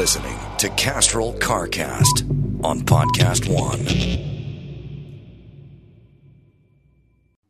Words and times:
listening 0.00 0.38
to 0.56 0.70
Castrol 0.70 1.34
CarCast 1.34 2.64
on 2.64 2.80
Podcast 2.80 3.46
One. 3.54 3.84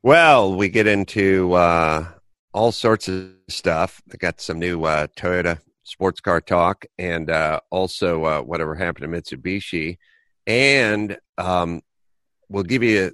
Well, 0.03 0.57
we 0.57 0.69
get 0.69 0.89
into 0.89 1.53
uh, 1.53 2.09
all 2.53 2.73
sorts 2.73 3.07
of 3.07 3.31
stuff. 3.49 4.03
I 4.13 4.17
got 4.17 4.41
some 4.41 4.59
new 4.59 4.83
uh, 4.83 5.07
Toyota 5.17 5.61
sports 5.85 6.21
car 6.21 6.41
talk, 6.41 6.87
and 6.99 7.31
uh, 7.31 7.61
also 7.71 8.25
uh, 8.25 8.41
whatever 8.41 8.75
happened 8.75 9.13
to 9.13 9.37
Mitsubishi, 9.37 9.99
and 10.45 11.19
um, 11.39 11.83
we'll 12.49 12.65
give 12.65 12.83
you 12.83 13.13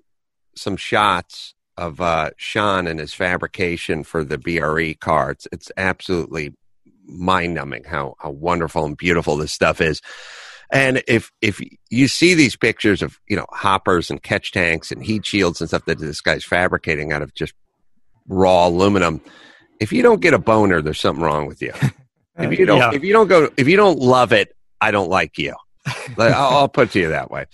some 0.54 0.78
shots 0.78 1.54
of 1.76 2.00
uh, 2.00 2.30
Sean 2.38 2.86
and 2.86 2.98
his 2.98 3.12
fabrication 3.12 4.02
for 4.02 4.24
the 4.24 4.38
BRE 4.38 4.94
car. 4.98 5.32
It's, 5.32 5.46
it's 5.52 5.70
absolutely 5.76 6.54
mind 7.06 7.54
numbing 7.54 7.84
how, 7.84 8.14
how 8.18 8.30
wonderful 8.30 8.84
and 8.84 8.96
beautiful 8.96 9.36
this 9.36 9.52
stuff 9.52 9.80
is. 9.80 10.00
And 10.70 11.02
if 11.06 11.30
if 11.40 11.60
you 11.90 12.08
see 12.08 12.34
these 12.34 12.56
pictures 12.56 13.00
of 13.00 13.20
you 13.28 13.36
know 13.36 13.46
hoppers 13.50 14.10
and 14.10 14.20
catch 14.20 14.50
tanks 14.50 14.90
and 14.90 15.04
heat 15.04 15.24
shields 15.24 15.60
and 15.60 15.70
stuff 15.70 15.84
that 15.84 16.00
this 16.00 16.20
guy's 16.20 16.44
fabricating 16.44 17.12
out 17.12 17.22
of 17.22 17.32
just 17.34 17.54
raw 18.26 18.66
aluminum, 18.66 19.20
if 19.78 19.92
you 19.92 20.02
don't 20.02 20.20
get 20.20 20.34
a 20.34 20.38
boner, 20.38 20.82
there's 20.82 21.00
something 21.00 21.22
wrong 21.22 21.46
with 21.46 21.62
you. 21.62 21.72
If 22.38 22.58
you 22.58 22.66
don't, 22.66 22.76
yeah. 22.76 22.92
if 22.92 23.02
you 23.02 23.14
don't 23.14 23.28
go, 23.28 23.48
if 23.56 23.66
you 23.66 23.78
don't 23.78 23.98
love 23.98 24.30
it, 24.30 24.54
I 24.78 24.90
don't 24.90 25.08
like 25.08 25.38
you. 25.38 25.54
I'll, 26.18 26.34
I'll 26.34 26.68
put 26.68 26.90
to 26.90 27.00
you 27.00 27.08
that 27.08 27.30
way. 27.30 27.46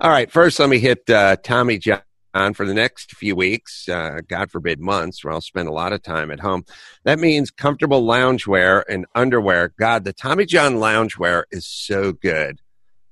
All 0.00 0.10
right, 0.10 0.28
first 0.28 0.58
let 0.58 0.68
me 0.68 0.80
hit 0.80 1.08
uh, 1.08 1.36
Tommy 1.36 1.78
John 1.78 2.00
on 2.34 2.54
for 2.54 2.66
the 2.66 2.74
next 2.74 3.12
few 3.12 3.36
weeks, 3.36 3.88
uh, 3.88 4.20
God 4.26 4.50
forbid 4.50 4.80
months, 4.80 5.24
where 5.24 5.32
I'll 5.32 5.40
spend 5.40 5.68
a 5.68 5.72
lot 5.72 5.92
of 5.92 6.02
time 6.02 6.30
at 6.30 6.40
home. 6.40 6.64
That 7.04 7.18
means 7.18 7.50
comfortable 7.50 8.02
loungewear 8.02 8.82
and 8.88 9.06
underwear. 9.14 9.72
God, 9.78 10.04
the 10.04 10.12
Tommy 10.12 10.44
John 10.44 10.74
loungewear 10.74 11.44
is 11.50 11.66
so 11.66 12.12
good. 12.12 12.60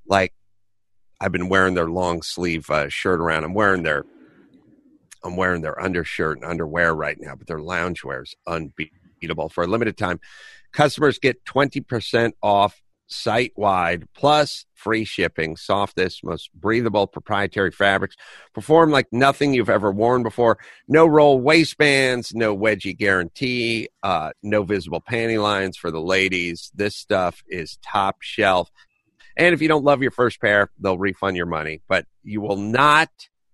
Like 0.06 0.34
I've 1.20 1.32
been 1.32 1.48
wearing 1.48 1.74
their 1.74 1.88
long 1.88 2.22
sleeve 2.22 2.68
uh, 2.68 2.88
shirt 2.88 3.20
around. 3.20 3.44
I'm 3.44 3.54
wearing 3.54 3.84
their 3.84 4.04
I'm 5.24 5.36
wearing 5.36 5.62
their 5.62 5.80
undershirt 5.80 6.38
and 6.38 6.44
underwear 6.44 6.92
right 6.92 7.16
now, 7.20 7.36
but 7.36 7.46
their 7.46 7.60
loungewear 7.60 8.24
is 8.24 8.34
unbeatable. 8.46 9.48
For 9.50 9.62
a 9.62 9.68
limited 9.68 9.96
time, 9.96 10.18
customers 10.72 11.20
get 11.20 11.44
20% 11.44 12.32
off 12.42 12.82
site 13.06 13.52
wide, 13.56 14.06
plus 14.14 14.64
free 14.74 15.04
shipping, 15.04 15.56
softest, 15.56 16.24
most 16.24 16.50
breathable 16.54 17.06
proprietary 17.06 17.70
fabrics, 17.70 18.16
perform 18.52 18.90
like 18.90 19.06
nothing 19.12 19.54
you've 19.54 19.70
ever 19.70 19.92
worn 19.92 20.22
before. 20.22 20.58
No 20.88 21.06
roll 21.06 21.40
waistbands, 21.40 22.34
no 22.34 22.56
wedgie 22.56 22.96
guarantee, 22.96 23.88
uh, 24.02 24.30
no 24.42 24.62
visible 24.62 25.00
panty 25.00 25.40
lines 25.40 25.76
for 25.76 25.90
the 25.90 26.00
ladies. 26.00 26.72
This 26.74 26.96
stuff 26.96 27.42
is 27.48 27.78
top 27.82 28.16
shelf. 28.20 28.70
And 29.36 29.54
if 29.54 29.62
you 29.62 29.68
don't 29.68 29.84
love 29.84 30.02
your 30.02 30.10
first 30.10 30.40
pair, 30.40 30.70
they'll 30.78 30.98
refund 30.98 31.36
your 31.36 31.46
money, 31.46 31.80
but 31.88 32.06
you 32.22 32.40
will 32.40 32.56
not 32.56 33.10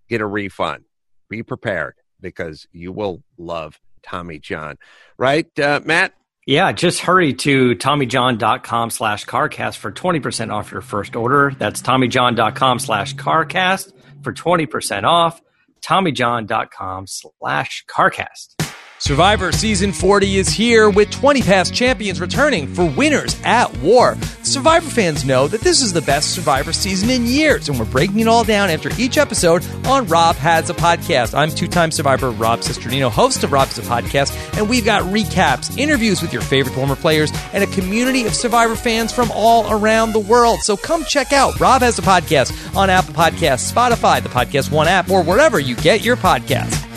get 0.09 0.21
a 0.21 0.27
refund. 0.27 0.85
Be 1.29 1.43
prepared 1.43 1.95
because 2.21 2.67
you 2.73 2.91
will 2.93 3.23
love 3.37 3.79
Tommy 4.03 4.39
John. 4.39 4.77
Right, 5.19 5.47
uh, 5.59 5.81
Matt? 5.85 6.15
Yeah, 6.49 6.73
just 6.73 7.01
hurry 7.01 7.35
to 7.35 7.75
TommyJohn.com 7.77 8.89
slash 8.89 9.27
CarCast 9.27 9.77
for 9.77 9.93
20% 9.93 10.51
off 10.51 10.73
your 10.73 10.81
first 10.81 11.15
order. 11.15 11.53
That's 11.59 11.83
TommyJohn.com 11.83 12.79
slash 12.79 13.15
CarCast 13.17 13.93
for 14.23 14.33
20% 14.33 15.05
off. 15.05 15.43
TommyJohn.com 15.83 17.07
slash 17.07 17.85
CarCast. 17.87 18.58
Survivor 19.01 19.53
Season 19.53 19.93
40 19.93 20.39
is 20.39 20.49
here 20.49 20.91
with 20.91 21.09
20 21.13 21.41
past 21.43 21.73
champions 21.73 22.21
returning 22.21 22.67
for 22.67 22.85
Winners 22.85 23.41
at 23.45 23.75
War. 23.79 24.17
Survivor 24.43 24.91
fans 24.91 25.25
know 25.25 25.47
that 25.47 25.61
this 25.61 25.83
is 25.83 25.93
the 25.93 26.03
best 26.03 26.35
Survivor 26.35 26.73
season 26.73 27.09
in 27.09 27.25
years, 27.25 27.69
and 27.69 27.79
we're 27.79 27.85
breaking 27.85 28.19
it 28.19 28.27
all 28.27 28.43
down 28.43 28.71
after 28.71 28.91
each 28.99 29.17
episode 29.17 29.65
on 29.87 30.07
Rob 30.09 30.35
Has 30.37 30.69
a 30.69 30.75
Podcast. 30.75 31.33
I'm 31.33 31.51
two 31.51 31.69
time 31.69 31.93
Survivor 31.93 32.31
Rob 32.33 32.59
Cesternino, 32.61 33.09
host 33.09 33.45
of 33.45 33.53
Rob 33.53 33.69
Has 33.69 33.79
a 33.79 33.83
Podcast, 33.83 34.59
and 34.59 34.69
we've 34.69 34.85
got 34.85 35.03
recaps, 35.05 35.79
interviews 35.79 36.21
with 36.21 36.33
your 36.33 36.43
favorite 36.43 36.75
former 36.75 36.97
players, 36.97 37.31
and 37.53 37.63
a 37.63 37.69
community 37.69 38.27
of 38.27 38.35
Survivor 38.35 38.75
fans 38.75 39.13
from 39.13 39.31
all 39.33 39.71
around 39.73 40.13
the 40.13 40.19
world. 40.19 40.59
So 40.63 40.77
come 40.77 41.05
check 41.05 41.33
out 41.33 41.61
Rob 41.61 41.83
Has 41.83 42.01
a 42.01 42.03
Podcast 42.03 42.77
on 42.77 42.91
Apple 42.91 43.15
Podcasts, 43.15 43.73
Spotify, 43.73 44.21
the 44.21 44.29
Podcast 44.29 44.73
One 44.73 44.89
app, 44.89 45.09
or 45.09 45.23
wherever 45.23 45.61
you 45.61 45.77
get 45.77 46.05
your 46.05 46.17
podcasts. 46.17 46.88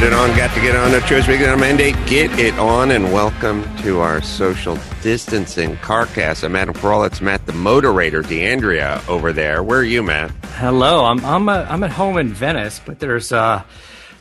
Get 0.00 0.08
it 0.08 0.12
on. 0.12 0.28
Got 0.36 0.54
to 0.54 0.60
get 0.60 0.76
on. 0.76 0.92
No 0.92 1.00
choice. 1.00 1.26
Make 1.26 1.40
it 1.40 1.48
on 1.48 1.58
mandate. 1.58 1.96
Get 2.06 2.38
it 2.38 2.52
on. 2.58 2.90
And 2.90 3.14
welcome 3.14 3.64
to 3.78 4.00
our 4.00 4.20
social 4.20 4.76
distancing 5.00 5.74
carcast. 5.76 6.44
I'm 6.44 6.54
Adam 6.54 6.74
Carolla. 6.74 7.06
It's 7.06 7.22
Matt, 7.22 7.46
the 7.46 7.54
moderator. 7.54 8.20
D'Andrea 8.20 9.02
over 9.08 9.32
there. 9.32 9.62
Where 9.62 9.78
are 9.78 9.84
you, 9.84 10.02
Matt? 10.02 10.32
Hello. 10.56 11.06
I'm 11.06 11.24
I'm 11.24 11.48
a, 11.48 11.66
I'm 11.70 11.82
at 11.82 11.92
home 11.92 12.18
in 12.18 12.28
Venice, 12.28 12.78
but 12.84 13.00
there's 13.00 13.32
uh 13.32 13.62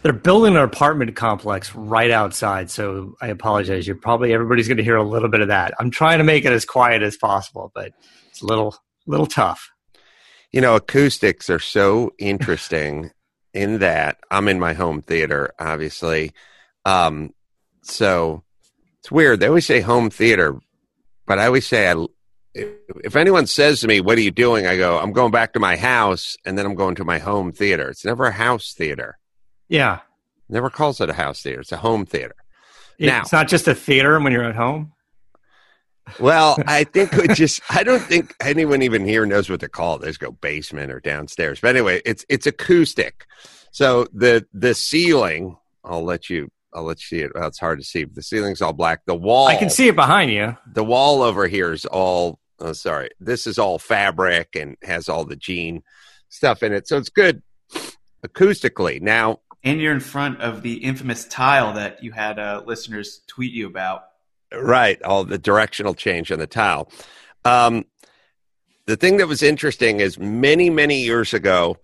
they're 0.01 0.13
building 0.13 0.55
an 0.55 0.61
apartment 0.61 1.13
complex 1.17 1.75
right 1.75 2.09
outside. 2.09 2.71
So 2.71 3.17
I 3.19 3.27
apologize. 3.27 3.85
You're 3.85 3.97
probably 3.97 4.33
everybody's 4.33 4.69
going 4.69 4.77
to 4.77 4.83
hear 4.83 4.95
a 4.95 5.03
little 5.03 5.27
bit 5.27 5.41
of 5.41 5.49
that. 5.49 5.73
I'm 5.77 5.91
trying 5.91 6.19
to 6.19 6.23
make 6.23 6.45
it 6.45 6.53
as 6.53 6.63
quiet 6.63 7.03
as 7.03 7.17
possible, 7.17 7.73
but 7.75 7.91
it's 8.29 8.41
a 8.41 8.45
little 8.45 8.77
little 9.07 9.27
tough. 9.27 9.69
You 10.53 10.61
know, 10.61 10.77
acoustics 10.77 11.49
are 11.49 11.59
so 11.59 12.13
interesting 12.17 13.11
in 13.55 13.79
that 13.79 14.17
I'm 14.29 14.47
in 14.47 14.59
my 14.59 14.73
home 14.73 15.01
theater, 15.01 15.53
obviously. 15.57 16.33
Um, 16.83 17.33
so 17.81 18.43
it's 18.99 19.11
weird. 19.11 19.39
They 19.39 19.47
always 19.47 19.65
say 19.65 19.79
home 19.79 20.09
theater, 20.09 20.59
but 21.25 21.39
I 21.39 21.45
always 21.45 21.65
say 21.65 21.89
I, 21.89 22.05
if 22.53 23.15
anyone 23.15 23.47
says 23.47 23.79
to 23.81 23.87
me, 23.87 24.01
"What 24.01 24.17
are 24.17 24.21
you 24.21 24.31
doing?" 24.31 24.67
I 24.67 24.77
go, 24.77 24.99
"I'm 24.99 25.13
going 25.13 25.31
back 25.31 25.53
to 25.53 25.59
my 25.59 25.77
house," 25.77 26.37
and 26.45 26.57
then 26.57 26.65
I'm 26.65 26.75
going 26.75 26.95
to 26.95 27.05
my 27.05 27.17
home 27.17 27.51
theater. 27.51 27.89
It's 27.89 28.05
never 28.05 28.25
a 28.25 28.31
house 28.31 28.73
theater. 28.73 29.17
Yeah. 29.69 29.99
Never 30.49 30.69
calls 30.69 31.01
it 31.01 31.09
a 31.09 31.13
house 31.13 31.41
theater. 31.41 31.61
It's 31.61 31.71
a 31.71 31.77
home 31.77 32.05
theater. 32.05 32.35
Yeah. 32.99 33.21
It's 33.21 33.31
now, 33.31 33.39
not 33.39 33.47
just 33.47 33.67
a 33.67 33.75
theater 33.75 34.19
when 34.19 34.31
you're 34.31 34.43
at 34.43 34.55
home. 34.55 34.91
Well, 36.19 36.57
I 36.67 36.83
think 36.83 37.13
it 37.13 37.35
just 37.35 37.61
I 37.69 37.83
don't 37.83 38.01
think 38.01 38.35
anyone 38.39 38.81
even 38.81 39.05
here 39.05 39.25
knows 39.25 39.49
what 39.49 39.59
to 39.61 39.69
call 39.69 39.95
it. 39.95 40.01
There's 40.01 40.17
go 40.17 40.31
basement 40.31 40.91
or 40.91 40.99
downstairs. 40.99 41.59
But 41.59 41.69
anyway, 41.75 42.01
it's 42.05 42.25
it's 42.29 42.47
acoustic. 42.47 43.25
So 43.71 44.07
the 44.13 44.45
the 44.53 44.73
ceiling, 44.73 45.57
I'll 45.83 46.03
let 46.03 46.29
you 46.29 46.51
I'll 46.73 46.83
let 46.83 46.99
you 46.99 47.17
see 47.17 47.23
it. 47.23 47.31
Well, 47.33 47.47
it's 47.47 47.59
hard 47.59 47.79
to 47.79 47.85
see. 47.85 48.03
The 48.05 48.21
ceiling's 48.21 48.61
all 48.61 48.73
black. 48.73 49.05
The 49.05 49.15
wall 49.15 49.47
I 49.47 49.57
can 49.57 49.69
see 49.69 49.87
it 49.87 49.95
behind 49.95 50.31
you. 50.31 50.55
The 50.71 50.83
wall 50.83 51.21
over 51.21 51.47
here 51.47 51.71
is 51.71 51.85
all 51.85 52.39
oh 52.59 52.73
sorry. 52.73 53.09
This 53.19 53.47
is 53.47 53.57
all 53.57 53.79
fabric 53.79 54.55
and 54.55 54.77
has 54.83 55.09
all 55.09 55.25
the 55.25 55.35
jean 55.35 55.83
stuff 56.29 56.63
in 56.63 56.73
it. 56.73 56.87
So 56.87 56.97
it's 56.97 57.09
good 57.09 57.41
acoustically. 58.25 59.01
Now 59.01 59.39
and 59.63 59.81
you're 59.81 59.93
in 59.93 59.99
front 59.99 60.41
of 60.41 60.61
the 60.61 60.75
infamous 60.75 61.25
tile 61.25 61.73
that 61.73 62.03
you 62.03 62.11
had 62.11 62.37
uh, 62.37 62.61
listeners 62.65 63.21
tweet 63.27 63.51
you 63.51 63.65
about. 63.65 64.03
Right, 64.53 65.01
all 65.03 65.23
the 65.23 65.37
directional 65.37 65.93
change 65.93 66.31
on 66.31 66.39
the 66.39 66.47
tile. 66.47 66.91
Um, 67.43 67.85
the 68.85 68.95
thing 68.95 69.17
that 69.17 69.27
was 69.27 69.41
interesting 69.41 69.99
is 69.99 70.19
many, 70.19 70.69
many 70.69 71.01
years 71.01 71.33
ago, 71.33 71.77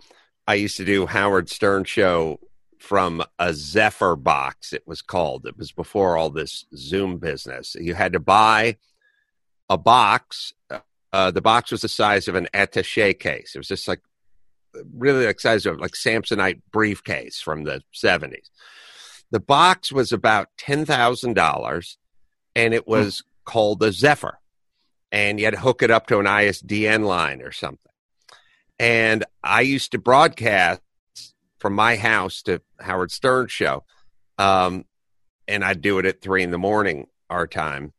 I 0.47 0.55
used 0.55 0.77
to 0.77 0.85
do 0.85 1.05
Howard 1.05 1.49
Stern 1.49 1.83
show 1.83 2.39
from 2.79 3.23
a 3.39 3.53
Zephyr 3.53 4.15
box. 4.15 4.73
It 4.73 4.83
was 4.87 5.01
called. 5.01 5.45
It 5.45 5.57
was 5.57 5.71
before 5.71 6.17
all 6.17 6.29
this 6.29 6.65
Zoom 6.75 7.17
business. 7.17 7.75
You 7.79 7.93
had 7.93 8.13
to 8.13 8.19
buy 8.19 8.77
a 9.69 9.77
box. 9.77 10.53
Uh, 11.13 11.31
the 11.31 11.41
box 11.41 11.71
was 11.71 11.81
the 11.81 11.89
size 11.89 12.27
of 12.27 12.35
an 12.35 12.47
attaché 12.53 13.17
case. 13.17 13.53
It 13.55 13.59
was 13.59 13.67
just 13.67 13.87
like 13.87 14.01
really 14.93 15.25
like 15.25 15.39
size 15.39 15.65
of 15.65 15.79
like 15.79 15.91
Samsonite 15.91 16.61
briefcase 16.71 17.39
from 17.39 17.63
the 17.63 17.83
70s. 17.93 18.49
The 19.31 19.39
box 19.39 19.91
was 19.91 20.11
about 20.11 20.49
$10,000 20.59 21.97
and 22.55 22.73
it 22.73 22.87
was 22.87 23.23
called 23.45 23.79
the 23.79 23.91
Zephyr. 23.91 24.37
and 25.11 25.39
you 25.39 25.45
had 25.45 25.53
to 25.55 25.59
hook 25.59 25.83
it 25.83 25.91
up 25.91 26.07
to 26.07 26.19
an 26.19 26.25
ISDN 26.25 27.05
line 27.05 27.41
or 27.41 27.51
something. 27.51 27.91
And 28.79 29.25
I 29.43 29.61
used 29.61 29.91
to 29.91 29.99
broadcast 29.99 30.81
from 31.59 31.73
my 31.73 31.95
house 31.97 32.41
to 32.43 32.61
Howard 32.79 33.11
Stern 33.11 33.47
show, 33.47 33.83
um, 34.37 34.85
and 35.47 35.63
I'd 35.63 35.81
do 35.81 35.99
it 35.99 36.05
at 36.05 36.21
three 36.21 36.43
in 36.43 36.51
the 36.51 36.57
morning 36.57 37.07
our 37.29 37.45
time, 37.45 37.93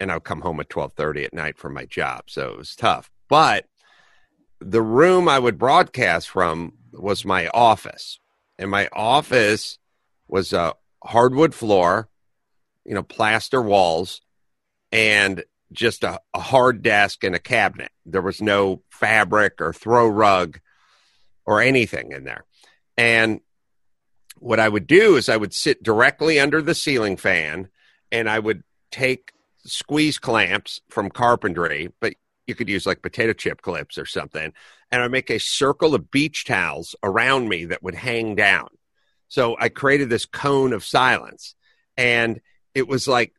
and 0.00 0.10
I'd 0.10 0.24
come 0.24 0.40
home 0.40 0.58
at 0.60 0.68
twelve 0.70 0.94
thirty 0.94 1.24
at 1.24 1.34
night 1.34 1.58
from 1.58 1.74
my 1.74 1.84
job, 1.84 2.24
so 2.26 2.50
it 2.50 2.58
was 2.58 2.74
tough. 2.74 3.10
But 3.28 3.66
the 4.60 4.82
room 4.82 5.28
I 5.28 5.38
would 5.38 5.58
broadcast 5.58 6.28
from 6.30 6.72
was 6.92 7.24
my 7.24 7.48
office, 7.48 8.18
and 8.58 8.70
my 8.70 8.88
office 8.92 9.78
was 10.26 10.52
a 10.52 10.74
hardwood 11.04 11.54
floor, 11.54 12.08
you 12.88 12.94
know, 12.94 13.02
plaster 13.02 13.60
walls, 13.60 14.22
and 14.90 15.44
just 15.70 16.02
a, 16.02 16.20
a 16.32 16.40
hard 16.40 16.82
desk 16.82 17.22
and 17.22 17.34
a 17.34 17.38
cabinet. 17.38 17.92
There 18.06 18.22
was 18.22 18.40
no 18.40 18.82
fabric 18.90 19.60
or 19.60 19.74
throw 19.74 20.08
rug 20.08 20.58
or 21.44 21.60
anything 21.60 22.12
in 22.12 22.24
there. 22.24 22.44
And 22.96 23.40
what 24.38 24.58
I 24.58 24.68
would 24.68 24.86
do 24.86 25.16
is 25.16 25.28
I 25.28 25.36
would 25.36 25.52
sit 25.52 25.82
directly 25.82 26.40
under 26.40 26.62
the 26.62 26.74
ceiling 26.74 27.18
fan 27.18 27.68
and 28.10 28.28
I 28.28 28.38
would 28.38 28.64
take 28.90 29.32
squeeze 29.66 30.18
clamps 30.18 30.80
from 30.88 31.10
carpentry, 31.10 31.92
but 32.00 32.14
you 32.46 32.54
could 32.54 32.70
use 32.70 32.86
like 32.86 33.02
potato 33.02 33.34
chip 33.34 33.60
clips 33.60 33.98
or 33.98 34.06
something. 34.06 34.54
And 34.90 35.02
I'd 35.02 35.10
make 35.10 35.30
a 35.30 35.38
circle 35.38 35.94
of 35.94 36.10
beach 36.10 36.46
towels 36.46 36.96
around 37.02 37.50
me 37.50 37.66
that 37.66 37.82
would 37.82 37.94
hang 37.94 38.34
down. 38.34 38.68
So 39.28 39.56
I 39.60 39.68
created 39.68 40.08
this 40.08 40.24
cone 40.24 40.72
of 40.72 40.84
silence. 40.84 41.54
And 41.98 42.40
it 42.74 42.88
was 42.88 43.08
like, 43.08 43.32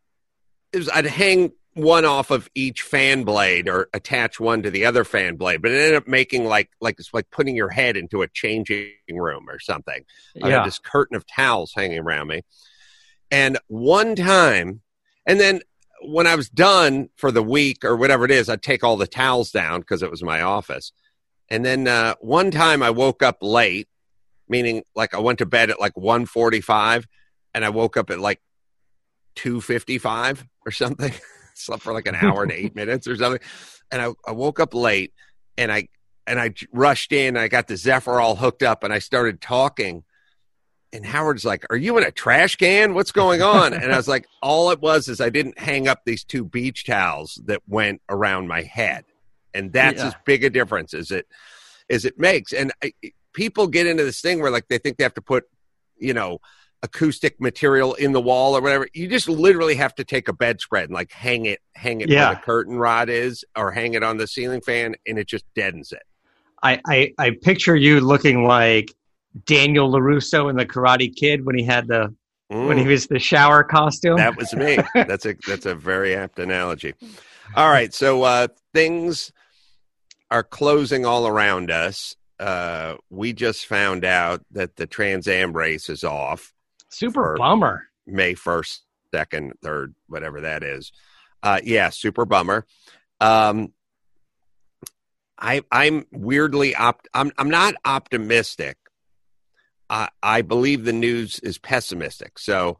it 0.73 0.77
was, 0.77 0.89
I'd 0.89 1.05
hang 1.05 1.51
one 1.73 2.05
off 2.05 2.31
of 2.31 2.49
each 2.55 2.81
fan 2.81 3.23
blade 3.23 3.69
or 3.69 3.89
attach 3.93 4.39
one 4.39 4.63
to 4.63 4.71
the 4.71 4.85
other 4.85 5.03
fan 5.03 5.35
blade, 5.35 5.61
but 5.61 5.71
it 5.71 5.75
ended 5.75 5.95
up 5.95 6.07
making 6.07 6.45
like 6.45 6.69
like 6.81 6.95
it's 6.99 7.13
like 7.13 7.29
putting 7.31 7.55
your 7.55 7.69
head 7.69 7.95
into 7.95 8.21
a 8.21 8.27
changing 8.27 8.91
room 9.09 9.49
or 9.49 9.59
something. 9.59 10.03
Yeah. 10.35 10.45
I 10.45 10.49
had 10.49 10.65
this 10.65 10.79
curtain 10.79 11.15
of 11.15 11.25
towels 11.25 11.71
hanging 11.75 11.99
around 11.99 12.27
me. 12.27 12.41
And 13.31 13.57
one 13.67 14.15
time, 14.15 14.81
and 15.25 15.39
then 15.39 15.61
when 16.01 16.27
I 16.27 16.35
was 16.35 16.49
done 16.49 17.09
for 17.15 17.31
the 17.31 17.43
week 17.43 17.85
or 17.85 17.95
whatever 17.95 18.25
it 18.25 18.31
is, 18.31 18.49
I'd 18.49 18.63
take 18.63 18.83
all 18.83 18.97
the 18.97 19.07
towels 19.07 19.51
down 19.51 19.81
because 19.81 20.01
it 20.01 20.09
was 20.09 20.23
my 20.23 20.41
office. 20.41 20.91
And 21.49 21.63
then 21.63 21.87
uh, 21.87 22.15
one 22.19 22.51
time 22.51 22.81
I 22.81 22.89
woke 22.89 23.21
up 23.21 23.37
late, 23.41 23.87
meaning 24.47 24.83
like 24.95 25.13
I 25.13 25.19
went 25.19 25.39
to 25.39 25.45
bed 25.45 25.69
at 25.69 25.79
like 25.79 25.93
1.45 25.95 27.05
and 27.53 27.65
I 27.65 27.69
woke 27.69 27.97
up 27.97 28.09
at 28.09 28.19
like 28.19 28.41
2.55 29.39 30.45
or 30.65 30.71
something. 30.71 31.13
slept 31.59 31.83
for 31.83 31.93
like 31.93 32.07
an 32.07 32.15
hour 32.15 32.43
and 32.43 32.51
eight 32.51 32.75
minutes 32.75 33.07
or 33.07 33.15
something. 33.15 33.41
And 33.91 34.01
I, 34.01 34.09
I 34.27 34.31
woke 34.31 34.59
up 34.59 34.73
late 34.73 35.13
and 35.57 35.71
I 35.71 35.87
and 36.25 36.39
I 36.39 36.53
rushed 36.71 37.11
in. 37.11 37.37
I 37.37 37.47
got 37.47 37.67
the 37.67 37.77
Zephyr 37.77 38.19
all 38.19 38.35
hooked 38.35 38.63
up 38.63 38.83
and 38.83 38.93
I 38.93 38.99
started 38.99 39.41
talking. 39.41 40.03
And 40.91 41.05
Howard's 41.05 41.45
like, 41.45 41.65
Are 41.69 41.77
you 41.77 41.97
in 41.97 42.03
a 42.03 42.11
trash 42.11 42.55
can? 42.55 42.93
What's 42.93 43.11
going 43.11 43.41
on? 43.41 43.73
and 43.73 43.91
I 43.91 43.97
was 43.97 44.07
like, 44.07 44.27
All 44.41 44.71
it 44.71 44.79
was 44.79 45.07
is 45.07 45.21
I 45.21 45.29
didn't 45.29 45.59
hang 45.59 45.87
up 45.87 46.01
these 46.05 46.23
two 46.23 46.43
beach 46.43 46.85
towels 46.85 47.39
that 47.45 47.61
went 47.67 48.01
around 48.09 48.47
my 48.47 48.63
head. 48.63 49.05
And 49.53 49.71
that's 49.71 49.99
yeah. 49.99 50.07
as 50.07 50.15
big 50.25 50.43
a 50.43 50.49
difference 50.49 50.93
as 50.93 51.11
it 51.11 51.27
as 51.89 52.05
it 52.05 52.19
makes. 52.19 52.53
And 52.53 52.71
I, 52.83 52.93
people 53.33 53.67
get 53.67 53.87
into 53.87 54.03
this 54.03 54.21
thing 54.21 54.41
where 54.41 54.51
like 54.51 54.67
they 54.67 54.77
think 54.77 54.97
they 54.97 55.03
have 55.03 55.13
to 55.15 55.21
put, 55.21 55.45
you 55.97 56.13
know, 56.13 56.39
acoustic 56.81 57.39
material 57.41 57.93
in 57.95 58.11
the 58.13 58.21
wall 58.21 58.55
or 58.55 58.61
whatever. 58.61 58.87
You 58.93 59.07
just 59.07 59.27
literally 59.27 59.75
have 59.75 59.95
to 59.95 60.03
take 60.03 60.27
a 60.27 60.33
bedspread 60.33 60.85
and 60.85 60.93
like 60.93 61.11
hang 61.11 61.45
it, 61.45 61.59
hang 61.75 62.01
it 62.01 62.09
yeah. 62.09 62.27
where 62.27 62.35
the 62.35 62.41
curtain 62.41 62.77
rod 62.77 63.09
is, 63.09 63.43
or 63.55 63.71
hang 63.71 63.93
it 63.93 64.03
on 64.03 64.17
the 64.17 64.27
ceiling 64.27 64.61
fan, 64.61 64.95
and 65.07 65.19
it 65.19 65.27
just 65.27 65.45
deadens 65.55 65.91
it. 65.91 66.03
I, 66.61 66.81
I, 66.87 67.13
I 67.17 67.31
picture 67.41 67.75
you 67.75 67.99
looking 68.01 68.45
like 68.45 68.93
Daniel 69.45 69.91
LaRusso 69.91 70.49
in 70.49 70.55
the 70.55 70.65
Karate 70.65 71.13
Kid 71.13 71.45
when 71.45 71.57
he 71.57 71.63
had 71.63 71.87
the 71.87 72.13
mm. 72.51 72.67
when 72.67 72.77
he 72.77 72.83
mm. 72.83 72.89
was 72.89 73.07
the 73.07 73.19
shower 73.19 73.63
costume. 73.63 74.17
That 74.17 74.37
was 74.37 74.53
me. 74.53 74.77
that's 74.93 75.25
a 75.25 75.35
that's 75.47 75.65
a 75.65 75.75
very 75.75 76.15
apt 76.15 76.39
analogy. 76.39 76.95
All 77.55 77.69
right, 77.69 77.93
so 77.93 78.23
uh, 78.23 78.47
things 78.73 79.31
are 80.29 80.43
closing 80.43 81.05
all 81.05 81.27
around 81.27 81.71
us. 81.71 82.15
Uh, 82.39 82.95
we 83.09 83.33
just 83.33 83.65
found 83.65 84.05
out 84.05 84.41
that 84.51 84.75
the 84.75 84.85
Trans 84.85 85.27
Am 85.27 85.53
race 85.53 85.89
is 85.89 86.03
off. 86.03 86.53
Super 86.89 87.35
bummer. 87.37 87.87
May 88.05 88.33
1st, 88.33 88.79
2nd, 89.13 89.51
3rd, 89.63 89.93
whatever 90.07 90.41
that 90.41 90.63
is. 90.63 90.91
Uh, 91.41 91.59
yeah, 91.63 91.89
super 91.89 92.25
bummer. 92.25 92.65
Um, 93.21 93.73
I, 95.37 95.61
I'm 95.71 96.05
weirdly 96.11 96.75
opt. 96.75 97.07
I'm 97.13 97.31
I'm 97.37 97.49
not 97.49 97.75
optimistic. 97.85 98.77
I 99.89 100.09
I 100.21 100.41
believe 100.41 100.83
the 100.83 100.93
news 100.93 101.39
is 101.39 101.57
pessimistic. 101.57 102.37
So, 102.39 102.79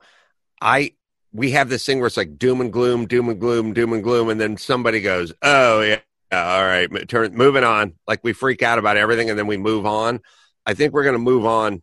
I 0.62 0.94
we 1.32 1.52
have 1.52 1.70
this 1.70 1.86
thing 1.86 2.00
where 2.00 2.08
it's 2.08 2.18
like 2.18 2.38
doom 2.38 2.60
and 2.60 2.74
gloom, 2.74 3.06
doom 3.06 3.30
and 3.30 3.40
gloom, 3.40 3.74
doom 3.74 3.94
and 3.94 4.04
gloom, 4.04 4.30
and 4.30 4.42
then 4.42 4.58
somebody 4.58 5.00
goes, 5.00 5.32
"Oh 5.42 5.82
yeah, 5.82 6.00
all 6.34 6.66
right, 6.66 6.90
turn 7.08 7.34
moving 7.34 7.64
on." 7.64 7.94
Like 8.08 8.24
we 8.24 8.34
freak 8.34 8.62
out 8.62 8.80
about 8.80 8.98
everything, 8.98 9.30
and 9.30 9.40
then 9.40 9.48
we 9.48 9.58
move 9.58 9.86
on. 9.86 10.20
I 10.66 10.74
think 10.74 10.94
we're 10.94 11.04
going 11.04 11.14
to 11.14 11.20
move 11.20 11.46
on 11.46 11.82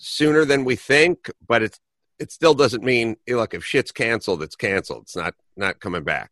sooner 0.00 0.44
than 0.44 0.64
we 0.64 0.76
think, 0.76 1.30
but 1.46 1.62
it's 1.62 1.78
it 2.18 2.30
still 2.30 2.54
doesn't 2.54 2.82
mean 2.82 3.16
look 3.28 3.54
if 3.54 3.64
shit's 3.64 3.92
canceled, 3.92 4.42
it's 4.42 4.56
canceled. 4.56 5.02
It's 5.02 5.16
not 5.16 5.34
not 5.56 5.80
coming 5.80 6.02
back. 6.02 6.30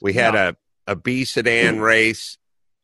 We 0.00 0.14
had 0.14 0.34
no. 0.34 0.48
a 0.48 0.92
a 0.92 0.96
B 0.96 1.24
sedan 1.24 1.80
race 1.80 2.38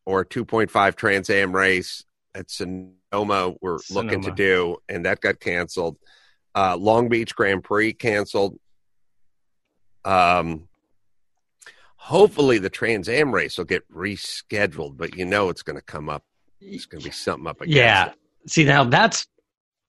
or 0.05 0.20
a 0.20 0.26
2.5 0.26 0.94
Trans 0.94 1.31
Am 1.31 1.55
race 1.55 2.05
at 2.34 2.50
Sonoma. 2.50 3.55
We're 3.61 3.78
Sonoma. 3.78 4.06
looking 4.06 4.23
to 4.25 4.31
do, 4.31 4.76
and 4.88 5.05
that 5.06 5.20
got 5.20 5.40
canceled. 5.40 5.96
Uh, 6.55 6.76
Long 6.76 7.08
Beach 7.08 7.34
Grand 7.34 7.64
Prix 7.64 7.93
canceled. 7.94 8.58
Um, 10.05 10.69
hopefully 11.96 12.58
the 12.58 12.70
Trans 12.70 13.08
Am 13.08 13.34
race 13.34 13.58
will 13.58 13.64
get 13.64 13.90
rescheduled, 13.93 14.96
but 14.96 15.17
you 15.17 15.25
know 15.25 15.49
it's 15.49 15.62
going 15.62 15.76
to 15.76 15.84
come 15.84 16.08
up. 16.08 16.23
It's 16.61 16.87
going 16.87 17.00
to 17.00 17.08
be 17.08 17.12
something 17.12 17.46
up 17.46 17.61
against 17.61 17.76
Yeah. 17.76 18.12
See 18.46 18.64
now 18.64 18.84
that's 18.84 19.26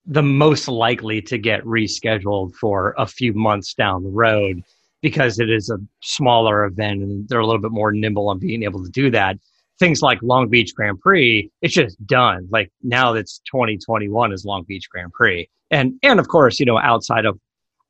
the 0.08 0.22
most 0.22 0.68
likely 0.68 1.20
to 1.20 1.36
get 1.36 1.62
rescheduled 1.64 2.54
for 2.54 2.94
a 2.96 3.06
few 3.06 3.34
months 3.34 3.74
down 3.74 4.02
the 4.02 4.10
road 4.10 4.64
because 5.02 5.38
it 5.38 5.50
is 5.50 5.68
a 5.68 5.76
smaller 6.02 6.64
event 6.64 7.02
and 7.02 7.28
they're 7.28 7.38
a 7.38 7.46
little 7.46 7.60
bit 7.60 7.70
more 7.70 7.92
nimble 7.92 8.28
on 8.30 8.38
being 8.38 8.62
able 8.62 8.82
to 8.82 8.90
do 8.90 9.10
that. 9.10 9.36
Things 9.78 10.00
like 10.00 10.18
Long 10.22 10.48
Beach 10.48 10.74
Grand 10.74 10.98
Prix, 10.98 11.50
it's 11.60 11.74
just 11.74 12.04
done. 12.06 12.48
Like 12.50 12.72
now 12.82 13.12
that's 13.12 13.40
2021 13.50 14.32
is 14.32 14.46
Long 14.46 14.64
Beach 14.66 14.88
Grand 14.90 15.12
Prix. 15.12 15.48
And, 15.70 15.98
and 16.02 16.18
of 16.18 16.26
course, 16.26 16.58
you 16.58 16.64
know, 16.64 16.78
outside 16.78 17.26
of 17.26 17.38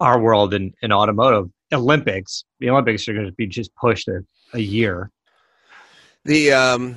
our 0.01 0.21
world 0.21 0.53
in, 0.53 0.75
in 0.83 0.93
automotive, 0.93 1.49
Olympics, 1.73 2.45
the 2.59 2.69
Olympics 2.69 3.09
are 3.09 3.15
going 3.15 3.27
to 3.27 3.33
be 3.33 3.47
just 3.47 3.75
pushed 3.77 4.09
a, 4.09 4.25
a 4.55 4.61
year. 4.61 5.11
The, 6.25 6.53
um, 6.53 6.97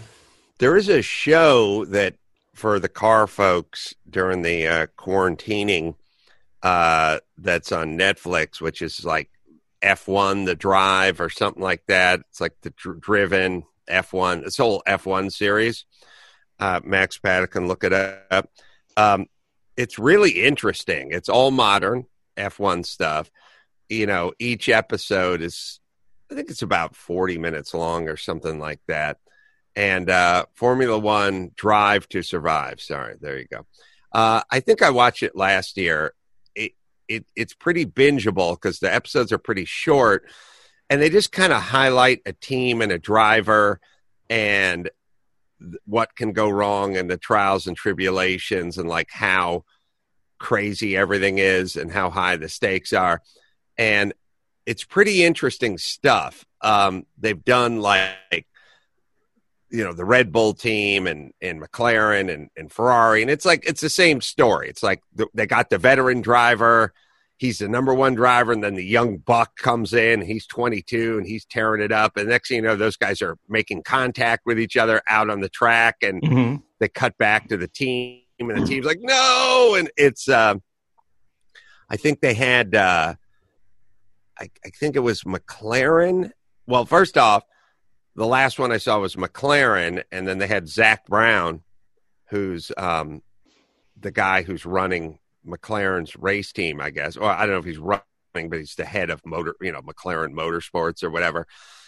there 0.58 0.76
is 0.76 0.90
a 0.90 1.04
show 1.04 1.86
that 1.86 2.16
for 2.54 2.80
the 2.80 2.90
car 2.90 3.28
folks 3.28 3.94
during 4.10 4.42
the 4.42 4.68
uh, 4.68 4.88
quarantining 4.98 5.96
uh, 6.64 7.20
that's 7.38 7.72
on 7.72 7.98
Netflix, 7.98 8.62
which 8.62 8.82
is 8.82 9.06
like 9.06 9.30
F1 9.82 10.46
The 10.46 10.56
Drive 10.56 11.22
or 11.22 11.30
something 11.30 11.64
like 11.64 11.86
that. 11.88 12.20
It's 12.30 12.42
like 12.42 12.56
the 12.62 12.72
dr- 12.72 13.00
driven 13.00 13.64
F1, 13.90 14.44
this 14.44 14.58
whole 14.58 14.84
F1 14.88 15.32
series. 15.32 15.86
Uh, 16.60 16.80
Max 16.84 17.18
Paddock 17.18 17.52
can 17.52 17.68
look 17.68 17.84
it 17.84 17.94
up. 17.94 18.50
Um, 18.96 19.26
it's 19.76 19.98
really 19.98 20.32
interesting. 20.32 21.12
It's 21.12 21.30
all 21.30 21.50
modern 21.50 22.06
F1 22.38 22.86
stuff. 22.86 23.32
You 23.90 24.06
know, 24.06 24.34
each 24.38 24.70
episode 24.70 25.42
is, 25.42 25.80
I 26.30 26.36
think 26.36 26.50
it's 26.50 26.62
about 26.62 26.96
40 26.96 27.40
minutes 27.40 27.74
long 27.74 28.08
or 28.08 28.18
something 28.18 28.60
like 28.60 28.80
that 28.88 29.18
and 29.76 30.10
uh, 30.10 30.46
Formula 30.54 30.98
One 30.98 31.52
Drive 31.56 32.08
to 32.10 32.22
Survive. 32.22 32.82
Sorry, 32.82 33.16
there 33.20 33.40
you 33.40 33.48
go. 33.52 33.66
Uh, 34.12 34.42
I 34.52 34.60
think 34.60 34.82
I 34.82 34.90
watched 34.90 35.24
it 35.24 35.36
last 35.36 35.78
year. 35.78 36.14
It, 36.56 36.74
it 37.08 37.26
it's 37.36 37.54
pretty 37.54 37.86
bingeable 37.86 38.56
because 38.56 38.80
the 38.80 38.94
episodes 38.94 39.32
are 39.32 39.38
pretty 39.38 39.66
short, 39.66 40.26
and 40.90 41.02
they 41.02 41.10
just 41.10 41.32
kind 41.32 41.54
of 41.54 41.62
highlight 41.62 42.22
a 42.26 42.34
team 42.34 42.82
and 42.82 42.92
a 42.92 43.00
driver 43.00 43.80
and 44.30 44.90
what 45.86 46.16
can 46.16 46.34
go 46.34 46.50
wrong 46.50 46.98
and 46.98 47.10
the 47.10 47.18
trials 47.18 47.68
and 47.68 47.78
tribulations 47.78 48.78
and 48.78 48.90
like 48.90 49.10
how 49.12 49.64
crazy 50.40 50.98
everything 50.98 51.38
is 51.38 51.76
and 51.76 51.92
how 51.92 52.10
high 52.10 52.36
the 52.36 52.50
stakes 52.50 52.94
are. 52.94 53.22
And 53.78 54.14
it's 54.66 54.84
pretty 54.84 55.24
interesting 55.24 55.78
stuff. 55.78 56.46
Um, 56.62 57.06
they've 57.18 57.44
done 57.44 57.80
like 57.80 58.48
you 59.72 59.84
know 59.84 59.94
the 59.94 60.06
Red 60.06 60.32
Bull 60.32 60.54
team 60.54 61.08
and 61.08 61.32
and 61.42 61.62
McLaren 61.62 62.32
and 62.34 62.50
and 62.58 62.72
Ferrari, 62.72 63.22
and 63.22 63.32
it's 63.32 63.46
like 63.46 63.64
it's 63.66 63.82
the 63.82 63.90
same 63.90 64.22
story. 64.22 64.70
It's 64.70 64.84
like 64.84 65.02
the, 65.16 65.28
they 65.34 65.46
got 65.48 65.70
the 65.70 65.78
veteran 65.78 66.22
driver. 66.22 66.94
he's 67.38 67.58
the 67.58 67.68
number 67.68 67.94
one 67.94 68.14
driver, 68.14 68.52
and 68.52 68.64
then 68.64 68.76
the 68.76 68.86
young 68.86 69.18
buck 69.18 69.56
comes 69.58 69.94
in. 69.94 70.22
He's 70.22 70.46
22 70.46 71.18
and 71.18 71.26
he's 71.26 71.44
tearing 71.46 71.82
it 71.82 71.92
up. 71.92 72.16
And 72.18 72.30
next 72.30 72.50
thing 72.50 72.58
you 72.58 72.62
know, 72.62 72.76
those 72.76 72.98
guys 72.98 73.20
are 73.22 73.36
making 73.50 73.82
contact 73.84 74.46
with 74.46 74.60
each 74.60 74.78
other 74.78 75.02
out 75.10 75.30
on 75.30 75.40
the 75.42 75.50
track, 75.50 75.96
and 76.04 76.22
Mm-hmm. 76.22 76.56
they 76.80 76.88
cut 76.88 77.18
back 77.18 77.48
to 77.50 77.58
the 77.58 77.68
team, 77.68 78.22
and 78.40 78.62
the 78.62 78.66
team's 78.68 78.86
like, 78.86 79.00
no, 79.02 79.76
and 79.78 79.90
it's. 79.98 80.28
Uh, 80.30 80.56
I 81.90 81.98
think 81.98 82.22
they 82.22 82.34
had. 82.36 82.76
Uh, 82.76 83.16
I, 84.40 84.50
I 84.66 84.70
think 84.70 84.96
it 84.96 85.00
was 85.00 85.24
McLaren. 85.24 86.32
Well, 86.68 86.86
first 86.86 87.18
off, 87.18 87.44
the 88.16 88.26
last 88.28 88.60
one 88.60 88.72
I 88.72 88.78
saw 88.78 89.00
was 89.00 89.16
McLaren, 89.16 90.04
and 90.12 90.28
then 90.28 90.38
they 90.38 90.48
had 90.48 90.68
Zak 90.68 91.06
Brown, 91.08 91.62
who's 92.30 92.72
um, 92.78 93.22
the 94.00 94.12
guy 94.12 94.42
who's 94.44 94.66
running 94.66 95.20
McLaren's 95.48 96.16
race 96.16 96.52
team, 96.52 96.82
I 96.82 96.90
guess. 96.90 97.18
Or 97.18 97.30
I 97.30 97.42
don't 97.42 97.52
know 97.52 97.60
if 97.60 97.66
he's 97.66 97.78
running, 97.78 98.04
but 98.50 98.60
he's 98.60 98.76
the 98.76 98.86
head 98.86 99.10
of 99.10 99.26
motor, 99.26 99.56
you 99.62 99.72
know, 99.72 99.82
McLaren 99.82 100.34
Motorsports 100.34 101.04
or 101.04 101.10
whatever. 101.10 101.48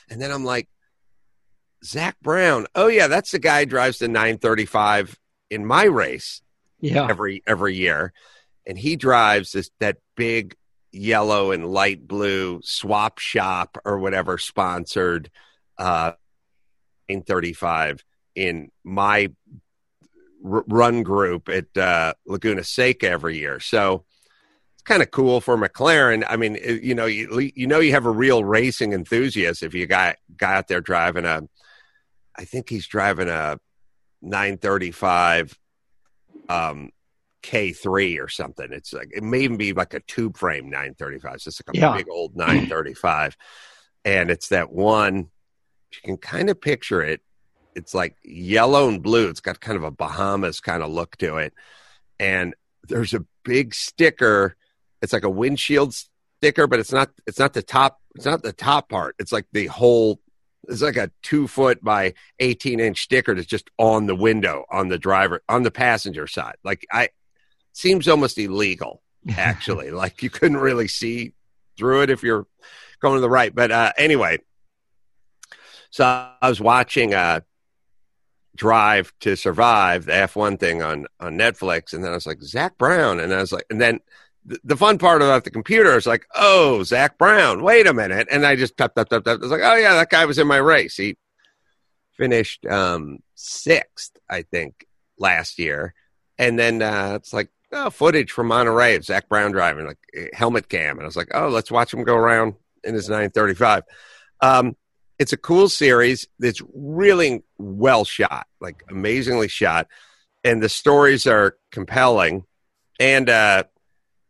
And 0.09 0.21
then 0.21 0.31
I'm 0.31 0.45
like, 0.45 0.69
Zak 1.83 2.15
Brown. 2.21 2.65
Oh 2.75 2.87
yeah, 2.87 3.07
that's 3.07 3.31
the 3.31 3.39
guy 3.39 3.61
who 3.61 3.65
drives 3.65 3.99
the 3.99 4.07
935 4.07 5.19
in 5.49 5.65
my 5.65 5.83
race 5.83 6.41
Yeah. 6.79 7.07
every 7.09 7.43
every 7.45 7.75
year, 7.75 8.13
and 8.65 8.77
he 8.77 8.95
drives 8.95 9.51
this 9.51 9.69
that 9.79 9.97
big 10.15 10.55
yellow 10.91 11.51
and 11.51 11.65
light 11.65 12.07
blue 12.07 12.61
swap 12.63 13.17
shop 13.19 13.77
or 13.83 13.97
whatever 13.99 14.37
sponsored 14.37 15.29
uh 15.77 16.13
935 17.09 18.03
in 18.35 18.71
my 18.83 19.29
r- 20.45 20.63
run 20.67 21.03
group 21.03 21.49
at 21.49 21.75
uh, 21.77 22.13
Laguna 22.25 22.63
Seca 22.63 23.07
every 23.09 23.37
year. 23.37 23.59
So 23.59 24.05
it's 24.75 24.83
kind 24.83 25.01
of 25.03 25.11
cool 25.11 25.41
for 25.41 25.57
McLaren. 25.57 26.23
I 26.27 26.37
mean, 26.37 26.55
it- 26.55 26.81
you 26.83 26.95
know, 26.95 27.05
you, 27.05 27.51
you 27.55 27.67
know, 27.67 27.79
you 27.79 27.91
have 27.91 28.05
a 28.05 28.11
real 28.11 28.43
racing 28.43 28.93
enthusiast 28.93 29.63
if 29.63 29.73
you 29.73 29.85
got 29.85 30.15
guy 30.37 30.55
out 30.55 30.67
there 30.67 30.81
driving 30.81 31.25
a. 31.25 31.41
I 32.35 32.45
think 32.45 32.67
he's 32.69 32.87
driving 32.87 33.27
a 33.29 33.59
935 34.23 35.57
um 36.49 36.89
K3 37.43 38.19
or 38.23 38.29
something. 38.29 38.69
It's 38.71 38.93
like 38.93 39.09
it 39.13 39.21
may 39.23 39.41
even 39.41 39.57
be 39.57 39.73
like 39.73 39.93
a 39.93 39.99
tube 39.99 40.37
frame 40.37 40.65
935. 40.69 41.41
So 41.41 41.49
it's 41.49 41.61
like 41.67 41.75
a 41.75 41.79
Yeah. 41.79 41.95
big 41.95 42.07
old 42.09 42.35
935. 42.35 43.35
and 44.05 44.29
it's 44.31 44.49
that 44.49 44.71
one 44.71 45.29
you 45.95 46.01
can 46.03 46.17
kind 46.17 46.49
of 46.49 46.59
picture 46.59 47.01
it. 47.01 47.21
It's 47.75 47.93
like 47.93 48.15
yellow 48.23 48.87
and 48.87 49.01
blue. 49.01 49.29
It's 49.29 49.39
got 49.39 49.59
kind 49.59 49.77
of 49.77 49.83
a 49.83 49.91
Bahamas 49.91 50.59
kind 50.59 50.83
of 50.83 50.91
look 50.91 51.17
to 51.17 51.37
it. 51.37 51.53
And 52.19 52.55
there's 52.87 53.13
a 53.13 53.25
big 53.43 53.73
sticker. 53.73 54.55
It's 55.01 55.13
like 55.13 55.23
a 55.23 55.29
windshield 55.29 55.95
sticker, 55.95 56.67
but 56.67 56.79
it's 56.79 56.91
not 56.91 57.09
it's 57.25 57.39
not 57.39 57.53
the 57.53 57.63
top 57.63 57.99
it's 58.15 58.25
not 58.25 58.43
the 58.43 58.53
top 58.53 58.89
part. 58.89 59.15
It's 59.19 59.31
like 59.31 59.47
the 59.51 59.67
whole 59.67 60.19
it's 60.67 60.81
like 60.81 60.97
a 60.97 61.11
two 61.21 61.47
foot 61.47 61.83
by 61.83 62.13
18 62.39 62.79
inch 62.79 63.01
sticker 63.01 63.35
that's 63.35 63.47
just 63.47 63.69
on 63.77 64.05
the 64.05 64.15
window 64.15 64.65
on 64.71 64.87
the 64.87 64.97
driver 64.97 65.41
on 65.49 65.63
the 65.63 65.71
passenger 65.71 66.27
side 66.27 66.55
like 66.63 66.85
i 66.91 67.09
seems 67.73 68.07
almost 68.07 68.37
illegal 68.37 69.01
actually 69.37 69.91
like 69.91 70.23
you 70.23 70.29
couldn't 70.29 70.57
really 70.57 70.87
see 70.87 71.33
through 71.77 72.01
it 72.01 72.09
if 72.09 72.23
you're 72.23 72.47
going 73.01 73.15
to 73.15 73.21
the 73.21 73.29
right 73.29 73.53
but 73.53 73.71
uh 73.71 73.91
anyway 73.97 74.37
so 75.93 76.03
i 76.41 76.49
was 76.49 76.59
watching 76.59 77.13
uh 77.13 77.39
drive 78.55 79.13
to 79.19 79.35
survive 79.35 80.05
the 80.05 80.11
f1 80.11 80.59
thing 80.59 80.81
on 80.81 81.05
on 81.19 81.37
netflix 81.37 81.93
and 81.93 82.03
then 82.03 82.11
i 82.11 82.15
was 82.15 82.25
like 82.25 82.41
zak 82.41 82.77
brown 82.77 83.19
and 83.19 83.33
i 83.33 83.37
was 83.37 83.51
like 83.51 83.65
and 83.69 83.79
then 83.79 83.99
the, 84.45 84.75
fun 84.75 84.97
part 84.97 85.21
about 85.21 85.43
the 85.43 85.51
computer 85.51 85.95
is 85.95 86.05
like, 86.05 86.27
oh, 86.35 86.83
Zak 86.83 87.17
Brown, 87.17 87.63
wait 87.63 87.87
a 87.87 87.93
minute. 87.93 88.27
And 88.29 88.45
I 88.45 88.55
just 88.55 88.77
tap, 88.77 88.93
tap, 88.93 89.09
tap, 89.09 89.23
tap. 89.23 89.39
I 89.39 89.41
was 89.41 89.51
like, 89.51 89.61
oh, 89.63 89.75
yeah, 89.75 89.93
that 89.93 90.09
guy 90.09 90.25
was 90.25 90.37
in 90.37 90.47
my 90.47 90.57
race. 90.57 90.95
He 90.97 91.15
finished 92.11 92.65
um, 92.65 93.19
sixth, 93.35 94.11
I 94.29 94.41
think, 94.41 94.85
last 95.17 95.59
year. 95.59 95.93
And 96.37 96.59
then 96.59 96.81
uh, 96.81 97.13
it's 97.15 97.33
like, 97.33 97.49
oh, 97.71 97.89
footage 97.89 98.31
from 98.31 98.47
Monterey 98.47 98.95
of 98.95 99.05
Zak 99.05 99.29
Brown 99.29 99.51
driving, 99.51 99.85
like 99.85 99.97
eh, 100.13 100.27
helmet 100.33 100.67
cam. 100.67 100.97
And 100.97 101.03
I 101.03 101.05
was 101.05 101.15
like, 101.15 101.31
oh, 101.33 101.47
let's 101.47 101.71
watch 101.71 101.93
him 101.93 102.03
go 102.03 102.15
around 102.15 102.55
in 102.83 102.93
his 102.93 103.07
935. 103.07 103.83
Um, 104.41 104.75
it's 105.19 105.33
a 105.33 105.37
cool 105.37 105.69
series. 105.69 106.27
It's 106.39 106.61
really 106.73 107.43
well 107.57 108.05
shot, 108.05 108.47
like 108.59 108.83
amazingly 108.89 109.47
shot. 109.47 109.87
And 110.43 110.61
the 110.61 110.69
stories 110.69 111.27
are 111.27 111.57
compelling. 111.71 112.45
And, 112.99 113.29
uh, 113.29 113.63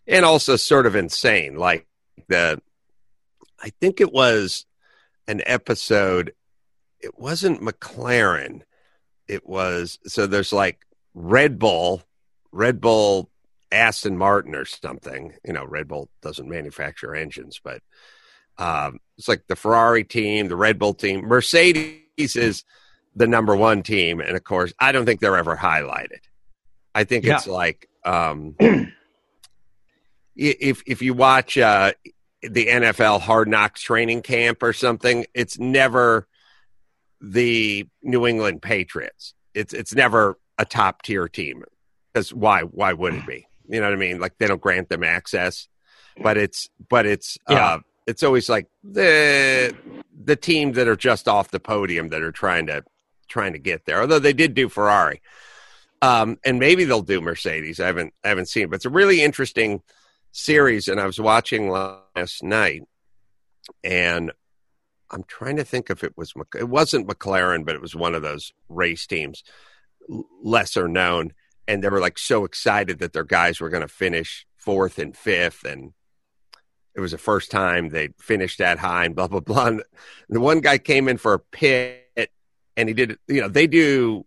and 0.07 0.25
also 0.25 0.55
sort 0.55 0.85
of 0.85 0.95
insane. 0.95 1.55
Like 1.55 1.87
the, 2.27 2.61
I 3.61 3.69
think 3.79 4.01
it 4.01 4.11
was 4.11 4.65
an 5.27 5.41
episode. 5.45 6.33
It 6.99 7.17
wasn't 7.17 7.61
McLaren. 7.61 8.61
It 9.27 9.47
was 9.47 9.99
so 10.05 10.27
there's 10.27 10.51
like 10.53 10.85
Red 11.13 11.59
Bull, 11.59 12.03
Red 12.51 12.81
Bull, 12.81 13.29
Aston 13.71 14.17
Martin 14.17 14.53
or 14.53 14.65
something. 14.65 15.33
You 15.45 15.53
know, 15.53 15.65
Red 15.65 15.87
Bull 15.87 16.09
doesn't 16.21 16.49
manufacture 16.49 17.15
engines, 17.15 17.59
but 17.63 17.81
um, 18.57 19.00
it's 19.17 19.27
like 19.27 19.43
the 19.48 19.55
Ferrari 19.55 20.03
team, 20.03 20.48
the 20.48 20.55
Red 20.55 20.77
Bull 20.79 20.93
team, 20.93 21.22
Mercedes 21.25 22.36
is 22.36 22.63
the 23.15 23.27
number 23.27 23.55
one 23.55 23.83
team, 23.83 24.19
and 24.19 24.36
of 24.36 24.43
course, 24.43 24.74
I 24.79 24.91
don't 24.91 25.05
think 25.05 25.19
they're 25.19 25.38
ever 25.38 25.55
highlighted. 25.55 26.19
I 26.95 27.03
think 27.03 27.25
Yeah. 27.25 27.36
it's 27.38 27.48
like 27.48 27.88
um, 28.05 28.55
if 30.36 30.81
if 30.86 31.01
you 31.01 31.13
watch 31.13 31.57
uh, 31.57 31.93
the 32.41 32.65
NFL 32.67 33.22
Hard 33.22 33.48
Knocks 33.48 33.81
training 33.81 34.22
camp 34.22 34.62
or 34.63 34.74
something, 34.74 35.25
it's 35.33 35.60
never 35.60 36.27
the 37.22 37.88
New 38.01 38.27
England 38.27 38.62
Patriots. 38.62 39.33
It's 39.53 39.74
it's 39.74 39.93
never 39.93 40.38
a 40.57 40.65
top 40.65 41.03
tier 41.03 41.27
team. 41.27 41.63
Because 42.13 42.33
why 42.33 42.62
why 42.62 42.93
would 42.93 43.15
it 43.15 43.25
be? 43.25 43.48
You 43.67 43.79
know 43.79 43.88
what 43.88 43.93
I 43.93 43.98
mean? 43.98 44.19
Like 44.19 44.38
they 44.38 44.48
don't 44.48 44.62
grant 44.62 44.89
them 44.89 45.03
access, 45.03 45.67
but 46.22 46.38
it's 46.38 46.69
but 46.89 47.05
it's 47.05 47.38
Yeah. 47.50 47.65
uh, 47.75 47.79
it's 48.07 48.24
always 48.24 48.50
like 48.50 48.67
the 48.83 49.75
the 50.25 50.36
teams 50.36 50.75
that 50.75 50.88
are 50.88 50.95
just 50.95 51.27
off 51.27 51.51
the 51.51 51.60
podium 51.60 52.10
that 52.10 52.22
are 52.22 52.31
trying 52.31 52.67
to 52.67 52.83
trying 53.27 53.53
to 53.53 53.60
get 53.60 53.86
there. 53.86 54.01
Although 54.01 54.19
they 54.19 54.33
did 54.33 54.53
do 54.53 54.69
Ferrari, 54.69 55.22
um, 56.01 56.38
and 56.45 56.60
maybe 56.60 56.83
they'll 56.83 57.01
do 57.01 57.22
Mercedes. 57.22 57.79
I 57.79 57.88
haven't 57.88 58.13
I 58.24 58.29
haven't 58.29 58.50
seen, 58.50 58.69
but 58.69 58.75
it's 58.75 58.86
a 58.86 58.89
really 58.89 59.22
interesting 59.22 59.81
series. 60.31 60.88
And 60.88 61.00
I 61.00 61.05
was 61.05 61.19
watching 61.19 61.69
last 61.69 62.43
night, 62.43 62.83
and 63.83 64.31
I'm 65.12 65.24
trying 65.24 65.57
to 65.57 65.63
think 65.63 65.89
if 65.89 66.03
it 66.03 66.13
was 66.17 66.33
it 66.57 66.67
wasn't 66.69 67.07
McLaren, 67.07 67.65
but 67.65 67.75
it 67.75 67.81
was 67.81 67.95
one 67.95 68.15
of 68.15 68.22
those 68.22 68.51
race 68.67 69.07
teams, 69.07 69.43
lesser 70.43 70.88
known, 70.88 71.33
and 71.67 71.83
they 71.83 71.89
were 71.89 72.01
like 72.01 72.17
so 72.17 72.45
excited 72.45 73.00
that 73.00 73.13
their 73.13 73.24
guys 73.24 73.60
were 73.60 73.69
going 73.69 73.81
to 73.81 73.88
finish 73.88 74.45
fourth 74.57 75.00
and 75.00 75.15
fifth, 75.15 75.63
and 75.63 75.93
it 76.95 77.01
was 77.01 77.12
the 77.12 77.17
first 77.17 77.50
time 77.51 77.89
they 77.89 78.09
finished 78.19 78.59
that 78.59 78.77
high, 78.79 79.05
and 79.05 79.15
blah 79.15 79.27
blah 79.27 79.39
blah. 79.39 79.67
And 79.67 79.83
the 80.29 80.39
one 80.39 80.59
guy 80.62 80.77
came 80.77 81.07
in 81.07 81.17
for 81.17 81.33
a 81.33 81.39
pit, 81.39 82.31
and 82.77 82.88
he 82.89 82.93
did, 82.93 83.17
you 83.27 83.41
know, 83.41 83.47
they 83.50 83.67
do 83.67 84.25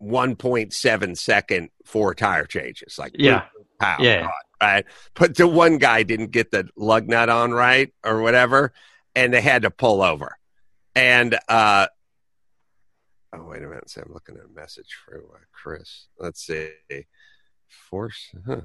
1.7 0.00 1.16
second 1.16 1.70
four 1.84 2.14
tire 2.14 2.44
changes, 2.46 2.98
like 2.98 3.12
Yeah. 3.14 3.46
pow, 3.78 3.96
Yeah. 4.00 4.28
right? 4.60 4.84
But 5.14 5.36
the 5.36 5.46
one 5.46 5.78
guy 5.78 6.02
didn't 6.02 6.30
get 6.32 6.50
the 6.50 6.68
lug 6.76 7.08
nut 7.08 7.28
on 7.28 7.52
right 7.52 7.92
or 8.04 8.20
whatever, 8.20 8.72
and 9.14 9.32
they 9.32 9.40
had 9.40 9.62
to 9.62 9.70
pull 9.70 10.02
over. 10.02 10.36
And 10.94 11.38
uh 11.48 11.86
oh, 13.32 13.44
wait 13.44 13.62
a 13.62 13.66
minute. 13.66 13.88
So 13.88 14.02
I'm 14.04 14.12
looking 14.12 14.36
at 14.36 14.44
a 14.44 14.48
message 14.48 14.96
for 15.04 15.18
uh, 15.18 15.38
Chris. 15.52 16.06
Let's 16.18 16.44
see. 16.44 16.70
Force. 17.68 18.34
Huh. 18.46 18.62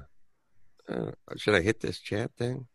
Uh, 0.88 1.12
should 1.36 1.54
I 1.54 1.62
hit 1.62 1.80
this 1.80 1.98
chat 2.00 2.32
thing? 2.36 2.66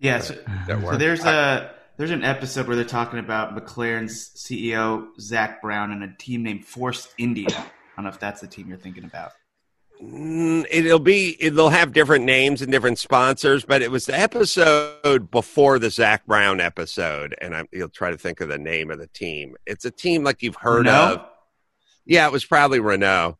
Yeah, 0.00 0.20
so, 0.20 0.36
so 0.66 0.96
there's 0.96 1.24
a 1.24 1.74
there's 1.96 2.12
an 2.12 2.22
episode 2.22 2.68
where 2.68 2.76
they're 2.76 2.84
talking 2.84 3.18
about 3.18 3.56
McLaren's 3.56 4.30
CEO 4.36 5.08
Zak 5.20 5.60
Brown 5.60 5.90
and 5.90 6.04
a 6.04 6.14
team 6.16 6.44
named 6.44 6.64
Force 6.64 7.08
India. 7.18 7.48
I 7.50 7.64
don't 7.96 8.04
know 8.04 8.10
if 8.10 8.20
that's 8.20 8.40
the 8.40 8.46
team 8.46 8.68
you're 8.68 8.78
thinking 8.78 9.04
about. 9.04 9.32
Mm, 10.00 10.64
it'll 10.70 11.00
be 11.00 11.36
it'll 11.40 11.70
have 11.70 11.92
different 11.92 12.24
names 12.24 12.62
and 12.62 12.70
different 12.70 12.98
sponsors, 12.98 13.64
but 13.64 13.82
it 13.82 13.90
was 13.90 14.06
the 14.06 14.16
episode 14.16 15.28
before 15.28 15.80
the 15.80 15.90
Zak 15.90 16.24
Brown 16.24 16.60
episode, 16.60 17.34
and 17.40 17.56
I'm, 17.56 17.66
you'll 17.72 17.88
try 17.88 18.12
to 18.12 18.18
think 18.18 18.40
of 18.40 18.48
the 18.48 18.58
name 18.58 18.92
of 18.92 19.00
the 19.00 19.08
team. 19.08 19.56
It's 19.66 19.84
a 19.84 19.90
team 19.90 20.22
like 20.22 20.42
you've 20.42 20.54
heard 20.54 20.86
Renault? 20.86 21.14
of. 21.14 21.26
Yeah, 22.06 22.26
it 22.26 22.32
was 22.32 22.44
probably 22.44 22.78
Renault. 22.78 23.38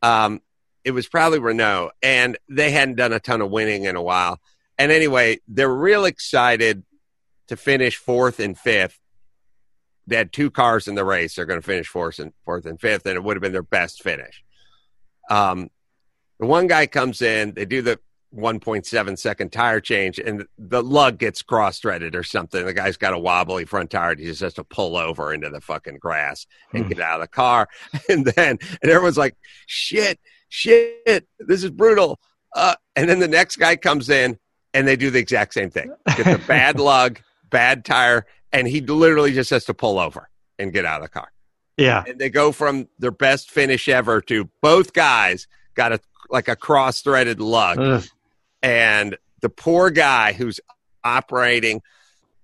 Um, 0.00 0.40
it 0.84 0.92
was 0.92 1.08
probably 1.08 1.40
Renault, 1.40 1.90
and 2.00 2.38
they 2.48 2.70
hadn't 2.70 2.94
done 2.94 3.12
a 3.12 3.18
ton 3.18 3.40
of 3.40 3.50
winning 3.50 3.84
in 3.84 3.96
a 3.96 4.02
while. 4.02 4.40
And 4.78 4.92
anyway, 4.92 5.40
they're 5.48 5.74
real 5.74 6.04
excited 6.04 6.84
to 7.48 7.56
finish 7.56 7.96
fourth 7.96 8.38
and 8.40 8.56
fifth. 8.56 8.98
They 10.06 10.16
had 10.16 10.32
two 10.32 10.50
cars 10.50 10.88
in 10.88 10.94
the 10.94 11.04
race. 11.04 11.34
They're 11.34 11.46
going 11.46 11.60
to 11.60 11.66
finish 11.66 11.88
fourth 11.88 12.18
and 12.18 12.32
fourth 12.44 12.64
and 12.64 12.80
fifth, 12.80 13.04
and 13.06 13.16
it 13.16 13.22
would 13.24 13.36
have 13.36 13.42
been 13.42 13.52
their 13.52 13.62
best 13.62 14.02
finish. 14.02 14.42
Um, 15.28 15.68
the 16.38 16.46
one 16.46 16.66
guy 16.66 16.86
comes 16.86 17.20
in, 17.20 17.52
they 17.54 17.64
do 17.64 17.82
the 17.82 17.98
1.7 18.36 19.18
second 19.18 19.52
tire 19.52 19.80
change 19.80 20.18
and 20.18 20.46
the 20.58 20.82
lug 20.82 21.18
gets 21.18 21.40
cross 21.42 21.78
threaded 21.78 22.14
or 22.14 22.22
something. 22.22 22.64
The 22.64 22.74
guy's 22.74 22.98
got 22.98 23.14
a 23.14 23.18
wobbly 23.18 23.64
front 23.64 23.90
tire. 23.90 24.14
He 24.16 24.24
just 24.24 24.42
has 24.42 24.54
to 24.54 24.64
pull 24.64 24.96
over 24.96 25.32
into 25.32 25.48
the 25.48 25.62
fucking 25.62 25.96
grass 25.98 26.46
and 26.74 26.84
Hmm. 26.84 26.88
get 26.90 27.00
out 27.00 27.20
of 27.20 27.22
the 27.22 27.28
car. 27.28 27.68
And 28.08 28.26
then, 28.26 28.58
and 28.82 28.90
everyone's 28.90 29.16
like, 29.16 29.34
shit, 29.66 30.20
shit, 30.48 31.26
this 31.38 31.64
is 31.64 31.70
brutal. 31.70 32.20
Uh, 32.54 32.74
and 32.96 33.08
then 33.08 33.18
the 33.18 33.28
next 33.28 33.56
guy 33.56 33.76
comes 33.76 34.10
in 34.10 34.38
and 34.78 34.86
they 34.86 34.96
do 34.96 35.10
the 35.10 35.18
exact 35.18 35.54
same 35.54 35.70
thing. 35.70 35.92
Get 36.16 36.24
the 36.24 36.42
bad 36.46 36.78
lug, 36.78 37.20
bad 37.50 37.84
tire, 37.84 38.26
and 38.52 38.66
he 38.68 38.80
literally 38.80 39.32
just 39.32 39.50
has 39.50 39.64
to 39.66 39.74
pull 39.74 39.98
over 39.98 40.28
and 40.58 40.72
get 40.72 40.84
out 40.84 41.00
of 41.00 41.06
the 41.06 41.08
car 41.10 41.30
Yeah. 41.76 42.04
and 42.06 42.18
they 42.18 42.30
go 42.30 42.52
from 42.52 42.88
their 42.98 43.10
best 43.10 43.50
finish 43.50 43.88
ever 43.88 44.20
to 44.22 44.48
both 44.62 44.92
guys 44.92 45.46
got 45.74 45.92
a 45.92 46.00
like 46.30 46.48
a 46.48 46.56
cross 46.56 47.00
threaded 47.02 47.40
lug 47.40 47.78
Ugh. 47.78 48.04
and 48.62 49.16
the 49.40 49.48
poor 49.48 49.90
guy 49.90 50.32
who's 50.32 50.60
operating 51.04 51.80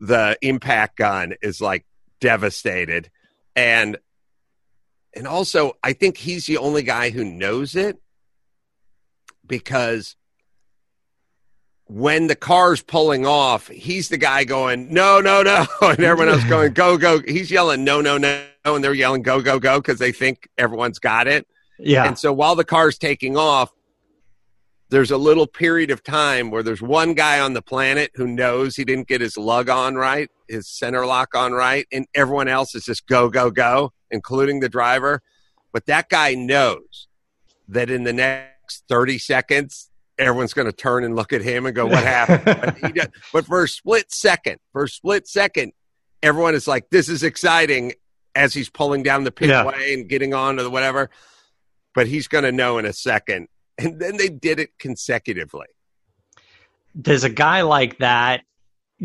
the 0.01 0.37
impact 0.43 0.97
gun 0.99 1.35
is 1.43 1.61
like 1.61 1.85
devastated 2.21 3.11
and 3.57 3.97
and 5.15 5.27
also 5.27 5.73
i 5.83 5.93
think 5.93 6.17
he's 6.17 6.47
the 6.47 6.57
only 6.59 6.83
guy 6.83 7.11
who 7.11 7.25
knows 7.25 7.75
it 7.77 7.99
because 9.47 10.17
when 11.87 12.27
the 12.29 12.35
car's 12.37 12.83
pulling 12.83 13.27
off 13.27 13.69
he's 13.69 14.09
the 14.09 14.17
guy 14.17 14.43
going 14.45 14.93
no 14.93 15.21
no 15.21 15.43
no 15.43 15.67
and 15.83 16.01
everyone 16.03 16.33
else 16.35 16.45
going 16.45 16.73
go 16.73 16.97
go 16.97 17.21
he's 17.27 17.51
yelling 17.51 17.85
no 17.85 18.01
no 18.01 18.17
no 18.17 18.43
and 18.65 18.83
they're 18.83 18.95
yelling 18.95 19.21
go 19.23 19.43
go 19.43 19.59
go 19.59 19.79
because 19.81 19.99
they 19.99 20.11
think 20.13 20.49
everyone's 20.57 20.99
got 20.99 21.27
it 21.27 21.47
Yeah. 21.79 22.07
and 22.07 22.19
so 22.19 22.33
while 22.33 22.55
the 22.57 22.65
car's 22.65 22.97
taking 22.97 23.37
off, 23.37 23.71
there's 24.91 25.11
a 25.11 25.17
little 25.19 25.47
period 25.47 25.91
of 25.91 26.03
time 26.05 26.51
where 26.51 26.63
there's 26.63 26.81
one 26.83 27.15
guy 27.15 27.41
on 27.41 27.53
the 27.53 27.63
planet 27.63 28.11
who 28.15 28.27
knows 28.27 28.77
he 28.77 28.85
didn't 28.85 29.09
get 29.09 29.21
his 29.21 29.37
lug 29.37 29.69
on 29.69 29.97
right, 29.97 30.31
his 30.49 30.69
center 30.69 31.05
lock 31.05 31.35
on 31.35 31.53
right, 31.53 31.87
and 31.91 32.07
everyone 32.15 32.49
else 32.49 32.75
is 32.75 32.85
just 32.85 33.07
go, 33.09 33.29
go, 33.29 33.51
go, 33.51 33.93
including 34.11 34.61
the 34.61 34.69
driver. 34.69 35.21
But 35.73 35.87
that 35.87 36.09
guy 36.11 36.35
knows 36.35 37.09
that 37.69 37.91
in 37.91 38.05
the 38.05 38.13
next 38.13 38.85
30 38.89 39.19
seconds, 39.19 39.91
everyone's 40.19 40.55
going 40.55 40.67
to 40.67 40.73
turn 40.73 41.05
and 41.05 41.17
look 41.17 41.33
at 41.33 41.43
him 41.43 41.67
and 41.67 41.75
go, 41.75 41.87
What 41.87 42.03
happened? 42.05 42.95
but, 42.95 43.11
but 43.33 43.47
for 43.47 43.65
a 43.65 43.69
split 43.69 44.11
second, 44.13 44.59
for 44.73 44.85
a 44.85 44.89
split 44.89 45.27
second, 45.29 45.73
everyone 46.23 46.55
is 46.55 46.67
like, 46.69 46.89
This 46.91 47.09
is 47.09 47.23
exciting 47.23 47.93
as 48.35 48.53
he's 48.55 48.69
pulling 48.69 49.03
down 49.03 49.25
the 49.25 49.33
Yeah. 49.41 49.65
pitway 49.65 49.95
and 49.95 50.09
getting 50.09 50.35
on 50.35 50.57
to 50.57 50.63
the 50.63 50.71
whatever 50.71 51.11
but 51.95 52.09
he's 52.09 52.27
going 52.27 52.43
to 52.43 52.51
know 52.51 52.79
in 52.79 52.85
a 52.85 52.93
second. 52.93 53.47
And 53.79 54.01
then 54.01 54.17
they 54.17 54.29
did 54.29 54.59
it 54.59 54.71
consecutively. 54.81 55.67
Does 57.01 57.23
a 57.23 57.29
guy 57.31 57.63
like 57.63 57.99
that 57.99 58.43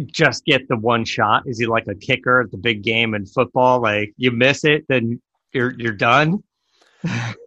just 0.08 0.44
get 0.46 0.68
the 0.68 0.75
one 0.75 1.06
shot? 1.06 1.44
Is 1.46 1.60
he 1.60 1.68
like 1.68 1.86
a 1.88 1.94
kicker 1.94 2.42
at 2.42 2.50
the 2.50 2.58
big 2.58 2.82
game 2.82 3.13
in 3.13 3.28
football? 3.28 3.80
Like 3.80 4.13
you 4.18 4.32
miss 4.32 4.63
it, 4.63 4.86
then 4.89 5.22
you're 5.54 5.74
you're 5.78 5.94
done. 5.94 6.44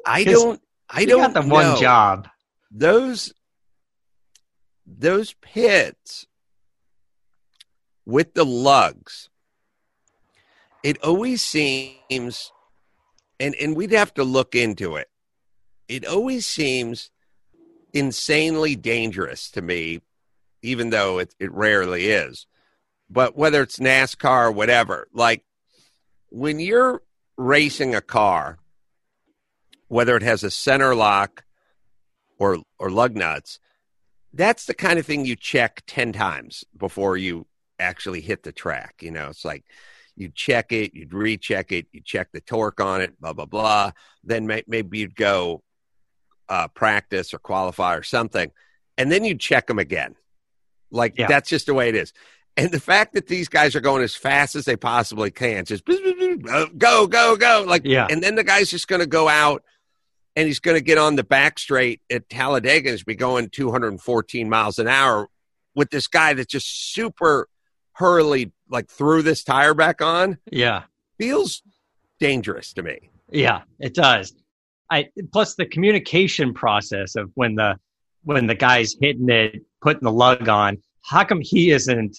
I 0.07 0.23
don't. 0.25 0.61
I 0.89 1.05
don't 1.07 1.33
got 1.33 1.43
the 1.43 1.49
one 1.49 1.81
job. 1.81 2.29
Those 2.71 3.33
those 4.87 5.35
pits 5.35 6.27
with 8.05 8.35
the 8.35 8.45
lugs. 8.45 9.29
It 10.83 11.03
always 11.03 11.41
seems, 11.43 12.53
and 13.39 13.55
and 13.55 13.77
we'd 13.77 13.93
have 13.93 14.13
to 14.15 14.25
look 14.25 14.55
into 14.55 14.97
it. 14.97 15.09
It 15.89 16.07
always 16.07 16.47
seems 16.47 17.11
insanely 17.93 18.75
dangerous 18.77 19.51
to 19.53 19.63
me, 19.63 20.01
even 20.63 20.91
though 20.91 21.19
it, 21.19 21.35
it 21.39 21.53
rarely 21.53 22.09
is. 22.09 22.47
But 23.09 23.37
whether 23.37 23.63
it's 23.63 23.79
NASCAR 23.79 24.47
or 24.47 24.53
whatever, 24.53 25.07
like 25.13 25.45
when 26.31 26.59
you're 26.59 27.03
racing 27.37 27.95
a 27.95 28.01
car, 28.01 28.59
whether 29.89 30.17
it 30.17 30.23
has 30.23 30.43
a 30.43 30.51
center 30.51 30.95
lock 30.95 31.45
or 32.39 32.59
or 32.79 32.91
lug 32.91 33.15
nuts, 33.15 33.61
that's 34.35 34.65
the 34.67 34.75
kind 34.75 34.99
of 34.99 35.07
thing 35.07 35.25
you 35.25 35.37
check 35.37 35.83
10 35.87 36.13
times 36.13 36.65
before 36.77 37.17
you 37.17 37.47
actually 37.79 38.21
hit 38.21 38.43
the 38.43 38.53
track. 38.53 38.97
You 39.01 39.11
know, 39.11 39.29
it's 39.29 39.45
like 39.45 39.65
you 40.17 40.31
check 40.35 40.73
it, 40.73 40.95
you'd 40.95 41.13
recheck 41.15 41.73
it, 41.73 41.87
you 41.93 42.01
check 42.05 42.29
the 42.33 42.41
torque 42.41 42.81
on 42.81 43.01
it, 43.01 43.21
blah, 43.21 43.33
blah, 43.33 43.47
blah. 43.47 43.93
Then 44.25 44.47
may, 44.47 44.63
maybe 44.67 44.99
you'd 44.99 45.17
go 45.17 45.63
uh, 46.49 46.69
practice 46.69 47.33
or 47.35 47.39
qualify 47.39 47.95
or 47.97 48.03
something, 48.03 48.51
and 48.99 49.11
then 49.11 49.25
you'd 49.25 49.41
check 49.41 49.67
them 49.67 49.79
again. 49.79 50.15
Like 50.91 51.15
Yeah. 51.19 51.27
that's 51.29 51.49
just 51.49 51.67
the 51.67 51.75
way 51.75 51.89
it 51.89 51.95
is. 51.97 52.13
And 52.57 52.71
the 52.71 52.81
fact 52.81 53.15
that 53.15 53.29
these 53.29 53.49
guys 53.49 53.75
are 53.75 53.81
going 53.81 54.03
as 54.03 54.15
fast 54.15 54.55
as 54.57 54.67
they 54.67 54.77
possibly 54.77 55.31
can, 55.31 55.65
just 55.65 55.89
uh, 55.89 56.67
go, 56.77 57.07
go, 57.07 57.35
go. 57.37 57.65
Like, 57.67 57.83
Yeah. 57.87 58.07
and 58.11 58.23
then 58.23 58.35
the 58.35 58.45
guy's 58.45 58.71
just 58.71 58.89
going 58.89 59.01
to 59.01 59.07
go 59.07 59.27
out 59.29 59.65
and 60.37 60.47
he's 60.47 60.61
going 60.61 60.77
to 60.77 60.83
get 60.85 60.99
on 60.99 61.17
the 61.17 61.25
back 61.25 61.59
straight 61.59 62.01
at 62.11 62.29
Talladega 62.29 62.91
and 62.91 63.05
be 63.05 63.15
going 63.15 63.49
214 63.51 64.49
miles 64.49 64.79
an 64.79 64.89
hour 64.89 65.29
with 65.75 65.91
this 65.91 66.07
guy 66.07 66.35
that's 66.35 66.51
just 66.51 66.93
super 66.95 67.49
hurriedly 67.93 68.53
like 68.71 68.89
threw 68.89 69.23
this 69.23 69.45
tire 69.45 69.75
back 69.75 70.01
on 70.01 70.39
Yeah. 70.51 70.85
feels 71.19 71.63
dangerous 72.21 72.73
to 72.75 72.83
me. 72.83 73.11
Yeah, 73.31 73.63
it 73.79 73.95
does. 73.95 74.35
I 74.91 75.09
plus 75.33 75.55
the 75.55 75.67
communication 75.67 76.53
process 76.55 77.17
of 77.17 77.31
when 77.35 77.55
the 77.55 77.77
when 78.25 78.47
the 78.47 78.55
guy's 78.55 78.95
hitting 79.01 79.29
it, 79.29 79.63
putting 79.81 80.05
the 80.05 80.13
lug 80.13 80.49
on. 80.49 80.79
How 81.03 81.25
come 81.25 81.41
he 81.43 81.71
isn't 81.71 82.19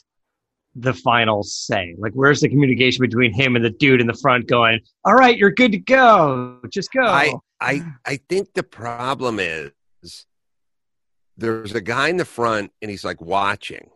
the 0.75 0.93
final 0.93 1.43
say? 1.43 1.95
Like, 1.99 2.13
where's 2.13 2.41
the 2.41 2.49
communication 2.49 3.01
between 3.01 3.31
him 3.33 3.55
and 3.55 3.63
the 3.63 3.69
dude 3.69 4.01
in 4.01 4.07
the 4.07 4.15
front 4.15 4.47
going? 4.47 4.79
All 5.05 5.13
right, 5.13 5.37
you're 5.37 5.51
good 5.51 5.71
to 5.71 5.77
go. 5.77 6.59
Just 6.69 6.91
go. 6.91 7.03
I 7.05 7.33
I 7.63 7.85
I 8.05 8.17
think 8.17 8.53
the 8.53 8.63
problem 8.63 9.39
is 9.39 9.71
there's 11.37 11.73
a 11.73 11.81
guy 11.81 12.09
in 12.09 12.17
the 12.17 12.25
front 12.25 12.71
and 12.81 12.91
he's 12.91 13.03
like 13.03 13.21
watching, 13.21 13.89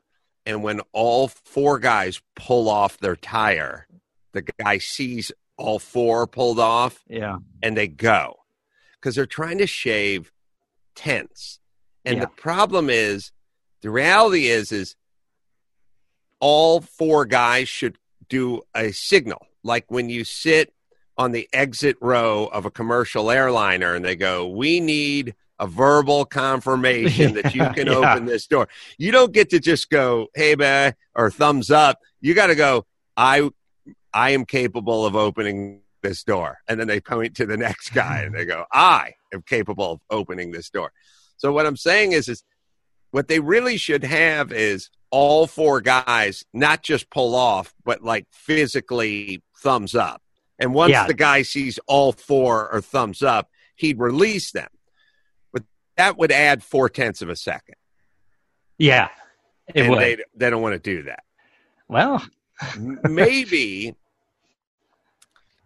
and 0.46 0.64
when 0.64 0.82
all 0.94 1.28
four 1.28 1.78
guys 1.80 2.22
pull 2.36 2.70
off 2.70 2.98
their 2.98 3.16
tire, 3.16 3.88
the 4.34 4.42
guy 4.42 4.78
sees 4.80 5.32
all 5.58 5.80
four 5.80 6.28
pulled 6.28 6.60
off 6.60 7.04
yeah. 7.08 7.38
and 7.64 7.76
they 7.76 7.88
go 7.88 8.36
because 8.94 9.16
they're 9.16 9.26
trying 9.26 9.58
to 9.58 9.68
shave 9.68 10.32
tenths. 10.96 11.60
And 12.06 12.18
Yeah. 12.18 12.22
the 12.26 12.28
problem 12.28 12.90
is, 12.90 13.32
the 13.82 13.90
reality 13.90 14.48
is, 14.48 14.72
is 14.72 14.96
all 16.40 16.82
four 16.82 17.26
guys 17.26 17.68
should 17.70 17.98
do 18.30 18.62
a 18.76 18.92
signal. 18.92 19.48
Like 19.64 19.86
when 19.90 20.10
you 20.10 20.24
sit 20.24 20.74
on 21.18 21.32
the 21.32 21.48
exit 21.54 21.98
row 22.02 22.46
of 22.48 22.66
a 22.66 22.72
commercial 22.72 23.32
airliner 23.32 23.96
and 23.96 24.06
they 24.06 24.16
go, 24.16 24.48
We 24.48 24.80
need 24.80 25.36
a 25.60 25.66
verbal 25.68 26.26
confirmation 26.26 27.34
that 27.34 27.56
you 27.56 27.68
can 27.76 27.88
Yeah. 27.88 27.94
open 27.96 28.26
this 28.26 28.46
door. 28.48 28.68
You 28.98 29.12
don't 29.12 29.34
get 29.34 29.50
to 29.50 29.60
just 29.60 29.90
go, 29.90 30.28
Hey, 30.36 30.56
man, 30.56 30.94
or 31.16 31.32
thumbs 31.32 31.72
up. 31.72 32.00
You 32.22 32.34
got 32.34 32.48
to 32.48 32.56
go, 32.56 32.86
I, 33.16 33.50
I 34.14 34.32
am 34.32 34.46
capable 34.46 35.06
of 35.06 35.16
opening 35.16 35.82
this 36.04 36.24
door. 36.24 36.60
And 36.68 36.80
then 36.80 36.88
they 36.88 37.00
point 37.00 37.36
to 37.38 37.46
the 37.46 37.58
next 37.58 37.90
guy 37.94 38.22
and 38.22 38.36
they 38.36 38.46
go, 38.46 38.66
I 38.72 39.14
am 39.34 39.42
capable 39.42 39.94
of 39.94 40.00
opening 40.10 40.52
this 40.52 40.70
door. 40.70 40.92
So 41.38 41.52
what 41.52 41.66
I'm 41.66 41.78
saying 41.78 42.12
is, 42.12 42.28
is 42.30 42.44
what 43.12 43.28
they 43.28 43.40
really 43.40 43.78
should 43.78 44.04
have 44.04 44.52
is 44.52 44.90
all 45.10 45.48
four 45.48 45.82
guys 45.82 46.44
not 46.54 46.84
just 46.84 47.10
pull 47.10 47.34
off, 47.34 47.74
but 47.86 48.04
like 48.04 48.26
physically 48.32 49.42
thumbs 49.58 49.96
up. 49.96 50.22
And 50.60 50.74
once 50.74 50.92
Yeah. 50.92 51.06
the 51.08 51.14
guy 51.14 51.42
sees 51.44 51.80
all 51.88 52.12
four 52.12 52.70
or 52.72 52.82
thumbs 52.82 53.22
up, 53.22 53.50
he'd 53.76 54.00
release 54.00 54.52
them. 54.52 54.70
But 55.54 55.64
that 55.98 56.18
would 56.18 56.32
add 56.32 56.64
four 56.64 56.90
tenths 56.90 57.22
of 57.22 57.30
a 57.30 57.36
second. 57.36 57.76
Yeah. 58.78 59.10
It 59.74 59.82
and 59.82 59.92
would. 59.92 60.00
they 60.00 60.18
they 60.36 60.50
don't 60.50 60.62
want 60.62 60.74
to 60.74 60.80
do 60.80 61.04
that. 61.04 61.24
well, 61.88 62.26
maybe 62.78 63.96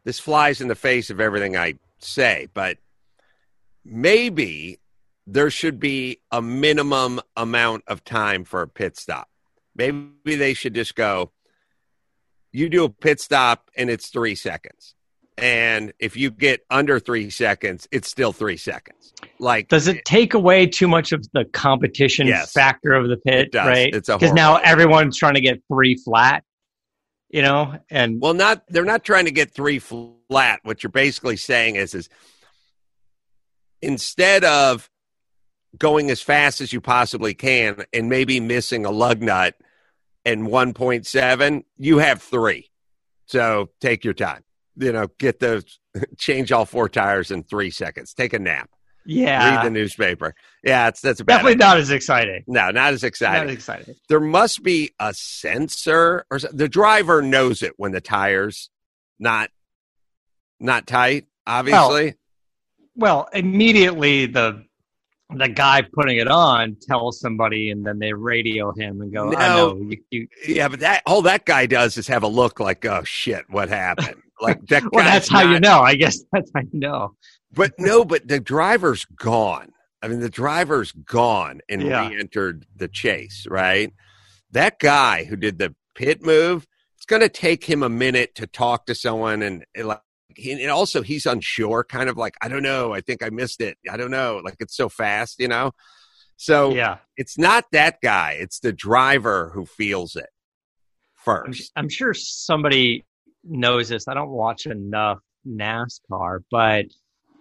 this 0.04 0.20
flies 0.20 0.60
in 0.62 0.68
the 0.68 0.76
face 0.76 1.10
of 1.10 1.20
everything 1.20 1.56
I 1.56 1.76
say, 2.00 2.48
but 2.54 2.78
maybe 3.86 4.80
there 5.28 5.50
should 5.52 5.80
be 5.80 6.20
a 6.32 6.42
minimum 6.42 7.22
amount 7.38 7.84
of 7.88 8.04
time 8.04 8.44
for 8.44 8.62
a 8.64 8.68
pit 8.68 8.98
stop. 8.98 9.30
Maybe 9.76 10.36
they 10.36 10.54
should 10.54 10.74
just 10.74 10.96
go, 10.96 11.32
you 12.52 12.70
do 12.70 12.84
a 12.84 12.90
pit 12.90 13.20
stop 13.20 13.70
and 13.76 13.90
it's 13.90 14.10
three 14.10 14.36
seconds. 14.36 14.96
And 15.38 15.94
if 15.98 16.18
you 16.18 16.30
get 16.30 16.62
under 16.70 17.00
three 17.00 17.30
seconds, 17.30 17.88
it's 17.92 18.10
still 18.10 18.32
three 18.34 18.58
seconds. 18.58 19.14
Like, 19.40 19.70
does 19.70 19.88
it 19.88 20.06
take 20.06 20.34
away 20.34 20.68
too 20.68 20.88
much 20.88 21.14
of 21.14 21.26
the 21.34 21.46
competition 21.46 22.28
Yes. 22.28 22.52
factor 22.52 22.94
of 22.94 23.08
the 23.08 23.18
pit? 23.18 23.50
It. 23.54 23.58
Right. 23.58 23.94
It's 23.94 24.08
because 24.08 24.34
now 24.34 24.58
everyone's 24.58 25.18
trying 25.18 25.36
to 25.36 25.42
get 25.42 25.62
three 25.68 25.96
flat. 25.96 26.44
You 27.30 27.42
know, 27.42 27.80
and 27.90 28.20
Well, 28.22 28.34
not 28.34 28.64
they're 28.68 28.84
not 28.84 29.06
trying 29.06 29.26
to 29.26 29.32
get 29.32 29.52
three 29.54 29.80
flat. 29.80 30.60
What 30.64 30.84
you're 30.84 30.92
basically 30.92 31.38
saying 31.38 31.78
is, 31.78 31.96
is 31.96 32.10
instead 33.82 34.44
of 34.44 34.90
going 35.78 36.12
as 36.12 36.22
fast 36.22 36.60
as 36.60 36.74
you 36.74 36.82
possibly 36.82 37.34
can 37.34 37.84
and 37.94 38.10
maybe 38.10 38.42
missing 38.42 38.86
a 38.86 38.92
lug 38.92 39.22
nut 39.22 39.56
and 40.26 40.48
1.7, 40.48 41.64
you 41.78 41.98
have 42.00 42.22
three. 42.22 42.70
So 43.26 43.70
take 43.80 44.04
your 44.04 44.14
time. 44.14 44.44
You 44.78 44.92
know, 44.94 45.08
get 45.20 45.40
the 45.40 45.64
change 46.18 46.52
all 46.52 46.66
four 46.66 46.90
tires 46.90 47.32
in 47.32 47.44
three 47.44 47.72
seconds. 47.72 48.14
Take 48.14 48.34
a 48.34 48.40
nap. 48.40 48.70
Yeah. 49.06 49.58
Read 49.58 49.66
the 49.66 49.72
newspaper. 49.72 50.36
Yeah, 50.64 50.88
it's 50.90 51.02
that's 51.02 51.22
Definitely 51.22 51.54
idea. 51.54 51.66
not 51.66 51.78
as 51.78 51.90
exciting. 51.90 52.44
No, 52.48 52.70
not 52.70 52.94
as 52.94 53.02
Not 53.02 53.08
exciting. 53.08 53.50
as 53.50 53.56
exciting. 53.56 53.96
there 54.10 54.20
must 54.20 54.62
be 54.64 54.92
a 55.00 55.12
sensor 55.16 56.26
or 56.30 56.38
the 56.40 56.70
driver 56.70 57.22
knows 57.24 57.64
it 57.64 57.74
when 57.78 57.92
the 57.94 58.02
tires 58.02 58.70
not 59.20 59.50
not 60.60 60.86
tight 60.86 61.26
obviously 61.48 62.14
Well, 62.96 63.28
immediately 63.34 64.28
the 64.28 64.66
the 65.36 65.48
guy 65.50 65.82
putting 65.94 66.18
it 66.18 66.28
on 66.28 66.76
tells 66.82 67.20
somebody, 67.20 67.70
and 67.72 67.86
then 67.86 68.00
they 68.00 68.14
radio 68.14 68.72
him 68.74 69.02
and 69.02 69.14
go, 69.14 69.30
"I 69.36 69.48
No. 69.48 69.74
know 69.74 69.90
you." 69.90 69.98
you 70.12 70.28
yeah 70.48 70.68
but 70.68 70.80
that 70.82 71.02
all 71.06 71.22
that 71.24 71.46
guy 71.46 71.66
does 71.66 71.98
is 71.98 72.08
have 72.08 72.24
a 72.24 72.28
look 72.28 72.60
like 72.60 72.86
oh 72.86 73.04
shit 73.04 73.46
what 73.50 73.70
happened 73.70 74.16
like 74.42 74.60
that 74.68 74.84
well, 74.92 75.06
that's 75.06 75.30
how 75.30 75.42
you 75.52 75.60
know. 75.60 75.82
I 75.82 75.96
guess 75.96 76.20
that's 76.32 76.52
how 76.54 76.62
you 76.62 76.80
know. 76.80 77.16
but 77.54 77.74
no 77.80 78.04
but 78.06 78.28
the 78.28 78.40
driver's 78.40 79.06
gone 79.06 79.72
i 80.02 80.08
mean 80.08 80.20
the 80.20 80.30
driver's 80.30 80.92
gone 80.92 81.62
and 81.70 81.82
Yeah. 81.84 82.08
re-entered 82.10 82.66
the 82.76 82.88
chase 82.88 83.46
right 83.50 83.94
that 84.52 84.80
guy 84.80 85.24
who 85.26 85.36
did 85.36 85.58
the 85.60 85.76
pit 85.96 86.22
move 86.24 86.68
it's 86.98 87.06
going 87.06 87.22
to 87.22 87.30
take 87.30 87.64
him 87.66 87.82
a 87.84 87.90
minute 87.90 88.36
to 88.36 88.46
talk 88.48 88.86
to 88.86 88.94
someone 88.96 89.42
and, 89.42 89.66
like 89.84 90.02
and 90.38 90.70
also 90.70 91.02
he's 91.02 91.26
unsure 91.26 91.84
kind 91.84 92.10
of 92.10 92.18
like 92.18 92.36
i 92.42 92.48
don't 92.48 92.64
know 92.64 92.94
i 92.94 93.02
think 93.02 93.24
i 93.24 93.30
missed 93.30 93.62
it 93.62 93.78
i 93.90 93.98
don't 93.98 94.12
know 94.12 94.42
like 94.44 94.56
it's 94.60 94.76
so 94.76 94.90
fast 94.90 95.40
you 95.40 95.48
know 95.48 95.72
so 96.38 96.74
Yeah, 96.74 96.98
it's 97.18 97.38
not 97.38 97.66
that 97.72 97.98
guy 98.02 98.38
it's 98.40 98.60
the 98.60 98.74
driver 98.74 99.52
who 99.54 99.66
feels 99.66 100.16
it 100.16 100.30
I'm, 101.28 101.54
first 101.54 101.72
I'm 101.76 101.90
sure 101.90 102.14
somebody 102.14 103.06
knows 103.44 103.90
this. 103.90 104.08
I 104.08 104.14
don't 104.14 104.30
watch 104.30 104.66
enough 104.66 105.20
NASCAR, 105.48 106.44
but 106.50 106.86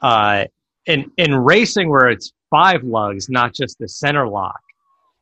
uh, 0.03 0.46
in 0.87 1.11
in 1.16 1.35
racing 1.35 1.90
where 1.90 2.09
it's 2.09 2.33
five 2.50 2.83
lugs, 2.83 3.29
not 3.29 3.55
just 3.55 3.79
the 3.79 3.88
center 3.88 4.26
lock, 4.29 4.61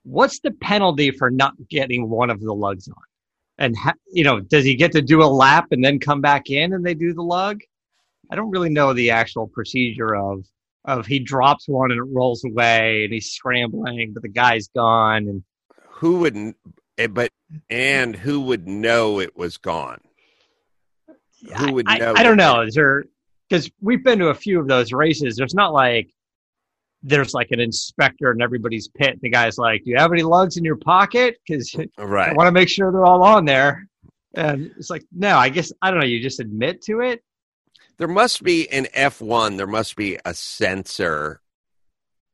what's 0.04 0.40
the 0.40 0.52
penalty 0.52 1.10
for 1.10 1.30
not 1.30 1.54
getting 1.68 2.08
one 2.08 2.30
of 2.30 2.40
the 2.40 2.52
lugs 2.52 2.88
on? 2.88 2.94
And 3.58 3.76
ha- 3.76 3.94
you 4.12 4.24
know, 4.24 4.40
does 4.40 4.64
he 4.64 4.76
get 4.76 4.92
to 4.92 5.02
do 5.02 5.22
a 5.22 5.26
lap 5.26 5.66
and 5.70 5.84
then 5.84 5.98
come 5.98 6.20
back 6.20 6.50
in 6.50 6.72
and 6.72 6.84
they 6.84 6.94
do 6.94 7.12
the 7.12 7.22
lug? 7.22 7.60
I 8.30 8.36
don't 8.36 8.50
really 8.50 8.70
know 8.70 8.92
the 8.92 9.10
actual 9.10 9.48
procedure 9.48 10.14
of 10.14 10.44
of 10.84 11.06
he 11.06 11.18
drops 11.18 11.68
one 11.68 11.90
and 11.90 11.98
it 11.98 12.14
rolls 12.14 12.44
away 12.44 13.04
and 13.04 13.12
he's 13.12 13.30
scrambling, 13.30 14.12
but 14.14 14.22
the 14.22 14.28
guy's 14.28 14.68
gone 14.68 15.28
and 15.28 15.42
who 15.88 16.20
would 16.20 16.36
n- 16.36 16.54
eh, 16.96 17.08
but 17.08 17.30
and 17.68 18.14
who 18.14 18.40
would 18.40 18.68
know 18.68 19.20
it 19.20 19.36
was 19.36 19.58
gone 19.58 20.00
who 21.56 21.72
would 21.72 21.88
I, 21.88 21.98
know 21.98 22.14
I 22.16 22.22
don't 22.22 22.36
know. 22.36 22.62
Is 22.62 22.74
there 22.74 23.04
because 23.48 23.70
we've 23.80 24.04
been 24.04 24.18
to 24.18 24.28
a 24.28 24.34
few 24.34 24.60
of 24.60 24.68
those 24.68 24.92
races. 24.92 25.36
There's 25.36 25.54
not 25.54 25.72
like 25.72 26.10
there's 27.02 27.34
like 27.34 27.50
an 27.50 27.60
inspector 27.60 28.32
in 28.32 28.42
everybody's 28.42 28.88
pit. 28.88 29.18
The 29.20 29.30
guy's 29.30 29.58
like, 29.58 29.84
"Do 29.84 29.90
you 29.90 29.96
have 29.96 30.12
any 30.12 30.22
lugs 30.22 30.56
in 30.56 30.64
your 30.64 30.76
pocket?" 30.76 31.36
Because 31.46 31.74
I 31.98 32.32
want 32.32 32.46
to 32.46 32.52
make 32.52 32.68
sure 32.68 32.90
they're 32.92 33.04
all 33.04 33.22
on 33.22 33.44
there. 33.44 33.88
And 34.34 34.70
it's 34.76 34.90
like, 34.90 35.04
no, 35.12 35.36
I 35.36 35.48
guess 35.48 35.72
I 35.82 35.90
don't 35.90 36.00
know. 36.00 36.06
You 36.06 36.20
just 36.20 36.38
admit 36.40 36.82
to 36.82 37.00
it. 37.00 37.22
there 37.96 38.08
must 38.08 38.42
be 38.42 38.68
an 38.70 38.86
F1 38.94 39.56
there 39.56 39.66
must 39.66 39.96
be 39.96 40.18
a 40.24 40.34
sensor 40.34 41.40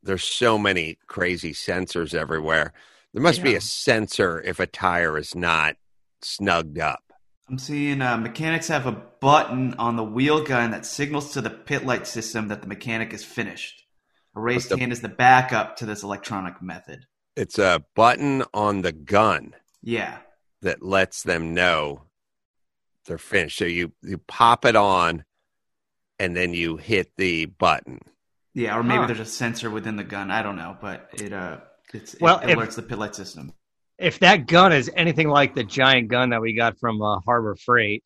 there's 0.03 0.25
so 0.25 0.59
many 0.59 0.99
crazy 1.07 1.53
sensors 1.53 2.13
everywhere 2.15 2.73
there 3.15 3.23
must 3.23 3.43
be 3.43 3.55
a 3.55 3.61
sensor 3.61 4.41
if 4.43 4.61
a 4.61 4.67
tire 4.67 5.17
is 5.17 5.35
not 5.35 5.77
snugged 6.21 6.79
up 6.79 7.05
I'm 7.49 7.59
seeing 7.59 8.01
uh, 8.03 8.17
mechanics 8.17 8.69
have 8.69 8.87
a 8.87 8.93
button 8.93 9.75
on 9.75 9.97
the 9.97 10.05
wheel 10.05 10.43
gun 10.43 10.71
that 10.73 10.87
signals 10.87 11.33
to 11.35 11.41
the 11.41 11.51
pit 11.51 11.85
light 11.85 12.07
system 12.07 12.49
that 12.49 12.63
the 12.63 12.67
mechanic 12.69 13.13
is 13.13 13.23
finished. 13.23 13.84
A 14.37 14.41
raised 14.41 14.69
the- 14.69 14.79
hand 14.79 14.93
is 14.93 15.01
the 15.01 15.09
backup 15.09 15.77
to 15.77 15.87
this 15.87 16.03
electronic 16.03 16.61
method. 16.63 17.07
it's 17.37 17.59
a 17.59 17.85
button 17.97 18.45
on 18.55 18.83
the 18.83 18.93
gun 18.93 19.55
Yeah. 19.83 20.19
that 20.63 20.83
lets 20.83 21.23
them 21.23 21.53
know 21.55 22.03
they're 23.07 23.19
finished 23.19 23.59
so 23.59 23.65
you 23.65 23.93
you 24.03 24.19
pop 24.19 24.65
it 24.65 24.77
on 24.77 25.25
and 26.19 26.37
then 26.37 26.55
you 26.55 26.77
hit 26.77 27.11
the 27.17 27.47
button 27.47 28.01
Yeah, 28.55 28.79
or 28.79 28.83
maybe 28.85 29.01
Huh. 29.01 29.07
there's 29.09 29.21
a 29.21 29.25
sensor 29.27 29.69
within 29.69 29.97
the 29.97 30.05
gun. 30.05 30.31
I 30.31 30.43
don't 30.43 30.55
know, 30.57 30.77
but 30.81 31.09
it 31.15 31.33
uh 31.33 31.59
it's 31.93 32.15
Well, 32.21 32.39
it 32.41 32.51
if- 32.51 32.59
alerts 32.59 32.77
the 32.77 32.83
pit 32.83 32.99
light 32.99 33.15
system. 33.17 33.53
If 33.99 34.19
that 34.21 34.47
gun 34.47 34.73
is 34.73 34.91
anything 34.97 35.29
like 35.29 35.55
the 35.55 35.63
giant 35.65 36.09
gun 36.09 36.31
that 36.31 36.41
we 36.41 36.53
got 36.55 36.79
from 36.79 37.01
uh, 37.03 37.21
Harbor 37.27 37.57
Freight, 37.57 38.03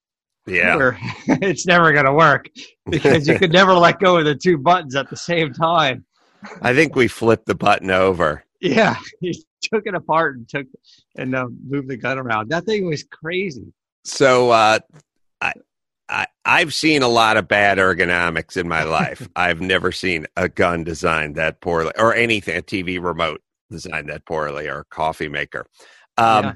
yeah 0.47 0.99
it's 1.27 1.67
never 1.67 1.93
going 1.93 2.05
to 2.07 2.13
work 2.13 2.49
because 2.91 3.27
you 3.29 3.39
could 3.39 3.53
never 3.53 3.73
let 3.75 3.99
go 4.01 4.17
of 4.19 4.25
the 4.25 4.35
two 4.35 4.57
buttons 4.59 4.95
at 4.97 5.09
the 5.11 5.17
same 5.17 5.53
time. 5.53 6.05
I 6.63 6.75
think 6.75 6.95
we 6.95 7.09
flipped 7.09 7.47
the 7.47 7.55
button 7.55 7.91
over 7.91 8.45
Yeah, 8.61 8.97
he 9.21 9.45
took 9.63 9.87
it 9.87 9.95
apart 9.95 10.37
and 10.37 10.49
took 10.49 10.67
and 11.17 11.35
uh, 11.35 11.47
moved 11.67 11.89
the 11.89 11.97
gun 11.97 12.19
around. 12.19 12.51
That 12.51 12.65
thing 12.65 12.87
was 12.87 13.05
crazy. 13.05 13.73
So 14.05 14.51
uh, 14.51 14.79
I, 15.41 15.53
I 16.09 16.27
I've 16.45 16.75
seen 16.75 17.03
a 17.03 17.09
lot 17.09 17.37
of 17.37 17.47
bad 17.49 17.79
ergonomics 17.79 18.57
in 18.57 18.69
my 18.69 18.85
life. 18.85 19.29
I've 19.37 19.61
never 19.61 19.93
seen 19.93 20.27
a 20.37 20.49
gun 20.49 20.85
designed 20.85 21.37
that 21.37 21.61
poorly, 21.61 21.93
or 21.97 22.15
anything, 22.15 22.57
a 22.57 22.63
TV 22.63 23.03
remote 23.03 23.43
designed 23.71 24.09
that 24.09 24.25
poorly, 24.25 24.69
or 24.69 24.81
a 24.81 24.85
coffee 24.85 25.29
maker. 25.29 25.67
Um, 26.17 26.45
Yeah. 26.45 26.53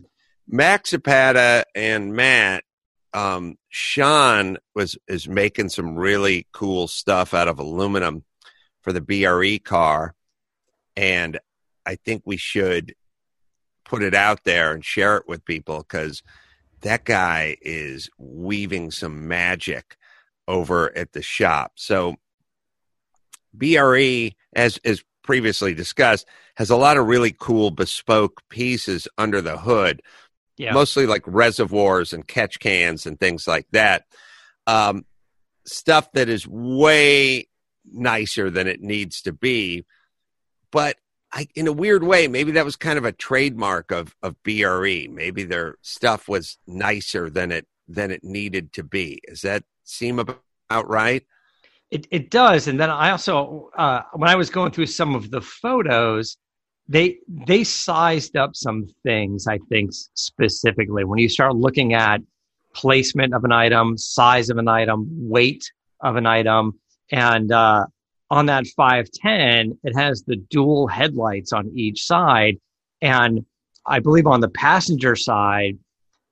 Max 0.49 0.91
Zapata 0.91 1.65
and 1.75 2.15
Matt, 2.15 2.65
um, 3.15 3.57
Sean 3.69 4.59
was 4.75 4.99
is 5.07 5.29
making 5.29 5.69
some 5.69 5.95
really 5.97 6.47
cool 6.53 6.89
stuff 6.89 7.33
out 7.33 7.49
of 7.49 7.59
aluminum 7.61 8.25
for 8.83 8.93
the 8.93 9.01
BRE 9.01 9.59
car, 9.63 10.15
and 10.97 11.39
I 11.87 11.97
think 11.97 12.23
we 12.25 12.37
should 12.37 12.95
put 13.85 14.03
it 14.03 14.15
out 14.15 14.45
there 14.45 14.73
and 14.73 14.85
share 14.85 15.17
it 15.17 15.29
with 15.29 15.45
people 15.45 15.79
because 15.79 16.23
that 16.83 17.05
guy 17.05 17.57
is 17.63 18.09
weaving 18.19 18.91
some 18.91 19.29
magic 19.29 19.97
over 20.49 20.97
at 20.97 21.13
the 21.13 21.23
shop. 21.23 21.73
So 21.77 22.17
BRE, 23.55 24.31
as 24.55 24.79
as 24.85 25.03
previously 25.23 25.75
discussed, 25.75 26.27
has 26.57 26.71
a 26.71 26.77
lot 26.77 26.97
of 26.97 27.07
really 27.07 27.35
cool 27.39 27.71
bespoke 27.71 28.43
pieces 28.49 29.07
under 29.19 29.41
the 29.41 29.57
hood, 29.59 30.03
Yeah. 30.57 30.73
mostly 30.73 31.07
like 31.07 31.23
reservoirs 31.27 32.13
and 32.13 32.27
catch 32.27 32.59
cans 32.59 33.07
and 33.07 33.19
things 33.21 33.47
like 33.47 33.67
that. 33.73 34.05
Um, 34.67 35.05
stuff 35.65 36.11
that 36.13 36.29
is 36.29 36.47
way 36.49 37.47
nicer 37.91 38.51
than 38.51 38.67
it 38.67 38.81
needs 38.81 39.23
to 39.23 39.33
be, 39.33 39.85
but 40.71 40.97
I, 41.33 41.49
in 41.55 41.67
a 41.67 41.73
weird 41.73 42.05
way, 42.05 42.29
maybe 42.29 42.53
that 42.53 42.65
was 42.65 42.77
kind 42.77 42.99
of 42.99 43.05
a 43.05 43.13
trademark 43.13 43.91
of 43.91 44.15
of 44.23 44.37
BRE. 44.43 45.07
Maybe 45.09 45.45
their 45.45 45.77
stuff 45.81 46.29
was 46.29 46.59
nicer 46.67 47.31
than 47.31 47.51
it 47.51 47.67
than 47.89 48.11
it 48.11 48.23
needed 48.23 48.73
to 48.75 48.83
be. 48.83 49.21
Does 49.27 49.41
that 49.43 49.65
seem 49.85 50.19
about 50.19 50.43
right? 50.71 51.25
It 51.91 52.07
it 52.11 52.31
does, 52.31 52.69
and 52.69 52.79
then 52.79 52.91
I 52.91 53.11
also 53.11 53.71
uh, 53.77 54.03
when 54.13 54.29
I 54.29 54.37
was 54.37 54.51
going 54.51 54.73
through 54.73 54.87
some 54.87 55.15
of 55.15 55.31
the 55.31 55.41
photos, 55.41 56.37
they 56.89 57.19
they 57.29 57.65
sized 57.65 58.37
up 58.37 58.55
some 58.55 58.87
things. 59.03 59.47
I 59.47 59.59
think 59.71 59.93
specifically 60.15 61.05
when 61.05 61.19
you 61.19 61.29
start 61.29 61.57
looking 61.57 61.95
at 61.95 62.21
placement 62.75 63.35
of 63.35 63.45
an 63.45 63.53
item, 63.53 63.97
size 63.97 64.51
of 64.51 64.59
an 64.59 64.69
item, 64.69 65.07
weight 65.11 65.71
of 66.01 66.17
an 66.17 66.27
item, 66.27 66.79
and 67.13 67.53
uh, 67.53 67.87
on 68.31 68.47
that 68.47 68.67
510, 68.67 69.79
it 69.85 69.95
has 69.95 70.25
the 70.27 70.37
dual 70.37 70.89
headlights 70.89 71.53
on 71.53 71.71
each 71.77 72.05
side, 72.05 72.57
and 73.01 73.45
I 73.87 73.99
believe 73.99 74.27
on 74.27 74.41
the 74.41 74.49
passenger 74.49 75.15
side, 75.15 75.79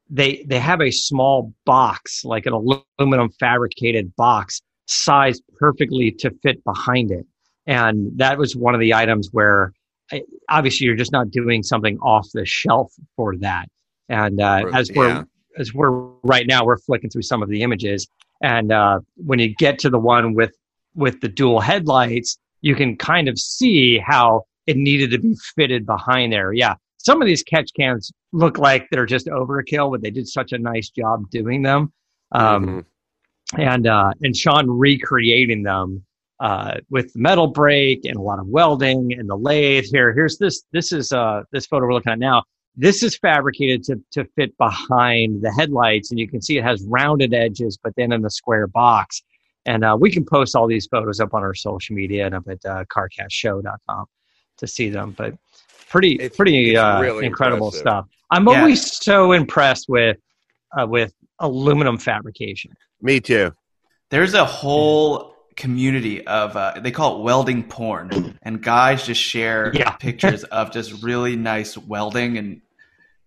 they 0.08 0.44
they 0.48 0.58
have 0.58 0.80
a 0.80 0.90
small 0.90 1.54
box, 1.66 2.24
like 2.24 2.46
an 2.46 2.52
aluminum 2.52 3.30
fabricated 3.38 4.16
box, 4.16 4.62
sized 4.86 5.42
perfectly 5.58 6.10
to 6.20 6.30
fit 6.42 6.64
behind 6.64 7.10
it. 7.10 7.26
And 7.66 8.18
that 8.18 8.38
was 8.38 8.56
one 8.56 8.74
of 8.74 8.80
the 8.80 8.94
items 8.94 9.28
where 9.30 9.72
I, 10.10 10.22
obviously 10.48 10.86
you're 10.86 10.96
just 10.96 11.12
not 11.12 11.30
doing 11.30 11.62
something 11.62 11.98
off 11.98 12.26
the 12.32 12.44
shelf 12.44 12.92
for 13.14 13.36
that. 13.36 13.66
And 14.08 14.40
uh, 14.40 14.64
as 14.72 14.90
we're 14.92 15.08
yeah. 15.08 15.22
as 15.58 15.72
we're 15.72 15.90
right 16.22 16.46
now, 16.46 16.64
we're 16.64 16.78
flicking 16.78 17.10
through 17.10 17.22
some 17.22 17.42
of 17.42 17.48
the 17.48 17.62
images, 17.62 18.08
and 18.42 18.72
uh, 18.72 19.00
when 19.16 19.38
you 19.38 19.54
get 19.54 19.78
to 19.80 19.90
the 19.90 19.98
one 19.98 20.34
with 20.34 20.52
with 20.94 21.20
the 21.20 21.28
dual 21.28 21.60
headlights, 21.60 22.38
you 22.62 22.74
can 22.74 22.96
kind 22.96 23.28
of 23.28 23.38
see 23.38 23.98
how 23.98 24.42
it 24.66 24.76
needed 24.76 25.10
to 25.10 25.18
be 25.18 25.34
fitted 25.56 25.86
behind 25.86 26.32
there. 26.32 26.52
Yeah, 26.52 26.74
some 26.98 27.20
of 27.22 27.26
these 27.26 27.42
catch 27.42 27.70
cans 27.74 28.10
look 28.32 28.58
like 28.58 28.86
they're 28.90 29.06
just 29.06 29.26
overkill, 29.26 29.90
but 29.90 30.02
they 30.02 30.10
did 30.10 30.28
such 30.28 30.52
a 30.52 30.58
nice 30.58 30.90
job 30.90 31.28
doing 31.30 31.62
them. 31.62 31.92
Um, 32.32 32.66
Mhm. 32.66 32.84
and 33.58 33.86
uh, 33.86 34.12
and 34.22 34.36
Sean 34.36 34.68
recreating 34.70 35.62
them 35.64 36.04
uh, 36.38 36.78
with 36.90 37.10
metal 37.16 37.48
brake 37.48 38.04
and 38.04 38.16
a 38.16 38.20
lot 38.22 38.38
of 38.38 38.46
welding 38.46 39.12
and 39.18 39.28
the 39.28 39.36
lathe. 39.36 39.84
Here, 39.90 40.12
here's 40.12 40.38
this. 40.38 40.62
This 40.72 40.92
is 40.92 41.12
uh, 41.12 41.42
this 41.52 41.66
photo 41.66 41.86
we're 41.86 41.94
looking 41.94 42.12
at 42.12 42.18
now. 42.18 42.44
This 42.76 43.02
is 43.02 43.18
fabricated 43.18 43.82
to 43.84 43.96
to 44.12 44.24
fit 44.36 44.56
behind 44.56 45.42
the 45.42 45.52
headlights, 45.52 46.10
and 46.10 46.20
you 46.20 46.28
can 46.28 46.40
see 46.40 46.56
it 46.58 46.64
has 46.64 46.84
rounded 46.88 47.34
edges, 47.34 47.76
but 47.82 47.92
then 47.96 48.12
in 48.12 48.22
the 48.22 48.30
square 48.30 48.66
box. 48.68 49.22
And 49.66 49.84
uh, 49.84 49.96
we 50.00 50.10
can 50.10 50.24
post 50.24 50.56
all 50.56 50.66
these 50.66 50.86
photos 50.86 51.20
up 51.20 51.34
on 51.34 51.42
our 51.42 51.54
social 51.54 51.94
media 51.94 52.26
and 52.26 52.34
up 52.34 52.48
at 52.48 52.64
uh, 52.64 52.84
carcastshow.com 52.86 54.06
to 54.58 54.66
see 54.66 54.88
them. 54.90 55.14
But 55.16 55.34
pretty, 55.88 56.14
It's- 56.14 56.36
pretty 56.36 56.70
it's 56.70 56.78
uh, 56.78 56.98
really 57.02 57.26
incredible 57.26 57.66
impressive. 57.68 57.80
stuff. 57.80 58.06
I'm 58.30 58.46
Yeah. 58.48 58.58
always 58.60 58.96
so 58.96 59.32
impressed 59.32 59.86
with 59.88 60.16
uh, 60.78 60.86
with 60.86 61.12
aluminum 61.40 61.98
fabrication. 61.98 62.70
Me 63.02 63.18
too. 63.20 63.50
There's 64.10 64.34
a 64.34 64.44
whole 64.44 65.34
community 65.56 66.24
of 66.26 66.56
uh, 66.56 66.74
they 66.80 66.92
call 66.92 67.18
it 67.20 67.22
welding 67.24 67.64
porn, 67.64 68.38
and 68.42 68.62
guys 68.62 69.04
just 69.04 69.20
share 69.20 69.72
Yeah. 69.74 69.90
pictures 70.00 70.44
of 70.44 70.70
just 70.70 71.02
really 71.02 71.34
nice 71.36 71.76
welding 71.76 72.38
and 72.38 72.62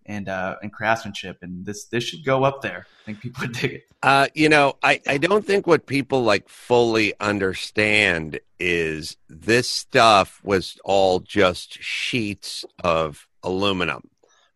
and 0.06 0.28
uh, 0.28 0.56
and 0.62 0.72
craftsmanship. 0.72 1.38
And 1.42 1.64
this 1.64 1.86
this 1.86 2.04
should 2.04 2.24
go 2.24 2.44
up 2.44 2.62
there. 2.62 2.86
I 3.02 3.04
think 3.06 3.20
people 3.20 3.42
would 3.42 3.52
dig 3.60 3.72
it. 3.72 3.84
Uh, 4.02 4.28
you 4.34 4.48
know, 4.50 4.74
I, 4.82 5.00
I 5.06 5.16
don't 5.16 5.46
think 5.46 5.66
what 5.66 5.86
people 5.86 6.22
like 6.24 6.48
fully 6.48 7.14
understand 7.20 8.38
is 8.60 9.16
this 9.28 9.68
stuff 9.68 10.40
was 10.44 10.78
all 10.84 11.20
just 11.20 11.82
sheets 11.82 12.66
of 12.82 13.26
aluminum 13.42 14.10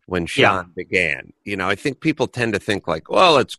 when 0.05 0.27
Sean 0.27 0.71
began. 0.75 1.33
You 1.45 1.57
know, 1.57 1.67
I 1.67 1.75
think 1.75 1.99
people 1.99 2.27
tend 2.27 2.53
to 2.53 2.59
think 2.59 2.87
like, 2.87 3.09
well, 3.09 3.37
it's 3.37 3.57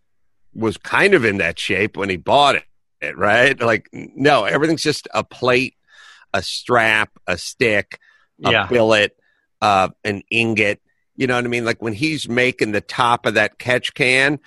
was 0.54 0.76
kind 0.76 1.14
of 1.14 1.24
in 1.24 1.38
that 1.38 1.58
shape 1.58 1.96
when 1.96 2.08
he 2.10 2.16
bought 2.16 2.56
it, 2.56 2.64
it 3.00 3.16
right? 3.16 3.58
Like, 3.60 3.88
no, 3.92 4.44
everything's 4.44 4.82
just 4.82 5.06
a 5.14 5.22
plate, 5.24 5.74
a 6.34 6.42
strap, 6.42 7.10
a 7.26 7.36
stick, 7.38 7.98
a 8.44 8.50
Yeah. 8.50 8.66
billet, 8.66 9.16
uh, 9.60 9.88
an 10.04 10.22
ingot. 10.30 10.80
You 11.20 11.26
know 11.26 11.34
what 11.34 11.44
I 11.44 11.48
mean? 11.48 11.66
Like 11.66 11.82
when 11.82 11.92
he's 11.92 12.30
making 12.30 12.72
the 12.72 12.80
top 12.80 13.26
of 13.26 13.34
that 13.34 13.58
catch 13.58 13.92
can, 13.92 14.38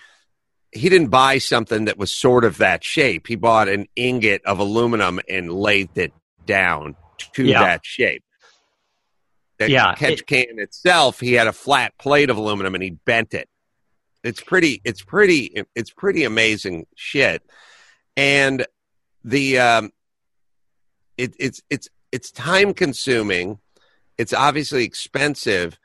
he 0.71 0.89
didn't 0.89 1.09
buy 1.09 1.37
something 1.37 1.85
that 1.85 1.99
was 1.99 2.11
sort 2.11 2.43
of 2.43 2.57
that 2.57 2.83
shape. 2.83 3.27
He 3.27 3.35
bought 3.35 3.69
an 3.69 3.85
ingot 3.95 4.41
of 4.43 4.57
aluminum 4.57 5.19
and 5.29 5.53
laid 5.53 5.95
it 5.95 6.13
down 6.47 6.95
to 7.33 7.45
Yeah. 7.45 7.61
that 7.61 7.85
shape. 7.85 8.23
The 9.59 9.69
Yeah, 9.69 9.93
catch 9.93 10.21
it- 10.21 10.25
can 10.25 10.57
itself, 10.57 11.19
he 11.19 11.33
had 11.33 11.45
a 11.45 11.53
flat 11.53 11.95
plate 11.99 12.31
of 12.31 12.37
aluminum 12.37 12.73
and 12.73 12.83
he 12.83 12.89
bent 12.89 13.35
it. 13.35 13.47
It's 14.23 14.41
pretty. 14.41 14.81
It's 14.83 15.03
pretty. 15.03 15.63
It's 15.75 15.91
pretty 15.91 16.23
amazing 16.23 16.87
shit. 16.95 17.43
And 18.17 18.65
the 19.23 19.59
um, 19.59 19.91
it, 21.19 21.35
it's 21.37 21.61
it's 21.69 21.87
it's 22.11 22.31
time 22.31 22.73
consuming. 22.73 23.59
It's 24.17 24.33
obviously 24.33 24.85
expensive. 24.85 25.77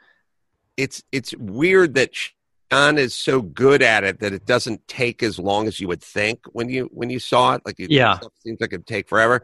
It's 0.79 1.03
it's 1.13 1.35
weird 1.37 1.95
that 1.95 2.15
Sean 2.15 2.97
is 2.99 3.15
so 3.15 3.43
good 3.43 3.83
at 3.83 4.05
it 4.05 4.21
that 4.21 4.33
it 4.33 4.47
doesn't 4.47 4.87
take 4.89 5.23
as 5.25 5.39
long 5.39 5.67
as 5.67 5.81
you 5.81 5.89
would 5.89 6.03
think 6.03 6.41
when 6.53 6.69
you 6.69 6.89
when 6.93 7.11
you 7.11 7.19
saw 7.19 7.55
it. 7.57 7.63
Like 7.67 7.79
it 7.81 7.91
Yeah. 7.91 8.19
seems 8.45 8.61
like 8.61 8.73
it'd 8.73 8.87
take 8.87 9.09
forever. 9.09 9.43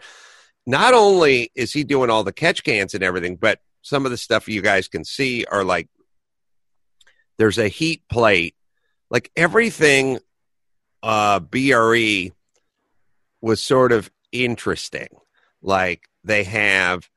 Not 0.67 0.95
only 0.95 1.51
is 1.55 1.73
he 1.73 1.83
doing 1.85 2.09
all 2.09 2.23
the 2.25 2.33
catch 2.33 2.63
cans 2.65 2.95
and 2.95 3.03
everything, 3.05 3.37
but 3.37 3.61
some 3.83 4.07
of 4.07 4.11
the 4.13 4.17
stuff 4.17 4.49
you 4.49 4.63
guys 4.63 4.89
can 4.89 5.05
see 5.05 5.45
are 5.45 5.65
like 5.65 5.89
there's 7.37 7.59
a 7.59 7.69
heat 7.69 8.03
plate, 8.09 8.55
like 9.11 9.31
everything 9.37 10.21
uh 11.03 11.41
BRE 11.41 12.31
was 13.41 13.61
sort 13.61 13.91
of 13.93 14.09
interesting. 14.33 15.09
Like 15.61 16.09
they 16.23 16.45
have 16.45 17.11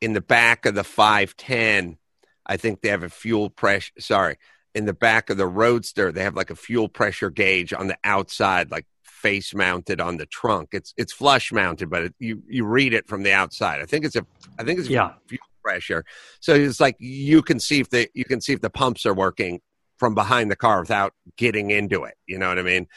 in 0.00 0.14
the 0.14 0.20
back 0.20 0.64
of 0.66 0.74
the 0.74 0.82
510, 0.84 1.98
I 2.46 2.56
think 2.56 2.80
they 2.80 2.88
have 2.90 3.02
a 3.02 3.08
fuel 3.08 3.50
pressure. 3.50 3.92
Sorry, 3.98 4.36
in 4.74 4.86
the 4.86 4.92
back 4.92 5.30
of 5.30 5.36
the 5.36 5.46
Roadster, 5.46 6.12
they 6.12 6.22
have 6.22 6.36
like 6.36 6.50
a 6.50 6.56
fuel 6.56 6.88
pressure 6.88 7.30
gauge 7.30 7.72
on 7.72 7.86
the 7.86 7.98
outside, 8.04 8.70
like 8.70 8.86
face 9.02 9.54
mounted 9.54 10.00
on 10.00 10.16
the 10.16 10.26
trunk. 10.26 10.70
It's 10.72 10.92
it's 10.96 11.12
flush 11.12 11.52
mounted, 11.52 11.88
but 11.90 12.04
it, 12.04 12.14
you 12.18 12.42
you 12.48 12.64
read 12.64 12.92
it 12.92 13.08
from 13.08 13.22
the 13.22 13.32
outside. 13.32 13.80
I 13.80 13.86
think 13.86 14.04
it's 14.04 14.16
a 14.16 14.26
I 14.58 14.64
think 14.64 14.78
it's 14.80 14.88
Yeah. 14.88 15.12
fuel 15.26 15.40
pressure. 15.62 16.04
So 16.40 16.54
it's 16.54 16.80
like 16.80 16.96
you 16.98 17.40
can 17.42 17.58
see 17.58 17.80
if 17.80 17.88
the 17.90 18.08
you 18.14 18.24
can 18.24 18.40
see 18.40 18.52
if 18.52 18.60
the 18.60 18.70
pumps 18.70 19.06
are 19.06 19.14
working 19.14 19.60
from 19.96 20.14
behind 20.14 20.50
the 20.50 20.56
car 20.56 20.80
without 20.80 21.14
getting 21.36 21.70
into 21.70 22.04
it. 22.04 22.14
You 22.26 22.38
know 22.38 22.48
what 22.48 22.58
I 22.58 22.62
mean? 22.62 22.88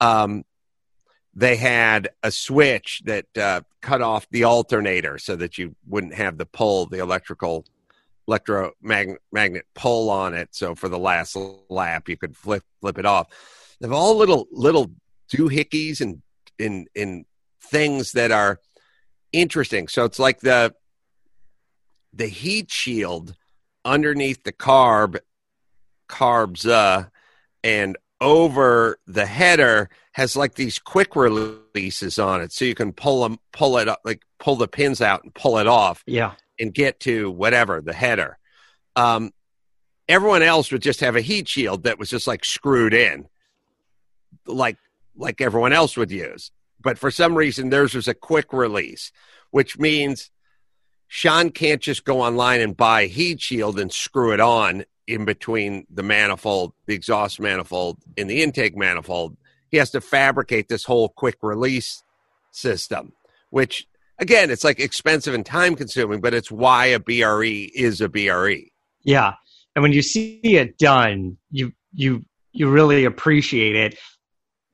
Um, 0.00 0.44
they 1.34 1.54
had 1.54 2.08
a 2.22 2.30
switch 2.32 3.02
that 3.04 3.26
uh, 3.36 3.60
cut 3.80 4.02
off 4.02 4.26
the 4.30 4.44
alternator 4.44 5.18
so 5.18 5.36
that 5.36 5.58
you 5.58 5.76
wouldn't 5.86 6.14
have 6.14 6.38
the 6.38 6.46
pull, 6.46 6.86
the 6.86 6.98
electrical 6.98 7.64
electromagnet 8.30 9.64
pull 9.74 10.08
on 10.10 10.34
it. 10.34 10.48
So 10.52 10.74
for 10.74 10.88
the 10.88 10.98
last 10.98 11.36
lap, 11.68 12.08
you 12.08 12.16
could 12.16 12.36
flip 12.36 12.62
flip 12.80 12.98
it 12.98 13.06
off. 13.06 13.28
They 13.80 13.88
have 13.88 13.92
all 13.92 14.16
little 14.16 14.46
little 14.52 14.92
doohickeys 15.32 16.00
and 16.00 16.22
in 16.58 16.86
in 16.94 17.24
things 17.62 18.12
that 18.12 18.30
are 18.30 18.60
interesting. 19.32 19.88
So 19.88 20.04
it's 20.04 20.18
like 20.18 20.40
the 20.40 20.74
the 22.12 22.26
heat 22.26 22.70
shield 22.70 23.34
underneath 23.84 24.42
the 24.44 24.52
carb 24.52 25.18
carbs 26.08 26.68
uh 26.68 27.04
and 27.62 27.96
over 28.20 28.98
the 29.06 29.24
header 29.24 29.88
has 30.12 30.36
like 30.36 30.54
these 30.54 30.78
quick 30.78 31.14
releases 31.14 32.18
on 32.18 32.42
it 32.42 32.52
so 32.52 32.64
you 32.64 32.74
can 32.74 32.92
pull 32.92 33.22
them 33.22 33.38
pull 33.52 33.78
it 33.78 33.88
up 33.88 34.00
like 34.04 34.22
pull 34.40 34.56
the 34.56 34.66
pins 34.66 35.00
out 35.00 35.22
and 35.22 35.32
pull 35.34 35.56
it 35.56 35.68
off 35.68 36.02
Yeah. 36.04 36.32
And 36.60 36.74
get 36.74 37.00
to 37.00 37.30
whatever 37.30 37.80
the 37.80 37.92
header 37.92 38.38
um 38.96 39.32
everyone 40.08 40.42
else 40.42 40.70
would 40.70 40.82
just 40.82 41.00
have 41.00 41.16
a 41.16 41.20
heat 41.20 41.48
shield 41.48 41.84
that 41.84 41.98
was 41.98 42.10
just 42.10 42.26
like 42.26 42.44
screwed 42.44 42.94
in 42.94 43.26
like 44.46 44.76
like 45.16 45.40
everyone 45.40 45.72
else 45.72 45.96
would 45.96 46.10
use 46.10 46.52
but 46.80 46.98
for 46.98 47.10
some 47.10 47.34
reason 47.34 47.70
theirs 47.70 47.94
was 47.94 48.08
a 48.08 48.14
quick 48.14 48.52
release 48.52 49.10
which 49.50 49.78
means 49.78 50.30
Sean 51.12 51.50
can't 51.50 51.82
just 51.82 52.04
go 52.04 52.20
online 52.20 52.60
and 52.60 52.76
buy 52.76 53.00
a 53.00 53.08
heat 53.08 53.40
shield 53.40 53.80
and 53.80 53.92
screw 53.92 54.32
it 54.32 54.38
on 54.38 54.84
in 55.08 55.24
between 55.24 55.84
the 55.90 56.04
manifold, 56.04 56.72
the 56.86 56.94
exhaust 56.94 57.40
manifold, 57.40 57.98
and 58.16 58.30
the 58.30 58.42
intake 58.42 58.76
manifold. 58.76 59.36
He 59.72 59.76
has 59.78 59.90
to 59.90 60.00
fabricate 60.00 60.68
this 60.68 60.84
whole 60.84 61.08
quick 61.08 61.38
release 61.42 62.04
system, 62.52 63.12
which 63.50 63.88
again, 64.20 64.50
it's 64.50 64.64
like 64.64 64.78
expensive 64.78 65.34
and 65.34 65.44
time 65.44 65.74
consuming, 65.74 66.20
but 66.20 66.34
it's 66.34 66.50
why 66.50 66.86
a 66.86 67.00
BRE 67.00 67.68
is 67.74 68.00
a 68.00 68.08
BRE. 68.08 68.70
Yeah. 69.02 69.34
And 69.74 69.82
when 69.82 69.92
you 69.92 70.02
see 70.02 70.40
it 70.42 70.78
done, 70.78 71.36
you 71.50 71.72
you 71.92 72.24
you 72.52 72.70
really 72.70 73.04
appreciate 73.04 73.76
it. 73.76 73.98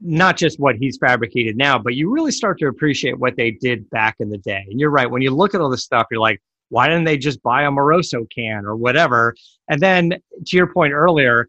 Not 0.00 0.36
just 0.36 0.60
what 0.60 0.76
he's 0.76 0.98
fabricated 0.98 1.56
now, 1.56 1.78
but 1.78 1.94
you 1.94 2.10
really 2.10 2.32
start 2.32 2.58
to 2.58 2.66
appreciate 2.66 3.18
what 3.18 3.36
they 3.36 3.50
did 3.50 3.88
back 3.88 4.16
in 4.18 4.28
the 4.28 4.38
day. 4.38 4.66
And 4.68 4.78
you're 4.78 4.90
right. 4.90 5.10
When 5.10 5.22
you 5.22 5.30
look 5.30 5.54
at 5.54 5.60
all 5.60 5.70
this 5.70 5.84
stuff, 5.84 6.06
you're 6.10 6.20
like, 6.20 6.42
why 6.68 6.88
didn't 6.88 7.04
they 7.04 7.16
just 7.16 7.42
buy 7.42 7.62
a 7.62 7.70
Moroso 7.70 8.26
can 8.30 8.66
or 8.66 8.76
whatever? 8.76 9.34
And 9.68 9.80
then 9.80 10.10
to 10.10 10.56
your 10.56 10.66
point 10.72 10.92
earlier, 10.92 11.48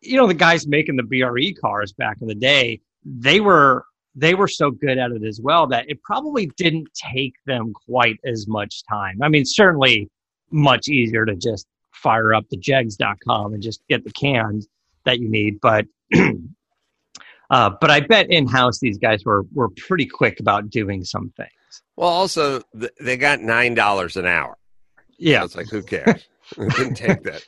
you 0.00 0.16
know, 0.16 0.26
the 0.26 0.34
guys 0.34 0.66
making 0.66 0.96
the 0.96 1.02
BRE 1.02 1.58
cars 1.60 1.92
back 1.92 2.18
in 2.20 2.28
the 2.28 2.34
day, 2.34 2.80
they 3.04 3.40
were 3.40 3.84
they 4.14 4.34
were 4.34 4.48
so 4.48 4.70
good 4.70 4.98
at 4.98 5.12
it 5.12 5.24
as 5.24 5.40
well 5.40 5.66
that 5.68 5.88
it 5.88 6.02
probably 6.02 6.50
didn't 6.56 6.88
take 6.94 7.34
them 7.46 7.72
quite 7.72 8.18
as 8.24 8.46
much 8.48 8.82
time. 8.84 9.22
I 9.22 9.28
mean, 9.28 9.44
certainly 9.44 10.08
much 10.50 10.88
easier 10.88 11.24
to 11.24 11.36
just 11.36 11.66
fire 11.92 12.34
up 12.34 12.44
the 12.50 12.56
jegs.com 12.56 13.54
and 13.54 13.62
just 13.62 13.80
get 13.88 14.04
the 14.04 14.12
cans 14.12 14.66
that 15.04 15.20
you 15.20 15.28
need. 15.28 15.60
But 15.60 15.86
uh, 17.50 17.70
but 17.80 17.90
I 17.90 18.00
bet 18.00 18.30
in 18.30 18.46
house 18.46 18.78
these 18.80 18.98
guys 18.98 19.24
were 19.24 19.44
were 19.52 19.68
pretty 19.70 20.06
quick 20.06 20.40
about 20.40 20.70
doing 20.70 21.04
some 21.04 21.32
things. 21.36 21.50
Well, 21.96 22.08
also, 22.08 22.62
th- 22.78 22.92
they 23.00 23.16
got 23.16 23.40
$9 23.40 24.16
an 24.16 24.26
hour. 24.26 24.56
Yeah, 25.18 25.42
It's 25.42 25.56
like, 25.56 25.68
who 25.68 25.82
cares? 25.82 26.28
it 26.56 26.76
didn't 26.76 26.94
take 26.94 27.24
that. 27.24 27.44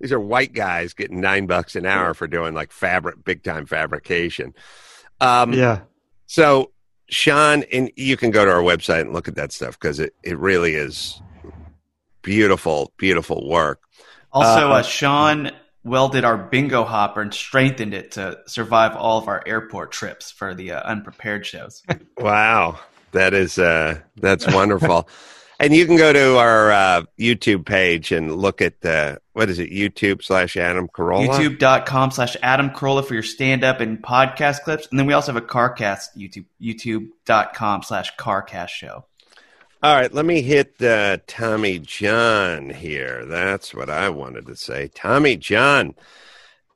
These 0.00 0.12
are 0.12 0.18
white 0.18 0.54
guys 0.54 0.94
getting 0.94 1.20
nine 1.20 1.46
bucks 1.46 1.76
an 1.76 1.84
hour 1.84 2.14
for 2.14 2.26
doing 2.26 2.54
like 2.54 2.72
fabric, 2.72 3.22
big 3.22 3.42
time 3.42 3.66
fabrication. 3.66 4.54
Um, 5.20 5.52
yeah, 5.52 5.80
So, 6.30 6.70
Sean, 7.08 7.64
and 7.72 7.90
you 7.96 8.16
can 8.16 8.30
go 8.30 8.44
to 8.44 8.50
our 8.52 8.62
website 8.62 9.00
and 9.00 9.12
look 9.12 9.26
at 9.26 9.34
that 9.34 9.50
stuff 9.50 9.76
because 9.76 9.98
it, 9.98 10.14
it 10.22 10.38
really 10.38 10.76
is 10.76 11.20
beautiful, 12.22 12.92
beautiful 12.98 13.48
work. 13.48 13.80
Also, 14.32 14.70
Uh, 14.70 14.74
uh, 14.74 14.82
Sean 14.82 15.50
welded 15.82 16.24
our 16.24 16.38
bingo 16.38 16.84
hopper 16.84 17.20
and 17.20 17.34
strengthened 17.34 17.94
it 17.94 18.12
to 18.12 18.38
survive 18.46 18.94
all 18.94 19.18
of 19.18 19.26
our 19.26 19.42
airport 19.44 19.90
trips 19.90 20.30
for 20.30 20.54
the 20.54 20.70
uh, 20.70 20.80
unprepared 20.82 21.44
shows. 21.44 21.82
Wow, 22.16 22.78
that 23.10 23.34
is 23.34 23.58
uh, 23.58 23.98
that's 24.20 24.46
wonderful. 24.54 25.08
And 25.60 25.74
you 25.74 25.84
can 25.84 25.96
go 25.96 26.10
to 26.10 26.38
our 26.38 26.72
uh, 26.72 27.02
YouTube 27.18 27.66
page 27.66 28.12
and 28.12 28.34
look 28.34 28.62
at 28.62 28.80
the 28.80 29.20
what 29.34 29.50
is 29.50 29.58
it? 29.58 29.70
YouTube 29.70 30.24
slash 30.24 30.56
Adam 30.56 30.88
Carolla. 30.88 31.28
YouTube.com 31.28 32.12
slash 32.12 32.34
Adam 32.42 32.70
Carolla 32.70 33.04
for 33.04 33.12
your 33.12 33.22
stand 33.22 33.62
up 33.62 33.80
and 33.80 34.02
podcast 34.02 34.62
clips. 34.62 34.88
And 34.90 34.98
then 34.98 35.06
we 35.06 35.12
also 35.12 35.34
have 35.34 35.42
a 35.42 35.46
CarCast 35.46 36.16
YouTube, 36.16 36.46
YouTube.com 36.62 37.82
slash 37.82 38.16
CarCast 38.16 38.70
show. 38.70 39.04
All 39.82 39.94
right, 39.94 40.12
let 40.12 40.24
me 40.24 40.40
hit 40.40 40.80
uh, 40.80 41.18
Tommy 41.26 41.78
John 41.78 42.70
here. 42.70 43.26
That's 43.26 43.74
what 43.74 43.90
I 43.90 44.08
wanted 44.08 44.46
to 44.46 44.56
say. 44.56 44.88
Tommy 44.88 45.36
John. 45.36 45.94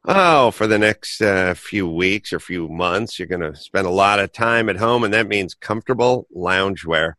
Oh, 0.07 0.51
for 0.51 0.66
the 0.66 0.79
next 0.79 1.23
uh, 1.23 1.55
few 1.55 1.88
weeks 1.88 2.35
or 2.35 2.38
few 2.38 2.68
months, 2.68 3.18
you're 3.18 3.29
going 3.29 3.40
to 3.40 3.57
spend 3.57 3.87
a 3.87 3.90
lot 3.90 4.20
of 4.20 4.31
time 4.33 4.68
at 4.68 4.77
home, 4.77 5.05
and 5.05 5.14
that 5.14 5.27
means 5.27 5.55
comfortable 5.55 6.27
loungewear. 6.37 7.14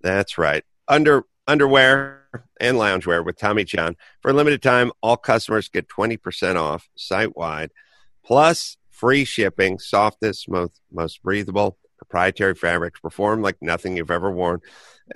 That's 0.00 0.38
right. 0.38 0.64
Under 0.88 1.24
underwear 1.46 2.28
and 2.60 2.76
loungewear 2.76 3.24
with 3.24 3.38
Tommy 3.38 3.64
John. 3.64 3.96
For 4.20 4.30
a 4.30 4.34
limited 4.34 4.62
time, 4.62 4.92
all 5.02 5.16
customers 5.16 5.68
get 5.68 5.88
20% 5.88 6.56
off 6.56 6.88
site 6.96 7.36
wide, 7.36 7.70
plus 8.24 8.76
free 8.90 9.24
shipping, 9.24 9.78
softest, 9.78 10.48
most, 10.48 10.80
most 10.92 11.22
breathable, 11.22 11.78
proprietary 11.96 12.54
fabrics, 12.54 13.00
perform 13.00 13.42
like 13.42 13.56
nothing 13.60 13.96
you've 13.96 14.10
ever 14.10 14.30
worn. 14.30 14.60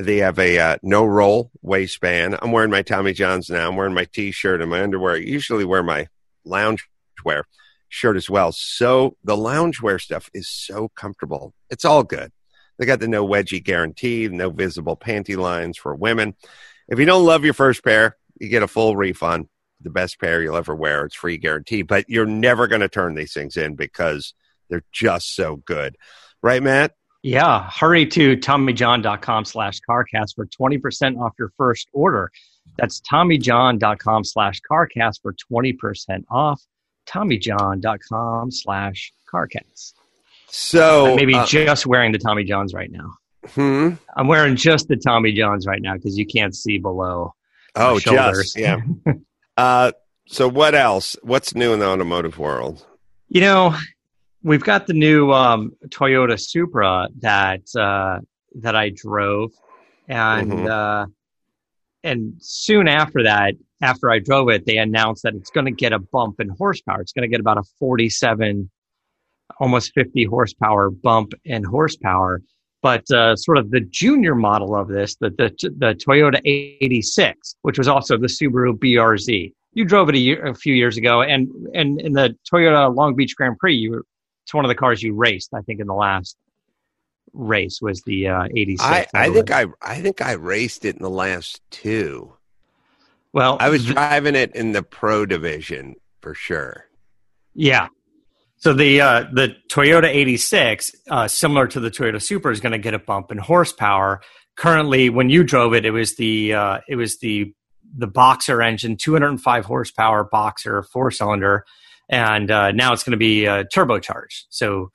They 0.00 0.18
have 0.18 0.38
a 0.38 0.58
uh, 0.58 0.76
no 0.82 1.04
roll 1.04 1.50
waistband. 1.60 2.38
I'm 2.40 2.52
wearing 2.52 2.70
my 2.70 2.82
Tommy 2.82 3.12
Johns 3.12 3.50
now. 3.50 3.68
I'm 3.68 3.76
wearing 3.76 3.94
my 3.94 4.06
t 4.06 4.30
shirt 4.32 4.62
and 4.62 4.70
my 4.70 4.82
underwear. 4.82 5.14
I 5.14 5.18
usually 5.18 5.64
wear 5.64 5.82
my 5.82 6.08
loungewear 6.46 7.42
shirt 7.88 8.16
as 8.16 8.30
well. 8.30 8.52
So 8.52 9.16
the 9.22 9.36
loungewear 9.36 10.00
stuff 10.00 10.30
is 10.32 10.48
so 10.48 10.88
comfortable. 10.96 11.52
It's 11.68 11.84
all 11.84 12.04
good. 12.04 12.32
They 12.78 12.86
got 12.86 13.00
the 13.00 13.08
no 13.08 13.26
wedgie 13.26 13.62
guarantee, 13.62 14.28
no 14.28 14.50
visible 14.50 14.96
panty 14.96 15.36
lines 15.36 15.76
for 15.78 15.94
women. 15.94 16.34
If 16.88 16.98
you 16.98 17.04
don't 17.04 17.24
love 17.24 17.44
your 17.44 17.54
first 17.54 17.84
pair, 17.84 18.16
you 18.40 18.48
get 18.48 18.62
a 18.62 18.68
full 18.68 18.96
refund. 18.96 19.48
The 19.80 19.90
best 19.90 20.20
pair 20.20 20.42
you'll 20.42 20.56
ever 20.56 20.74
wear. 20.74 21.04
It's 21.04 21.14
free 21.14 21.38
guarantee, 21.38 21.82
but 21.82 22.08
you're 22.08 22.26
never 22.26 22.66
going 22.66 22.80
to 22.80 22.88
turn 22.88 23.14
these 23.14 23.32
things 23.32 23.56
in 23.56 23.74
because 23.74 24.34
they're 24.68 24.84
just 24.92 25.34
so 25.34 25.56
good. 25.56 25.96
Right, 26.42 26.62
Matt? 26.62 26.94
Yeah, 27.22 27.70
hurry 27.70 28.06
to 28.06 28.36
TommyJohn.com 28.36 29.44
slash 29.44 29.78
CarCast 29.88 30.34
for 30.34 30.46
20% 30.46 31.20
off 31.20 31.32
your 31.38 31.52
first 31.56 31.88
order. 31.92 32.32
That's 32.78 33.00
TommyJohn.com 33.02 34.24
slash 34.24 34.60
CarCast 34.68 35.22
for 35.22 35.34
20% 35.52 36.24
off. 36.30 36.62
TommyJohn.com 37.06 38.50
slash 38.50 39.12
CarCast. 39.32 39.92
So 40.54 41.06
I'm 41.06 41.16
maybe 41.16 41.34
uh, 41.34 41.46
just 41.46 41.86
wearing 41.86 42.12
the 42.12 42.18
Tommy 42.18 42.44
Johns 42.44 42.74
right 42.74 42.90
now. 42.90 43.14
Hmm? 43.54 43.94
I'm 44.14 44.28
wearing 44.28 44.54
just 44.54 44.86
the 44.86 44.96
Tommy 44.96 45.32
Johns 45.32 45.66
right 45.66 45.80
now 45.80 45.94
because 45.94 46.18
you 46.18 46.26
can't 46.26 46.54
see 46.54 46.76
below. 46.76 47.34
Oh, 47.74 47.98
just 47.98 48.58
yeah. 48.58 48.80
uh, 49.56 49.92
so 50.26 50.48
what 50.48 50.74
else? 50.74 51.16
What's 51.22 51.54
new 51.54 51.72
in 51.72 51.78
the 51.78 51.86
automotive 51.86 52.38
world? 52.38 52.84
You 53.28 53.40
know, 53.40 53.74
we've 54.42 54.62
got 54.62 54.86
the 54.86 54.92
new 54.92 55.32
um, 55.32 55.72
Toyota 55.86 56.38
Supra 56.38 57.08
that 57.20 57.62
uh, 57.74 58.20
that 58.56 58.76
I 58.76 58.90
drove, 58.90 59.52
and 60.06 60.52
mm-hmm. 60.52 60.66
uh, 60.66 61.06
and 62.04 62.34
soon 62.40 62.88
after 62.88 63.22
that, 63.22 63.54
after 63.80 64.10
I 64.10 64.18
drove 64.18 64.50
it, 64.50 64.66
they 64.66 64.76
announced 64.76 65.22
that 65.22 65.34
it's 65.34 65.50
going 65.50 65.64
to 65.64 65.72
get 65.72 65.94
a 65.94 65.98
bump 65.98 66.40
in 66.40 66.50
horsepower. 66.50 67.00
It's 67.00 67.12
going 67.12 67.22
to 67.22 67.28
get 67.28 67.40
about 67.40 67.56
a 67.56 67.64
47, 67.78 68.70
almost 69.60 69.92
50 69.94 70.24
horsepower 70.24 70.90
bump 70.90 71.32
in 71.44 71.64
horsepower. 71.64 72.42
But 72.82 73.08
uh, 73.12 73.36
sort 73.36 73.58
of 73.58 73.70
the 73.70 73.80
junior 73.80 74.34
model 74.34 74.74
of 74.74 74.88
this, 74.88 75.14
the, 75.16 75.30
the 75.30 75.54
the 75.78 75.94
Toyota 75.94 76.40
86, 76.44 77.54
which 77.62 77.78
was 77.78 77.86
also 77.86 78.18
the 78.18 78.26
Subaru 78.26 78.76
BRZ. 78.76 79.52
You 79.74 79.84
drove 79.84 80.08
it 80.08 80.16
a, 80.16 80.18
year, 80.18 80.44
a 80.44 80.54
few 80.54 80.74
years 80.74 80.96
ago, 80.96 81.22
and 81.22 81.48
and 81.74 82.00
in 82.00 82.12
the 82.12 82.36
Toyota 82.52 82.92
Long 82.94 83.14
Beach 83.14 83.36
Grand 83.36 83.56
Prix, 83.58 83.76
you 83.76 84.02
it's 84.44 84.52
one 84.52 84.64
of 84.64 84.68
the 84.68 84.74
cars 84.74 85.00
you 85.00 85.14
raced. 85.14 85.54
I 85.54 85.60
think 85.60 85.80
in 85.80 85.86
the 85.86 85.94
last 85.94 86.36
race 87.32 87.80
was 87.80 88.02
the 88.02 88.28
uh, 88.28 88.44
86. 88.54 88.82
I, 88.82 89.06
I 89.14 89.30
think 89.30 89.50
I 89.52 89.66
I 89.80 90.00
think 90.00 90.20
I 90.20 90.32
raced 90.32 90.84
it 90.84 90.96
in 90.96 91.02
the 91.02 91.10
last 91.10 91.60
two. 91.70 92.34
Well, 93.32 93.56
I 93.60 93.70
was 93.70 93.86
driving 93.86 94.34
it 94.34 94.54
in 94.54 94.72
the 94.72 94.82
pro 94.82 95.24
division 95.24 95.94
for 96.20 96.34
sure. 96.34 96.86
Yeah. 97.54 97.88
So 98.62 98.72
the 98.72 99.00
uh, 99.00 99.24
the 99.32 99.56
Toyota 99.68 100.06
86, 100.06 100.92
uh, 101.10 101.26
similar 101.26 101.66
to 101.66 101.80
the 101.80 101.90
Toyota 101.90 102.22
Supra, 102.22 102.52
is 102.52 102.60
going 102.60 102.70
to 102.70 102.78
get 102.78 102.94
a 102.94 102.98
bump 103.00 103.32
in 103.32 103.38
horsepower. 103.38 104.22
Currently, 104.56 105.10
when 105.10 105.30
you 105.30 105.42
drove 105.42 105.74
it, 105.74 105.84
it 105.84 105.90
was 105.90 106.14
the 106.14 106.54
uh, 106.54 106.78
it 106.88 106.94
was 106.94 107.18
the 107.18 107.52
the 107.98 108.06
Boxer 108.06 108.62
engine, 108.62 108.96
205 108.96 109.64
horsepower 109.64 110.22
Boxer 110.22 110.84
four 110.84 111.10
cylinder, 111.10 111.64
and 112.08 112.52
uh, 112.52 112.70
now 112.70 112.92
it's 112.92 113.02
going 113.02 113.10
to 113.10 113.16
be 113.16 113.48
uh, 113.48 113.64
turbocharged. 113.64 114.44
So, 114.50 114.92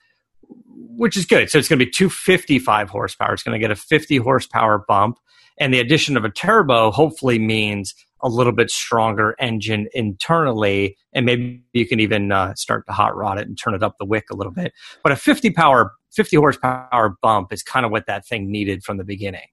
which 0.96 1.18
is 1.18 1.26
good. 1.26 1.50
So 1.50 1.58
it's 1.58 1.68
going 1.68 1.78
to 1.78 1.84
be 1.84 1.90
255 1.90 2.88
horsepower. 2.88 3.34
It's 3.34 3.42
going 3.42 3.52
to 3.52 3.62
get 3.62 3.70
a 3.70 3.76
50 3.76 4.16
horsepower 4.16 4.82
bump, 4.88 5.18
and 5.60 5.74
the 5.74 5.80
addition 5.80 6.16
of 6.16 6.24
a 6.24 6.30
turbo 6.30 6.90
hopefully 6.90 7.38
means 7.38 7.94
a 8.22 8.28
little 8.28 8.52
bit 8.52 8.70
stronger 8.70 9.34
engine 9.38 9.88
internally, 9.94 10.96
and 11.12 11.26
maybe 11.26 11.62
you 11.72 11.86
can 11.86 12.00
even 12.00 12.32
uh, 12.32 12.54
start 12.54 12.86
to 12.86 12.92
hot 12.92 13.16
rod 13.16 13.38
it 13.38 13.46
and 13.48 13.58
turn 13.58 13.74
it 13.74 13.82
up 13.82 13.96
the 13.98 14.04
wick 14.04 14.26
a 14.30 14.36
little 14.36 14.52
bit. 14.52 14.72
But 15.02 15.12
a 15.12 15.16
50 15.16 15.50
power, 15.50 15.92
50 16.12 16.36
horsepower 16.36 17.16
bump 17.22 17.52
is 17.52 17.62
kind 17.62 17.86
of 17.86 17.92
what 17.92 18.06
that 18.06 18.26
thing 18.26 18.50
needed 18.50 18.84
from 18.84 18.96
the 18.96 19.04
beginning. 19.04 19.46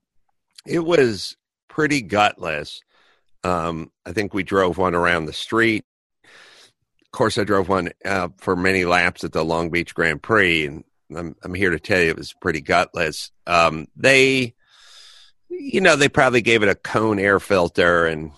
It 0.65 0.79
was 0.79 1.35
pretty 1.67 2.01
gutless. 2.01 2.81
Um, 3.43 3.91
I 4.05 4.11
think 4.13 4.33
we 4.33 4.43
drove 4.43 4.77
one 4.77 4.95
around 4.95 5.25
the 5.25 5.33
street 5.33 5.85
Of 6.23 7.11
course, 7.11 7.37
I 7.37 7.43
drove 7.43 7.69
one 7.69 7.91
uh, 8.03 8.29
for 8.37 8.55
many 8.55 8.85
laps 8.85 9.23
at 9.23 9.33
the 9.33 9.45
Long 9.45 9.69
Beach 9.69 9.93
Grand 9.93 10.23
Prix, 10.23 10.65
and 10.65 10.83
I'm, 11.15 11.35
I'm 11.43 11.53
here 11.53 11.69
to 11.69 11.79
tell 11.79 12.01
you 12.01 12.09
it 12.09 12.17
was 12.17 12.33
pretty 12.41 12.61
gutless. 12.61 13.31
Um, 13.45 13.87
they, 13.95 14.55
you 15.49 15.79
know, 15.81 15.95
they 15.95 16.09
probably 16.09 16.41
gave 16.41 16.63
it 16.63 16.69
a 16.69 16.75
cone 16.75 17.19
air 17.19 17.39
filter 17.39 18.07
and 18.07 18.31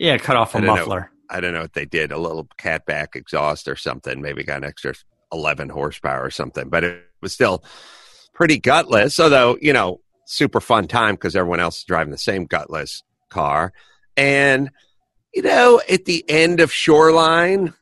yeah, 0.00 0.16
cut 0.16 0.36
off 0.36 0.54
a 0.54 0.62
muffler. 0.62 1.00
Know, 1.00 1.06
I 1.28 1.40
don't 1.40 1.52
know 1.52 1.60
what 1.60 1.74
they 1.74 1.84
did, 1.84 2.10
a 2.10 2.18
little 2.18 2.48
catback 2.58 3.14
exhaust 3.14 3.68
or 3.68 3.76
something. 3.76 4.22
Maybe 4.22 4.42
got 4.42 4.62
an 4.62 4.64
extra 4.64 4.94
11 5.30 5.68
horsepower 5.68 6.24
or 6.24 6.30
something, 6.30 6.70
but 6.70 6.84
it 6.84 7.04
was 7.20 7.34
still 7.34 7.62
pretty 8.32 8.58
gutless. 8.58 9.20
Although, 9.20 9.58
you 9.60 9.74
know, 9.74 10.00
super 10.24 10.60
fun 10.60 10.88
time 10.88 11.16
because 11.16 11.36
everyone 11.36 11.60
else 11.60 11.78
is 11.78 11.84
driving 11.84 12.12
the 12.12 12.18
same 12.18 12.46
gutless 12.46 13.02
car. 13.28 13.74
And, 14.16 14.70
you 15.34 15.42
know, 15.42 15.82
at 15.90 16.06
the 16.06 16.24
end 16.30 16.60
of 16.60 16.72
Shoreline, 16.72 17.74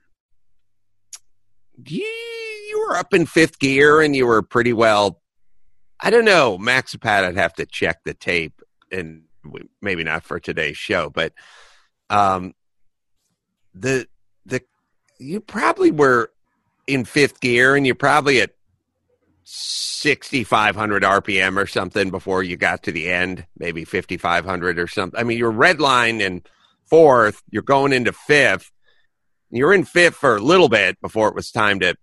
you, 1.86 2.04
you 2.04 2.86
were 2.88 2.96
up 2.96 3.14
in 3.14 3.26
fifth 3.26 3.60
gear 3.60 4.00
and 4.00 4.16
you 4.16 4.26
were 4.26 4.42
pretty 4.42 4.72
well. 4.72 5.20
I 6.00 6.10
don't 6.10 6.24
know, 6.24 6.58
Max 6.58 6.96
Pat. 6.96 7.24
I'd 7.24 7.36
have 7.36 7.54
to 7.54 7.66
check 7.66 8.00
the 8.04 8.14
tape, 8.14 8.60
and 8.90 9.22
maybe 9.80 10.04
not 10.04 10.24
for 10.24 10.40
today's 10.40 10.76
show, 10.76 11.10
but 11.10 11.32
um, 12.10 12.54
the 13.74 14.06
the 14.46 14.62
you 15.18 15.40
probably 15.40 15.90
were 15.90 16.30
in 16.86 17.04
fifth 17.04 17.40
gear, 17.40 17.76
and 17.76 17.86
you're 17.86 17.94
probably 17.94 18.40
at 18.40 18.50
6,500 19.44 21.02
RPM 21.02 21.56
or 21.56 21.66
something 21.66 22.10
before 22.10 22.42
you 22.42 22.56
got 22.56 22.82
to 22.82 22.92
the 22.92 23.10
end, 23.10 23.46
maybe 23.58 23.84
5,500 23.84 24.78
or 24.78 24.86
something. 24.86 25.18
I 25.18 25.24
mean, 25.24 25.38
you're 25.38 25.52
redline 25.52 26.20
in 26.20 26.42
fourth, 26.84 27.42
you're 27.50 27.62
going 27.62 27.92
into 27.92 28.12
fifth, 28.12 28.70
you're 29.50 29.72
in 29.72 29.84
fifth 29.84 30.16
for 30.16 30.36
a 30.36 30.40
little 30.40 30.68
bit 30.68 31.00
before 31.00 31.28
it 31.28 31.34
was 31.34 31.50
time 31.50 31.80
to 31.80 31.96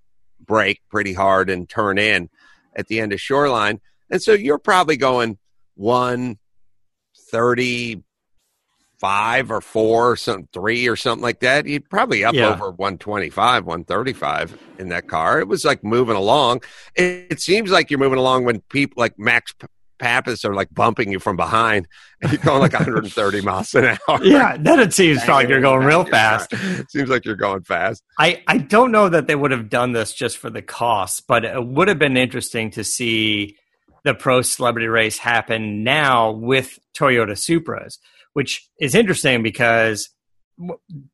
brake 0.43 0.81
pretty 0.89 1.13
hard 1.13 1.49
and 1.49 1.69
turn 1.69 1.97
in 1.97 2.29
at 2.75 2.87
the 2.87 2.99
end 2.99 3.13
of 3.13 3.21
shoreline. 3.21 3.79
And 4.09 4.21
so 4.21 4.33
you're 4.33 4.59
probably 4.59 4.97
going 4.97 5.37
135 9.01 9.51
or 9.51 9.61
four 9.61 10.11
or 10.11 10.15
some 10.15 10.47
three 10.53 10.87
or 10.87 10.95
something 10.95 11.23
like 11.23 11.39
that. 11.41 11.65
You'd 11.65 11.89
probably 11.89 12.23
up 12.23 12.33
yeah. 12.33 12.49
over 12.49 12.71
125, 12.71 13.65
135 13.65 14.57
in 14.79 14.89
that 14.89 15.07
car. 15.07 15.39
It 15.39 15.47
was 15.47 15.65
like 15.65 15.83
moving 15.83 16.15
along. 16.15 16.61
It, 16.95 17.27
it 17.31 17.41
seems 17.41 17.71
like 17.71 17.89
you're 17.89 17.99
moving 17.99 18.19
along 18.19 18.45
when 18.45 18.61
people 18.61 19.01
like 19.01 19.17
Max 19.17 19.53
Papis 19.97 20.43
are 20.43 20.53
like 20.53 20.73
bumping 20.73 21.11
you 21.11 21.19
from 21.19 21.37
behind 21.37 21.87
and 22.21 22.31
you're 22.31 22.41
going 22.41 22.59
like 22.59 22.73
130 22.73 23.41
miles 23.41 23.73
an 23.75 23.97
hour. 24.07 24.19
Yeah, 24.23 24.57
then 24.59 24.79
it 24.79 24.93
seems 24.93 25.25
like 25.27 25.47
you're 25.47 25.61
going 25.61 25.85
real 25.85 26.03
fast. 26.05 26.51
It 26.51 26.91
seems 26.91 27.09
like 27.09 27.25
you're 27.25 27.35
going 27.35 27.63
fast. 27.63 28.03
I, 28.19 28.43
I 28.47 28.57
don't 28.57 28.91
know 28.91 29.09
that 29.09 29.27
they 29.27 29.35
would 29.35 29.51
have 29.51 29.69
done 29.69 29.93
this 29.93 30.13
just 30.13 30.37
for 30.37 30.49
the 30.49 30.61
cost, 30.61 31.27
but 31.27 31.45
it 31.45 31.65
would 31.65 31.87
have 31.87 31.99
been 31.99 32.17
interesting 32.17 32.71
to 32.71 32.83
see 32.83 33.55
the 34.03 34.13
pro 34.13 34.41
celebrity 34.41 34.87
race 34.87 35.17
happen 35.17 35.83
now 35.83 36.31
with 36.31 36.77
Toyota 36.95 37.31
Supras, 37.31 37.97
which 38.35 38.69
is 38.81 38.95
interesting 38.95 39.41
because 39.43 40.09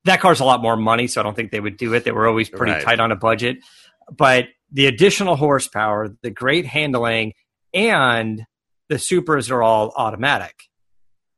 that 0.05 0.21
car's 0.21 0.39
a 0.39 0.43
lot 0.43 0.59
more 0.59 0.75
money, 0.75 1.05
so 1.05 1.21
I 1.21 1.23
don't 1.23 1.35
think 1.35 1.51
they 1.51 1.59
would 1.59 1.77
do 1.77 1.93
it. 1.93 2.03
They 2.03 2.11
were 2.11 2.27
always 2.27 2.49
pretty 2.49 2.73
right. 2.73 2.83
tight 2.83 2.99
on 2.99 3.11
a 3.11 3.15
budget. 3.15 3.57
But 4.11 4.45
the 4.71 4.87
additional 4.87 5.35
horsepower, 5.35 6.09
the 6.23 6.31
great 6.31 6.65
handling, 6.65 7.33
and 7.75 8.41
the 8.89 8.95
Supras 8.95 9.51
are 9.51 9.61
all 9.61 9.93
automatic. 9.95 10.55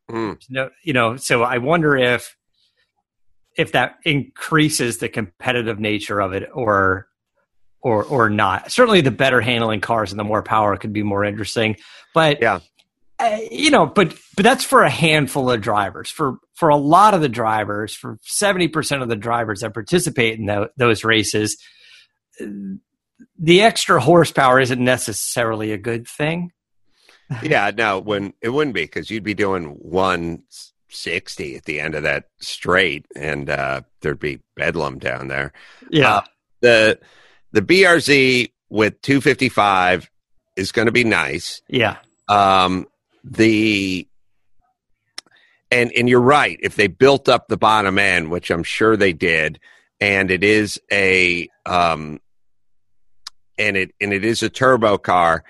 Mm. 0.09 0.37
No, 0.49 0.69
you 0.85 0.93
know, 0.93 1.17
so 1.17 1.43
I 1.43 1.57
wonder 1.57 1.97
if 1.97 2.33
if 3.57 3.73
that 3.73 3.95
increases 4.05 4.99
the 4.99 5.09
competitive 5.09 5.81
nature 5.81 6.21
of 6.21 6.31
it 6.31 6.49
or 6.53 7.07
or 7.81 8.05
or 8.05 8.29
not. 8.29 8.71
Certainly, 8.71 9.01
the 9.01 9.11
better 9.11 9.41
handling 9.41 9.81
cars 9.81 10.11
and 10.11 10.19
the 10.19 10.23
more 10.23 10.43
power 10.43 10.77
could 10.77 10.93
be 10.93 11.03
more 11.03 11.25
interesting. 11.25 11.75
But 12.13 12.41
Yeah. 12.41 12.61
You 13.51 13.69
know, 13.71 13.85
but 13.85 14.15
but 14.35 14.43
that's 14.43 14.63
for 14.63 14.83
a 14.83 14.89
handful 14.89 15.49
of 15.51 15.61
drivers. 15.61 16.09
For 16.09 16.37
for 16.55 16.69
a 16.69 16.75
lot 16.77 17.13
of 17.13 17.21
the 17.21 17.29
drivers, 17.29 17.93
for 17.93 18.17
seventy 18.21 18.67
percent 18.67 19.01
of 19.03 19.09
the 19.09 19.15
drivers 19.15 19.61
that 19.61 19.73
participate 19.73 20.39
in 20.39 20.45
tho- 20.45 20.69
those 20.77 21.03
races, 21.03 21.57
the 22.39 23.61
extra 23.61 23.99
horsepower 23.99 24.59
isn't 24.59 24.83
necessarily 24.83 25.71
a 25.71 25.77
good 25.77 26.07
thing. 26.07 26.51
yeah, 27.43 27.71
no, 27.75 27.99
when 27.99 28.33
it 28.41 28.49
wouldn't 28.49 28.75
be 28.75 28.83
because 28.83 29.09
you'd 29.09 29.23
be 29.23 29.33
doing 29.33 29.65
one 29.79 30.43
sixty 30.89 31.55
at 31.55 31.65
the 31.65 31.79
end 31.79 31.95
of 31.95 32.03
that 32.03 32.25
straight, 32.39 33.05
and 33.15 33.49
uh, 33.49 33.81
there'd 34.01 34.19
be 34.19 34.39
bedlam 34.55 34.99
down 34.99 35.27
there. 35.27 35.53
Yeah, 35.89 36.15
Uh, 36.17 36.21
the 36.61 36.99
the 37.51 37.61
BRZ 37.61 38.51
with 38.69 39.01
two 39.01 39.21
fifty 39.21 39.49
five 39.49 40.09
is 40.55 40.71
going 40.71 40.85
to 40.85 40.91
be 40.91 41.03
nice. 41.03 41.61
yeah, 41.67 41.97
Um, 42.27 42.85
the 43.23 44.07
and 45.71 45.91
and 45.93 46.07
you're 46.07 46.21
right. 46.21 46.59
If 46.61 46.75
they 46.75 46.87
built 46.87 47.27
up 47.27 47.47
the 47.47 47.57
bottom 47.57 47.97
end, 47.97 48.29
which 48.29 48.51
I'm 48.51 48.63
sure 48.63 48.95
they 48.95 49.13
did, 49.13 49.59
and 49.99 50.29
it 50.29 50.43
is 50.43 50.79
a 50.91 51.49
um, 51.65 52.19
and 53.57 53.77
it 53.77 53.91
and 53.99 54.13
it 54.13 54.23
is 54.23 54.43
a 54.43 54.49
turbo 54.49 54.97
car. 54.97 55.43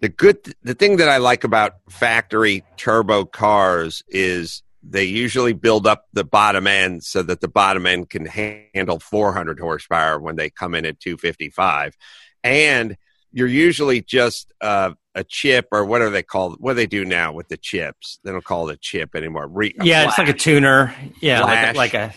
The 0.00 0.08
good 0.08 0.54
the 0.62 0.74
thing 0.74 0.96
that 0.96 1.08
I 1.08 1.18
like 1.18 1.44
about 1.44 1.74
factory 1.88 2.64
turbo 2.76 3.24
cars 3.24 4.02
is 4.08 4.62
they 4.82 5.04
usually 5.04 5.52
build 5.52 5.86
up 5.86 6.06
the 6.12 6.24
bottom 6.24 6.66
end 6.66 7.04
so 7.04 7.22
that 7.22 7.40
the 7.40 7.48
bottom 7.48 7.86
end 7.86 8.10
can 8.10 8.26
handle 8.26 8.98
400 8.98 9.60
horsepower 9.60 10.18
when 10.18 10.34
they 10.34 10.50
come 10.50 10.74
in 10.74 10.84
at 10.84 10.98
255 10.98 11.96
and 12.42 12.96
you're 13.30 13.46
usually 13.46 14.02
just 14.02 14.52
uh, 14.60 14.90
a 15.14 15.22
chip 15.24 15.68
or 15.72 15.84
what 15.84 16.00
are 16.00 16.08
they 16.10 16.22
called 16.22 16.56
what 16.58 16.72
do 16.72 16.76
they 16.76 16.86
do 16.86 17.04
now 17.04 17.32
with 17.32 17.48
the 17.48 17.56
chips 17.56 18.18
they 18.24 18.30
don't 18.32 18.44
call 18.44 18.68
it 18.70 18.74
a 18.74 18.78
chip 18.78 19.14
anymore 19.14 19.46
Re- 19.46 19.74
a 19.78 19.84
yeah. 19.84 20.08
It's 20.08 20.16
like 20.18 20.28
a 20.28 20.32
tuner. 20.32 20.94
Yeah, 21.20 21.42
like 21.42 21.74
a, 21.74 21.78
like 21.78 21.94
a 21.94 22.14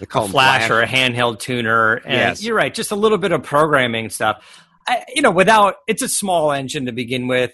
they 0.00 0.06
call 0.06 0.24
a 0.24 0.26
them 0.26 0.32
flash 0.32 0.68
or 0.70 0.80
a 0.82 0.86
handheld 0.86 1.38
tuner. 1.38 1.94
And 2.04 2.12
Yes. 2.12 2.42
you're 2.42 2.56
right, 2.56 2.74
just 2.74 2.90
a 2.90 2.96
little 2.96 3.18
bit 3.18 3.30
of 3.32 3.42
programming 3.44 4.10
stuff. 4.10 4.62
I, 4.88 5.04
you 5.14 5.22
know, 5.22 5.30
without 5.30 5.76
it's 5.86 6.02
a 6.02 6.08
small 6.08 6.50
engine 6.52 6.86
to 6.86 6.92
begin 6.92 7.28
with. 7.28 7.52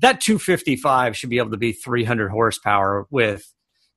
That 0.00 0.20
255 0.20 1.16
should 1.16 1.30
be 1.30 1.38
able 1.38 1.50
to 1.52 1.56
be 1.56 1.72
300 1.72 2.28
horsepower 2.30 3.06
with, 3.10 3.52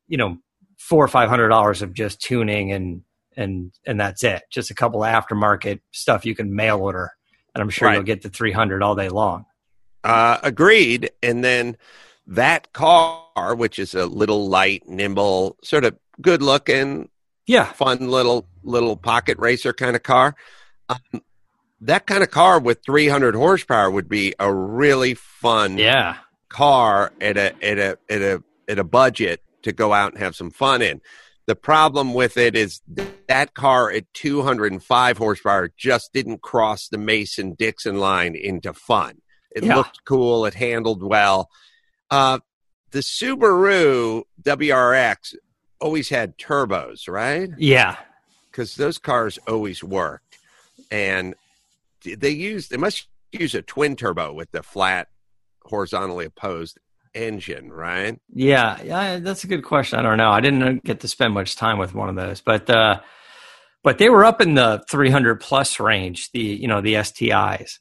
you 0.08 0.18
know, 0.18 0.38
four 0.78 1.04
or 1.04 1.08
five 1.08 1.30
hundred 1.30 1.50
dollars 1.50 1.82
of 1.82 1.94
just 1.94 2.22
tuning 2.22 2.72
and 2.72 3.02
and 3.38 3.72
and 3.86 4.00
that's 4.00 4.24
it. 4.24 4.44
Just 4.52 4.70
a 4.72 4.76
couple 4.76 5.04
of 5.04 5.10
aftermarket 5.12 5.80
stuff 5.92 6.26
you 6.26 6.36
can 6.36 6.54
mail 6.56 6.80
order, 6.80 7.12
and 7.56 7.62
I'm 7.62 7.70
sure 7.70 7.88
Right. 7.88 7.96
you'll 7.96 8.04
get 8.04 8.22
the 8.22 8.30
300 8.30 8.84
all 8.84 8.96
day 8.96 9.10
long. 9.10 9.46
Uh, 10.04 10.40
agreed. 10.44 11.12
And 11.22 11.44
then 11.44 11.78
that 12.28 12.74
car, 12.74 13.56
which 13.56 13.80
is 13.80 13.94
a 13.94 14.06
little 14.06 14.48
light, 14.48 14.88
nimble, 14.88 15.58
sort 15.64 15.86
of 15.86 15.98
good 16.22 16.42
looking, 16.42 17.10
Yeah, 17.48 17.66
fun 17.66 18.10
little 18.10 18.48
little 18.64 18.96
pocket 18.96 19.38
racer 19.40 19.74
kind 19.74 19.96
of 19.96 20.04
car. 20.04 20.36
Um, 20.90 21.22
that 21.82 22.06
kind 22.06 22.22
of 22.22 22.30
car 22.30 22.60
with 22.60 22.84
300 22.86 23.36
horsepower 23.36 23.90
would 23.90 24.08
be 24.08 24.34
a 24.40 24.54
really 24.54 25.16
fun 25.16 25.78
yeah, 25.78 26.18
car 26.50 27.12
at 27.20 27.38
a 27.38 27.54
at 27.64 27.80
a 27.80 27.98
at 28.10 28.22
a 28.22 28.44
at 28.68 28.80
a 28.80 28.84
budget 28.84 29.42
to 29.64 29.72
go 29.72 29.94
out 29.94 30.14
and 30.14 30.22
have 30.22 30.36
some 30.36 30.52
fun 30.52 30.82
in. 30.82 31.02
The 31.48 31.56
problem 31.56 32.14
with 32.14 32.38
it 32.38 32.56
is 32.56 32.82
that 33.28 33.56
car 33.56 33.92
at 33.92 34.06
205 34.14 35.18
horsepower 35.18 35.72
just 35.76 36.14
didn't 36.14 36.42
cross 36.42 36.88
the 36.88 36.98
Mason 36.98 37.56
Dixon 37.56 37.98
line 37.98 38.36
into 38.36 38.74
fun. 38.74 39.22
It 39.56 39.64
Yeah. 39.64 39.76
looked 39.76 40.00
cool. 40.06 40.46
It 40.46 40.54
handled 40.54 41.04
well. 41.04 41.50
Uh, 42.10 42.40
the 42.92 43.00
Subaru 43.00 44.24
WRX 44.42 45.36
always 45.80 46.10
had 46.10 46.38
turbos, 46.38 47.08
right? 47.08 47.50
yeah. 47.58 47.98
Because 48.52 48.76
those 48.76 48.98
cars 48.98 49.40
always 49.48 49.82
worked, 49.82 50.38
and 50.92 51.36
they 52.04 52.32
used 52.32 52.70
they 52.70 52.76
must 52.78 53.08
use 53.32 53.56
a 53.56 53.62
twin 53.62 53.96
turbo 53.96 54.34
with 54.34 54.52
the 54.52 54.62
flat, 54.62 55.08
horizontally 55.64 56.26
opposed 56.26 56.78
engine, 57.14 57.72
right? 57.72 58.20
Yeah, 58.34 58.82
yeah, 58.84 59.20
that's 59.20 59.46
a 59.46 59.48
good 59.48 59.64
question. 59.64 60.00
I 60.00 60.02
don't 60.02 60.18
know. 60.18 60.32
I 60.32 60.42
didn't 60.42 60.84
get 60.84 61.00
to 61.00 61.08
spend 61.08 61.34
much 61.34 61.56
time 61.56 61.78
with 61.78 61.96
one 61.96 62.10
of 62.10 62.16
those, 62.18 62.42
but 62.42 62.70
uh, 62.70 63.00
but 63.84 64.00
they 64.00 64.10
were 64.10 64.26
up 64.26 64.42
in 64.42 64.56
the 64.56 64.84
300 64.90 65.40
plus 65.40 65.80
range. 65.80 66.30
The 66.34 66.42
you 66.42 66.68
know 66.68 66.82
the 66.82 66.96
STIs 66.96 67.80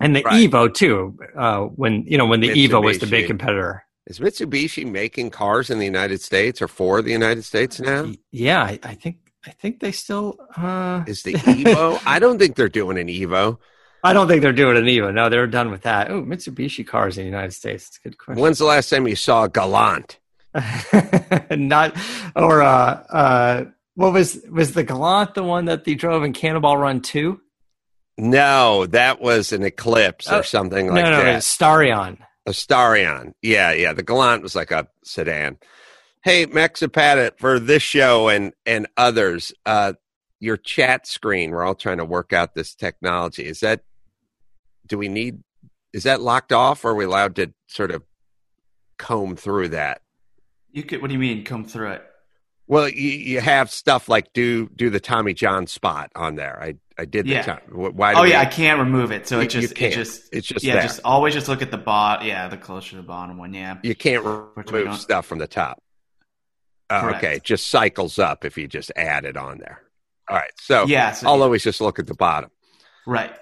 and 0.00 0.14
the 0.16 0.22
Right. 0.22 0.50
Evo 0.50 0.72
too. 0.72 1.18
Uh, 1.36 1.62
when 1.62 2.04
you 2.06 2.18
know 2.18 2.26
when 2.26 2.40
the 2.40 2.48
Evo 2.50 2.82
was 2.82 2.98
the 2.98 3.06
big 3.06 3.26
competitor. 3.26 3.84
Is 4.06 4.20
Mitsubishi 4.20 4.88
making 4.88 5.30
cars 5.30 5.68
in 5.68 5.80
the 5.80 5.84
United 5.84 6.20
States 6.20 6.62
or 6.62 6.68
for 6.68 7.02
the 7.02 7.10
United 7.10 7.44
States 7.44 7.80
now? 7.80 8.12
Yeah, 8.30 8.62
I, 8.62 8.78
I 8.84 8.94
think 8.94 9.16
I 9.44 9.50
think 9.50 9.80
they 9.80 9.90
still. 9.92 10.38
Uh, 10.56 11.02
Is 11.08 11.22
the 11.24 11.32
Evo? 11.34 12.00
I 12.06 12.18
don't 12.20 12.38
think 12.38 12.54
they're 12.54 12.68
doing 12.68 12.98
an 12.98 13.08
Evo. 13.08 13.58
I 14.04 14.12
don't 14.12 14.28
think 14.28 14.42
they're 14.42 14.52
doing 14.52 14.76
an 14.76 14.84
Evo. 14.84 15.12
No, 15.12 15.28
they're 15.28 15.48
done 15.48 15.72
with 15.72 15.82
that. 15.82 16.10
Oh, 16.10 16.22
Mitsubishi 16.22 16.86
cars 16.86 17.18
in 17.18 17.24
the 17.24 17.30
United 17.30 17.52
States. 17.52 17.88
It's 17.88 17.98
a 17.98 18.00
good 18.08 18.18
question. 18.18 18.40
When's 18.40 18.58
the 18.58 18.64
last 18.64 18.90
time 18.90 19.08
you 19.08 19.16
saw 19.16 19.44
a 19.44 19.48
Galant? 19.48 20.18
Not 21.50 21.96
or 22.36 22.62
uh, 22.62 22.66
uh, 23.10 23.64
what 23.94 24.12
was 24.12 24.40
was 24.50 24.72
the 24.72 24.84
Galant 24.84 25.34
the 25.34 25.42
one 25.42 25.64
that 25.66 25.84
they 25.84 25.94
drove 25.94 26.22
in 26.22 26.32
Cannonball 26.32 26.76
Run 26.76 27.00
two? 27.00 27.40
No, 28.18 28.86
that 28.86 29.20
was 29.20 29.52
an 29.52 29.62
Eclipse 29.62 30.28
Oh, 30.30 30.38
or 30.40 30.42
something 30.42 30.86
like 30.88 31.04
no, 31.04 31.10
no, 31.10 31.16
that. 31.24 31.36
it's 31.36 31.56
Starion. 31.56 32.18
A 32.46 32.50
Starion. 32.50 33.32
Yeah, 33.42 33.72
yeah. 33.72 33.92
The 33.92 34.02
Galant 34.02 34.42
was 34.42 34.54
like 34.54 34.70
a 34.70 34.88
sedan. 35.04 35.58
Hey, 36.22 36.46
Mexapatit, 36.46 37.38
for 37.38 37.58
this 37.58 37.82
show 37.82 38.28
and 38.28 38.52
and 38.64 38.86
others, 38.96 39.52
uh, 39.66 39.92
your 40.40 40.56
chat 40.56 41.06
screen, 41.06 41.50
we're 41.50 41.64
all 41.64 41.74
trying 41.74 41.98
to 41.98 42.04
work 42.04 42.32
out 42.32 42.54
this 42.54 42.74
technology. 42.74 43.44
Is 43.44 43.60
that 43.60 43.82
do 44.86 44.96
we 44.96 45.08
need 45.08 45.42
is 45.92 46.04
that 46.04 46.20
locked 46.20 46.52
off 46.52 46.84
or 46.84 46.90
are 46.92 46.94
we 46.94 47.04
allowed 47.04 47.36
to 47.36 47.52
sort 47.66 47.90
of 47.90 48.02
comb 48.98 49.36
through 49.36 49.68
that? 49.70 50.00
You 50.72 50.82
could. 50.84 51.02
What 51.02 51.08
do 51.08 51.14
you 51.14 51.20
mean? 51.20 51.44
Come 51.44 51.64
through 51.64 51.92
it. 51.92 52.02
Well, 52.66 52.88
you, 52.88 53.10
you 53.10 53.40
have 53.40 53.70
stuff 53.70 54.08
like 54.08 54.32
do 54.32 54.68
do 54.74 54.90
the 54.90 55.00
Tommy 55.00 55.34
John 55.34 55.66
spot 55.66 56.10
on 56.16 56.36
there. 56.36 56.58
I 56.62 56.76
I 56.98 57.04
did 57.04 57.26
the 57.26 57.30
Yeah. 57.32 57.42
Tom- 57.42 57.58
wh- 57.70 57.94
Why? 57.94 58.14
do 58.14 58.20
Oh 58.20 58.22
yeah, 58.24 58.40
I 58.40 58.46
can't 58.46 58.78
remove 58.78 59.12
it. 59.12 59.26
So 59.28 59.36
You- 59.38 59.42
it 59.44 59.48
just, 59.50 59.72
it 59.80 59.92
just 59.92 60.28
It's 60.32 60.46
just 60.48 60.64
yeah, 60.64 60.74
there. 60.74 60.82
just 60.82 61.00
always 61.04 61.34
just 61.34 61.48
look 61.48 61.60
at 61.62 61.70
the 61.70 61.76
bot. 61.78 62.24
Yeah, 62.24 62.48
the 62.48 62.56
closer 62.56 62.90
to 62.90 62.96
the 62.96 63.02
bottom 63.02 63.36
one. 63.38 63.52
Yeah. 63.54 63.76
you 63.82 63.94
can't 63.94 64.24
Which 64.56 64.70
remove 64.72 64.96
stuff 64.98 65.26
from 65.26 65.38
the 65.38 65.46
top. 65.46 65.82
Uh, 66.88 67.00
Correct. 67.02 67.24
okay, 67.24 67.40
just 67.42 67.66
cycles 67.66 68.18
up 68.18 68.44
if 68.44 68.56
you 68.56 68.68
just 68.68 68.92
add 68.96 69.24
it 69.24 69.36
on 69.36 69.58
there. 69.58 69.82
All 70.28 70.36
right, 70.36 70.50
so 70.58 70.86
Yeah. 70.86 71.12
So, 71.12 71.28
I'll 71.28 71.42
always 71.42 71.62
just 71.64 71.80
look 71.80 71.98
at 71.98 72.06
the 72.06 72.14
bottom. 72.14 72.50
right. 73.06 73.32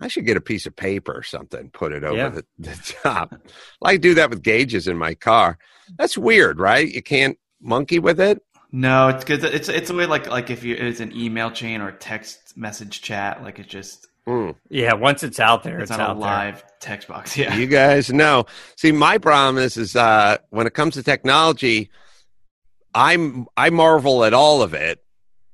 I 0.00 0.08
should 0.08 0.26
get 0.26 0.36
a 0.36 0.40
piece 0.40 0.66
of 0.66 0.74
paper 0.74 1.12
or 1.12 1.22
something, 1.22 1.70
put 1.70 1.92
it 1.92 2.02
over 2.02 2.16
Yeah. 2.16 2.28
the, 2.30 2.44
the 2.58 2.94
top. 3.02 3.32
I 3.80 3.96
do 3.96 4.14
that 4.14 4.28
with 4.28 4.42
gauges 4.42 4.88
in 4.88 4.98
my 4.98 5.14
car. 5.14 5.56
That's 5.96 6.18
weird, 6.18 6.58
right? 6.58 6.88
You 6.90 7.00
can't 7.00 7.38
monkey 7.60 8.00
with 8.00 8.18
it. 8.20 8.42
No, 8.76 9.06
it's 9.06 9.24
good. 9.24 9.44
It's 9.44 9.68
it's 9.68 9.90
a 9.90 9.94
way 9.94 10.06
like 10.06 10.28
like 10.28 10.50
if 10.50 10.64
you 10.64 10.74
it's 10.74 10.98
an 10.98 11.16
email 11.16 11.52
chain 11.52 11.80
or 11.80 11.92
text 11.92 12.56
message 12.56 13.02
chat. 13.02 13.40
Like 13.40 13.60
it 13.60 13.68
just 13.68 14.08
Mm. 14.26 14.56
Yeah, 14.68 14.94
once 14.94 15.22
it's 15.22 15.38
out 15.38 15.62
there, 15.62 15.78
it's, 15.78 15.90
it's, 15.90 16.00
on 16.00 16.10
out 16.10 16.16
a 16.16 16.18
live 16.18 16.64
text 16.80 17.06
box. 17.06 17.36
Yeah. 17.36 17.54
You 17.54 17.68
guys 17.68 18.12
know. 18.12 18.46
See, 18.76 18.90
my 18.90 19.18
problem 19.18 19.62
is, 19.62 19.76
is 19.76 19.94
uh, 19.94 20.38
when 20.50 20.66
it 20.66 20.74
comes 20.74 20.94
to 20.94 21.04
technology, 21.04 21.88
I'm 22.94 23.46
I 23.56 23.70
marvel 23.70 24.24
at 24.24 24.34
all 24.34 24.62
of 24.62 24.74
it. 24.74 25.04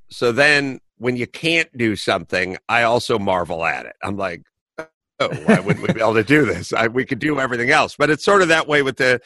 So 0.08 0.32
then, 0.32 0.80
when 0.96 1.16
you 1.16 1.26
can't 1.26 1.68
do 1.76 1.96
something, 1.96 2.56
I 2.70 2.84
also 2.84 3.18
marvel 3.18 3.66
at 3.66 3.84
it. 3.84 3.96
I'm 4.02 4.16
like, 4.16 4.44
oh, 4.78 4.88
why 5.18 5.60
wouldn't 5.60 5.86
we 5.86 5.92
be 5.92 6.00
able 6.00 6.14
to 6.14 6.24
do 6.24 6.46
this? 6.46 6.72
I, 6.72 6.86
we 6.86 7.04
could 7.04 7.18
do 7.18 7.38
everything 7.38 7.70
else, 7.70 7.96
but 7.98 8.08
it's 8.08 8.24
sort 8.24 8.40
of 8.40 8.48
that 8.48 8.66
way 8.66 8.80
with 8.80 8.96
the. 8.96 9.20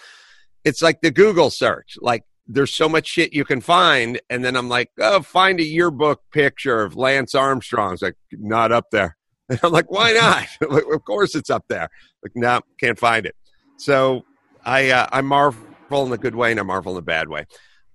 It's 0.64 0.80
like 0.80 1.02
the 1.02 1.10
Google 1.10 1.50
search. 1.50 1.98
Like, 2.00 2.24
there's 2.46 2.74
so 2.74 2.88
much 2.88 3.06
shit 3.06 3.32
you 3.32 3.44
can 3.44 3.60
find, 3.60 4.20
and 4.28 4.44
then 4.44 4.56
I'm 4.56 4.68
like, 4.68 4.90
oh, 4.98 5.22
find 5.22 5.60
a 5.60 5.64
yearbook 5.64 6.22
picture 6.30 6.82
of 6.82 6.96
Lance 6.96 7.34
Armstrong. 7.34 7.94
It's 7.94 8.02
like 8.02 8.16
not 8.32 8.72
up 8.72 8.90
there. 8.90 9.16
And 9.50 9.60
I'm 9.62 9.72
like, 9.72 9.90
why 9.90 10.12
not? 10.12 10.46
Like, 10.70 10.84
of 10.90 11.04
course 11.04 11.34
it's 11.34 11.50
up 11.50 11.66
there. 11.68 11.90
Like, 12.22 12.32
no, 12.34 12.62
can't 12.80 12.98
find 12.98 13.26
it. 13.26 13.36
So 13.76 14.24
I 14.64 14.88
uh, 14.88 15.06
I 15.12 15.20
marvel 15.20 16.06
in 16.06 16.12
a 16.12 16.16
good 16.16 16.34
way 16.34 16.50
and 16.50 16.58
I 16.58 16.62
marvel 16.62 16.92
in 16.92 16.98
a 16.98 17.02
bad 17.02 17.28
way. 17.28 17.44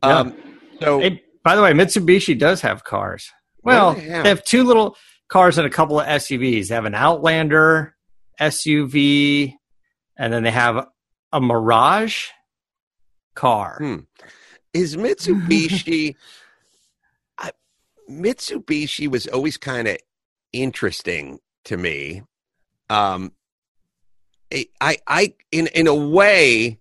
Um, 0.04 0.36
so. 0.80 1.00
Hey, 1.00 1.24
by 1.44 1.56
the 1.56 1.64
way, 1.64 1.72
Mitsubishi 1.72 2.38
does 2.38 2.62
have 2.62 2.84
cars. 2.84 3.32
Well, 3.64 3.96
they 3.96 4.02
have? 4.02 4.44
two 4.44 4.64
little 4.64 4.96
cars 5.28 5.58
and 5.58 5.66
a 5.66 5.72
couple 5.72 6.00
of 6.00 6.06
SUVs. 6.06 6.68
They 6.68 6.76
have 6.76 6.86
an 6.86 6.94
Outlander 6.94 7.96
SUV, 8.40 9.56
and 10.18 10.32
then 10.32 10.44
they 10.44 10.52
have 10.52 10.88
a 11.32 11.42
Mirage. 11.42 12.28
car. 13.36 13.78
Hmm. 13.80 13.98
Is 14.74 14.96
Mitsubishi? 14.96 16.16
I, 17.38 17.52
Mitsubishi 18.10 19.08
was 19.08 19.28
always 19.28 19.58
kind 19.58 19.88
of 19.88 19.98
interesting 20.54 21.40
to 21.66 21.78
me. 21.78 22.24
Um, 22.90 23.32
I, 24.82 24.98
I, 25.08 25.34
in 25.52 25.68
in 25.68 25.88
a 25.88 25.94
way, 25.94 26.80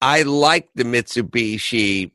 I 0.00 0.22
like 0.22 0.68
the 0.74 0.84
Mitsubishi 0.84 2.12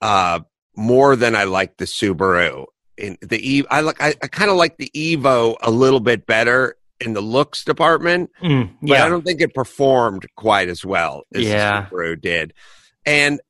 uh, 0.00 0.40
more 0.76 1.16
than 1.16 1.34
I 1.34 1.44
like 1.44 1.76
the 1.78 1.84
Subaru. 1.86 2.66
In 2.96 3.18
the 3.20 3.38
e, 3.56 3.64
I 3.70 3.80
like 3.80 4.00
I, 4.00 4.14
I 4.22 4.28
kind 4.28 4.50
of 4.50 4.56
like 4.56 4.76
the 4.76 4.90
Evo 4.94 5.56
a 5.60 5.70
little 5.72 5.98
bit 5.98 6.26
better 6.26 6.76
in 7.00 7.12
the 7.14 7.20
looks 7.20 7.64
department, 7.64 8.30
Mm, 8.40 8.70
but 8.80 8.98
I 9.00 9.08
don't 9.08 9.24
think 9.24 9.40
it 9.40 9.52
performed 9.52 10.24
quite 10.36 10.68
as 10.68 10.84
well 10.84 11.24
as 11.34 11.42
Yeah. 11.42 11.86
the 11.90 11.96
Subaru 11.96 12.20
did. 12.20 12.54
And 13.04 13.40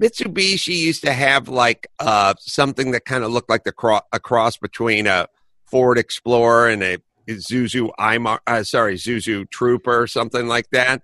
Mitsubishi 0.00 0.76
used 0.76 1.02
to 1.04 1.12
have 1.12 1.48
like 1.48 1.86
uh, 1.98 2.34
something 2.38 2.90
that 2.92 3.04
kind 3.04 3.24
of 3.24 3.30
looked 3.30 3.50
like 3.50 3.64
the 3.64 3.72
cro- 3.72 4.00
a 4.12 4.20
cross 4.20 4.56
between 4.56 5.06
a 5.06 5.26
Ford 5.70 5.98
Explorer 5.98 6.68
and 6.68 6.82
a 6.82 6.98
Zuzu 7.28 7.90
Imar, 7.98 8.38
uh, 8.46 8.62
sorry, 8.64 8.96
Zuzu 8.96 9.48
Trooper 9.50 10.02
or 10.02 10.06
something 10.06 10.46
like 10.48 10.68
that. 10.70 11.02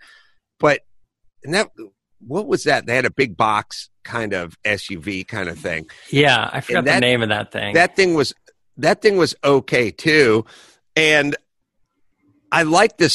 But 0.59 0.81
and 1.45 1.55
that 1.55 1.71
what 2.27 2.47
was 2.49 2.65
that? 2.65 2.87
They 2.87 2.97
had 2.97 3.05
a 3.05 3.11
big 3.11 3.37
box 3.37 3.91
kind 4.05 4.33
of 4.33 4.57
SUV 4.65 5.27
kind 5.29 5.49
of 5.49 5.59
thing. 5.59 5.87
yeah. 6.11 6.51
I 6.53 6.61
forgot 6.61 6.85
that- 6.87 6.95
the 6.97 7.01
name 7.01 7.23
of 7.23 7.29
that 7.29 7.53
thing. 7.53 7.75
That 7.75 7.95
thing 7.95 8.15
was 8.15 8.35
that 8.79 9.03
thing 9.03 9.17
was 9.17 9.35
okay 9.45 9.91
too, 9.91 10.45
and 10.97 11.37
I 12.51 12.63
like 12.63 12.97
the 12.97 13.09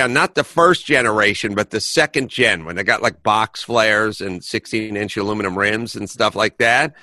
on 0.00 0.12
not 0.12 0.34
the 0.34 0.44
first 0.44 0.86
generation, 0.86 1.54
but 1.54 1.70
the 1.70 1.80
second 1.80 2.28
gen 2.30 2.64
when 2.64 2.76
they 2.76 2.84
got 2.84 3.02
like 3.02 3.22
box 3.22 3.62
flares 3.62 4.20
and 4.20 4.44
16 4.44 4.96
inch 4.96 5.16
aluminum 5.16 5.58
rims 5.58 5.96
and 5.96 6.08
stuff 6.08 6.36
like 6.36 6.58
that. 6.58 6.94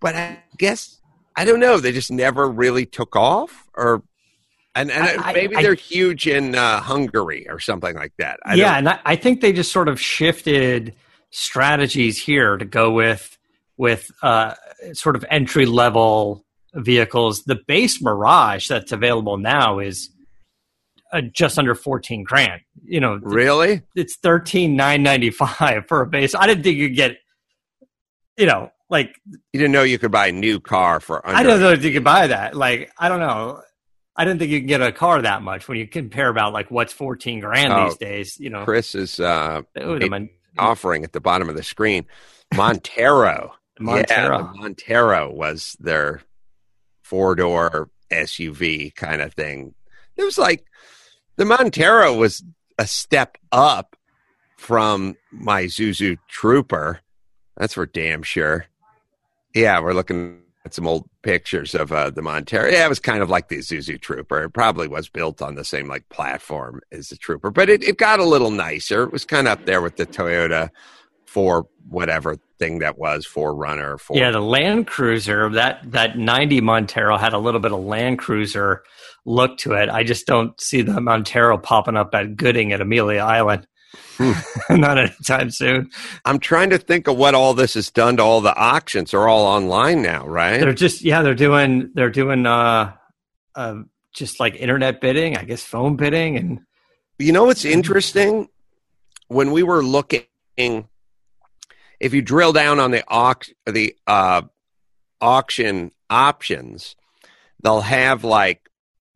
But 0.00 0.14
I 0.16 0.42
guess 0.58 1.00
I 1.36 1.44
don't 1.44 1.60
know. 1.60 1.78
They 1.78 1.92
just 1.92 2.10
never 2.10 2.48
really 2.48 2.84
took 2.86 3.16
off, 3.16 3.66
or 3.74 4.02
and, 4.74 4.90
and 4.90 5.04
I- 5.20 5.30
I- 5.30 5.32
maybe 5.32 5.56
I- 5.56 5.62
they're 5.62 5.74
huge 5.74 6.26
in 6.26 6.54
uh, 6.54 6.80
Hungary 6.80 7.46
or 7.48 7.58
something 7.58 7.94
like 7.94 8.12
that. 8.18 8.38
I 8.44 8.54
yeah, 8.56 8.76
and 8.76 8.88
I, 8.88 9.00
I 9.04 9.16
think 9.16 9.40
they 9.40 9.52
just 9.52 9.72
sort 9.72 9.88
of 9.88 10.00
shifted 10.00 10.94
strategies 11.30 12.22
here 12.22 12.56
to 12.56 12.64
go 12.64 12.90
with 12.92 13.38
with 13.78 14.10
uh, 14.22 14.54
sort 14.92 15.16
of 15.16 15.24
entry 15.30 15.64
level 15.66 16.44
vehicles. 16.74 17.44
The 17.44 17.58
base 17.66 18.02
Mirage 18.02 18.68
that's 18.68 18.92
available 18.92 19.38
now 19.38 19.78
is 19.78 20.10
uh, 21.12 21.20
just 21.20 21.58
under 21.58 21.74
fourteen 21.74 22.24
grand. 22.24 22.62
You 22.84 23.00
know, 23.00 23.18
really. 23.22 23.82
it's 23.94 24.16
thirteen 24.16 24.76
nine 24.76 25.02
ninety 25.02 25.30
five 25.30 25.86
for 25.88 26.02
a 26.02 26.06
base. 26.06 26.34
I 26.34 26.46
didn't 26.46 26.64
think 26.64 26.76
you'd 26.76 26.96
get, 26.96 27.18
you 28.36 28.46
know, 28.46 28.70
like 28.88 29.16
You 29.26 29.60
didn't 29.60 29.72
know 29.72 29.82
you 29.82 29.98
could 29.98 30.12
buy 30.12 30.28
a 30.28 30.32
new 30.32 30.60
car 30.60 31.00
for. 31.00 31.26
Under, 31.26 31.38
I 31.38 31.42
don't 31.42 31.60
know 31.60 31.72
if 31.72 31.84
you 31.84 31.92
could 31.92 32.04
buy 32.04 32.28
that. 32.28 32.54
Like 32.54 32.92
I 32.98 33.08
don't 33.08 33.20
know. 33.20 33.62
I 34.18 34.24
didn't 34.24 34.38
think 34.38 34.50
you 34.50 34.60
can 34.60 34.66
get 34.66 34.80
a 34.80 34.92
car 34.92 35.20
that 35.20 35.42
much 35.42 35.68
when 35.68 35.76
you 35.76 35.86
compare 35.86 36.28
about 36.28 36.52
like 36.52 36.70
what's 36.70 36.92
fourteen 36.92 37.40
grand 37.40 37.72
Oh, 37.72 37.84
these 37.84 37.96
days. 37.96 38.40
You 38.40 38.50
know, 38.50 38.64
Chris 38.64 38.94
is 38.94 39.20
uh, 39.20 39.62
offering 40.58 41.04
at 41.04 41.12
the 41.12 41.20
bottom 41.20 41.48
of 41.48 41.56
the 41.56 41.62
screen. 41.62 42.06
Montero. 42.54 43.54
Montero. 43.80 44.38
Yeah, 44.38 44.52
Montero 44.54 45.30
was 45.30 45.76
their 45.80 46.22
four 47.02 47.34
door 47.34 47.90
SUV 48.10 48.94
kind 48.94 49.20
of 49.20 49.34
thing. 49.34 49.74
It 50.16 50.24
was 50.24 50.38
like 50.38 50.64
the 51.36 51.44
Montero 51.44 52.14
was 52.14 52.42
a 52.78 52.86
step 52.86 53.38
up 53.52 53.96
from 54.56 55.16
my 55.30 55.64
Zuzu 55.64 56.18
Trooper. 56.28 57.00
That's 57.56 57.74
for 57.74 57.86
damn 57.86 58.22
sure. 58.22 58.66
Yeah, 59.54 59.80
we're 59.80 59.94
looking 59.94 60.40
at 60.64 60.74
some 60.74 60.86
old 60.86 61.08
pictures 61.22 61.74
of 61.74 61.92
uh, 61.92 62.10
the 62.10 62.22
Montero. 62.22 62.68
Yeah, 62.68 62.84
it 62.84 62.88
was 62.88 62.98
kind 62.98 63.22
of 63.22 63.30
like 63.30 63.48
the 63.48 63.58
Zuzu 63.58 64.00
Trooper. 64.00 64.44
It 64.44 64.50
probably 64.50 64.88
was 64.88 65.08
built 65.08 65.40
on 65.40 65.54
the 65.54 65.64
same 65.64 65.88
like 65.88 66.08
platform 66.08 66.80
as 66.90 67.08
the 67.08 67.16
Trooper, 67.16 67.50
but 67.50 67.70
it, 67.70 67.84
it 67.84 67.98
got 67.98 68.18
a 68.18 68.24
little 68.24 68.50
nicer. 68.50 69.04
It 69.04 69.12
was 69.12 69.24
kind 69.24 69.46
of 69.46 69.58
up 69.58 69.66
there 69.66 69.80
with 69.80 69.96
the 69.96 70.06
Toyota 70.06 70.70
for 71.24 71.66
whatever 71.88 72.36
thing 72.58 72.78
that 72.80 72.98
was 72.98 73.26
4Runner. 73.26 73.98
for 73.98 74.16
Yeah, 74.16 74.30
the 74.30 74.40
Land 74.40 74.86
Cruiser 74.86 75.50
that 75.50 75.80
that 75.90 76.18
ninety 76.18 76.60
Montero 76.60 77.16
had 77.16 77.32
a 77.32 77.38
little 77.38 77.60
bit 77.60 77.72
of 77.72 77.80
Land 77.80 78.18
Cruiser 78.18 78.82
look 79.24 79.58
to 79.58 79.72
it. 79.72 79.88
I 79.88 80.04
just 80.04 80.26
don't 80.26 80.58
see 80.60 80.82
the 80.82 81.00
Montero 81.00 81.58
popping 81.58 81.96
up 81.96 82.14
at 82.14 82.36
Gooding 82.36 82.72
at 82.72 82.80
Amelia 82.80 83.20
Island. 83.20 83.66
Hmm. 84.18 84.32
Not 84.80 84.98
anytime 84.98 85.50
soon. 85.50 85.90
I'm 86.24 86.38
trying 86.38 86.70
to 86.70 86.78
think 86.78 87.06
of 87.06 87.16
what 87.16 87.34
all 87.34 87.54
this 87.54 87.74
has 87.74 87.90
done 87.90 88.16
to 88.16 88.22
all 88.22 88.40
the 88.40 88.56
auctions. 88.56 89.12
Are 89.12 89.28
all 89.28 89.44
online 89.44 90.02
now, 90.02 90.26
right? 90.26 90.60
They're 90.60 90.72
just 90.72 91.02
yeah, 91.02 91.22
they're 91.22 91.34
doing 91.34 91.90
they're 91.94 92.10
doing 92.10 92.46
uh, 92.46 92.92
uh 93.54 93.82
just 94.14 94.40
like 94.40 94.56
internet 94.56 95.00
bidding, 95.00 95.36
I 95.36 95.44
guess 95.44 95.62
phone 95.62 95.96
bidding, 95.96 96.36
and 96.36 96.60
You 97.18 97.32
know 97.32 97.44
what's 97.44 97.64
interesting? 97.64 98.48
When 99.28 99.52
we 99.52 99.62
were 99.62 99.82
looking, 99.82 100.24
if 102.00 102.14
you 102.14 102.22
drill 102.22 102.52
down 102.52 102.78
on 102.80 102.90
the 102.90 103.04
aux- 103.08 103.34
the 103.66 103.96
uh, 104.06 104.42
auction 105.20 105.92
options, 106.10 106.96
they'll 107.62 107.80
have 107.80 108.24
like, 108.24 108.68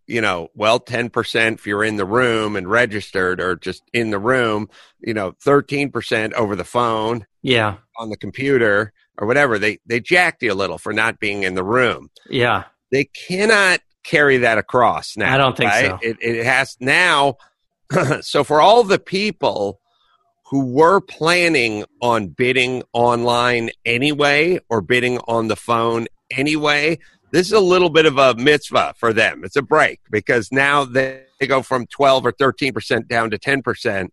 you 0.07 0.21
know, 0.21 0.49
well, 0.55 0.81
ten 0.81 1.11
percent 1.11 1.61
if 1.61 1.67
you're 1.67 1.85
in 1.85 1.97
the 1.97 2.05
room 2.05 2.57
and 2.57 2.69
registered, 2.69 3.41
or 3.41 3.57
just 3.57 3.83
in 3.93 4.11
the 4.11 4.19
room. 4.19 4.69
You 5.01 5.15
know, 5.15 5.35
thirteen 5.41 5.91
percent 5.91 6.35
over 6.35 6.57
the 6.57 6.65
phone 6.65 7.27
yeah, 7.43 7.77
on 7.99 8.11
the 8.11 8.17
computer 8.17 8.93
or 9.19 9.27
whatever. 9.27 9.59
They 9.59 9.79
they 9.87 10.01
jacked 10.01 10.43
you 10.43 10.53
a 10.53 10.55
little 10.55 10.79
for 10.79 10.93
not 10.93 11.21
being 11.21 11.43
in 11.43 11.55
the 11.55 11.65
room. 11.65 12.11
yeah, 12.29 12.65
they 12.91 13.05
cannot 13.05 13.81
carry 14.03 14.39
that 14.39 14.59
across 14.59 15.17
now. 15.17 15.33
I 15.33 15.37
don't 15.37 15.57
think 15.57 15.71
right? 15.71 15.91
so. 15.91 15.99
It, 16.03 16.17
it 16.21 16.45
has 16.45 16.77
now. 16.81 17.37
so 18.21 18.45
for 18.45 18.61
all 18.61 18.85
the 18.85 19.01
people 19.01 19.80
who 20.51 20.67
were 20.67 21.01
planning 21.01 21.85
on 22.03 22.27
bidding 22.27 22.83
online 22.93 23.71
anyway 23.85 24.59
or 24.69 24.81
bidding 24.81 25.19
on 25.29 25.47
the 25.47 25.55
phone 25.55 26.09
anyway, 26.31 26.99
this 27.31 27.47
is 27.47 27.53
a 27.53 27.61
little 27.61 27.89
bit 27.89 28.05
of 28.05 28.19
a 28.19 28.35
mitzvah 28.35 28.95
for 28.99 29.13
them. 29.13 29.45
It's 29.45 29.55
a 29.55 29.63
break 29.63 30.01
because 30.11 30.51
now 30.51 30.85
they, 30.85 31.23
go 31.47 31.63
from 31.63 31.87
12 31.87 32.27
or 32.27 32.33
13% 32.33 33.09
down 33.09 33.31
to 33.31 33.39
10% 33.39 34.09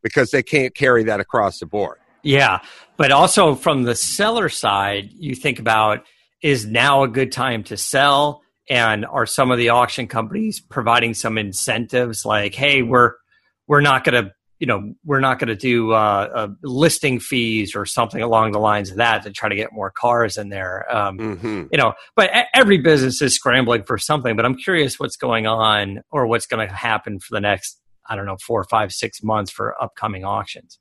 because 0.00 0.30
they 0.30 0.44
can't 0.44 0.76
carry 0.76 1.02
that 1.04 1.18
across 1.18 1.58
the 1.58 1.66
board. 1.66 1.96
yeah. 2.22 2.60
But 2.96 3.10
also 3.10 3.56
from 3.56 3.82
the 3.82 3.96
seller 3.96 4.48
side, 4.48 5.10
you 5.12 5.34
think 5.34 5.58
about 5.58 6.04
is 6.40 6.66
now 6.66 7.02
a 7.02 7.08
good 7.08 7.32
time 7.32 7.64
to 7.64 7.76
sell 7.76 8.42
and 8.70 9.04
are 9.06 9.26
some 9.26 9.50
of 9.50 9.58
the 9.58 9.70
auction 9.70 10.06
companies 10.06 10.60
providing 10.60 11.14
some 11.14 11.38
incentives 11.38 12.24
like 12.24 12.54
hey 12.54 12.82
we're 12.82 13.14
we're 13.66 13.80
not 13.80 14.04
going 14.04 14.24
to 14.24 14.32
you 14.58 14.66
know 14.66 14.94
we're 15.04 15.20
not 15.20 15.38
going 15.38 15.48
to 15.48 15.56
do 15.56 15.92
uh, 15.92 16.28
uh, 16.34 16.48
listing 16.62 17.20
fees 17.20 17.74
or 17.74 17.86
something 17.86 18.22
along 18.22 18.52
the 18.52 18.58
lines 18.58 18.90
of 18.90 18.96
that 18.96 19.22
to 19.22 19.30
try 19.30 19.48
to 19.48 19.56
get 19.56 19.72
more 19.72 19.90
cars 19.90 20.36
in 20.36 20.48
there. 20.48 20.84
Um, 20.94 21.18
hmm 21.18 21.64
you 21.70 21.76
know 21.76 21.92
but 22.16 22.30
every 22.54 22.78
business 22.78 23.20
is 23.20 23.34
scrambling 23.34 23.82
for 23.82 23.98
something 23.98 24.36
but 24.36 24.46
i'm 24.46 24.54
curious 24.54 24.98
what's 24.98 25.16
going 25.16 25.46
on 25.46 26.00
or 26.10 26.26
what's 26.26 26.46
going 26.46 26.66
to 26.66 26.72
happen 26.72 27.18
for 27.18 27.34
the 27.34 27.40
next 27.40 27.80
i 28.08 28.16
don't 28.16 28.24
know 28.24 28.38
four 28.46 28.64
five 28.64 28.90
six 28.92 29.22
months 29.22 29.50
for 29.50 29.80
upcoming 29.82 30.24
auctions. 30.24 30.78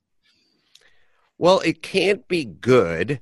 Well, 1.37 1.59
it 1.59 1.83
can't 1.83 2.27
be 2.27 2.45
good, 2.45 3.19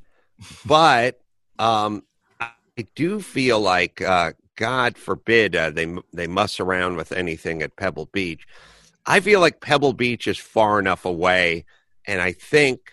but 0.65 1.19
um, 1.59 2.03
I 2.39 2.51
do 2.95 3.19
feel 3.19 3.59
like, 3.59 4.01
uh, 4.01 4.33
God 4.55 4.97
forbid, 4.97 5.53
uh, 5.53 5.69
they 5.69 5.93
they 6.13 6.27
muss 6.27 6.61
around 6.61 6.95
with 6.95 7.11
anything 7.11 7.61
at 7.61 7.75
Pebble 7.75 8.05
Beach. 8.13 8.47
I 9.05 9.19
feel 9.19 9.39
like 9.39 9.61
Pebble 9.61 9.93
Beach 9.93 10.27
is 10.27 10.37
far 10.37 10.79
enough 10.79 11.05
away, 11.05 11.65
and 12.07 12.21
I 12.21 12.31
think 12.31 12.91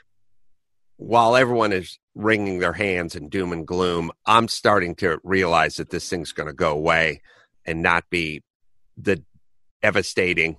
while 0.96 1.36
everyone 1.36 1.72
is 1.72 1.98
wringing 2.14 2.58
their 2.58 2.72
hands 2.72 3.16
in 3.16 3.28
doom 3.28 3.52
and 3.52 3.66
gloom, 3.66 4.12
I'm 4.26 4.48
starting 4.48 4.94
to 4.96 5.18
realize 5.24 5.76
that 5.76 5.90
this 5.90 6.08
thing's 6.08 6.32
going 6.32 6.48
to 6.48 6.52
go 6.52 6.72
away 6.72 7.22
and 7.64 7.82
not 7.82 8.04
be 8.10 8.42
the 8.96 9.22
devastating 9.82 10.58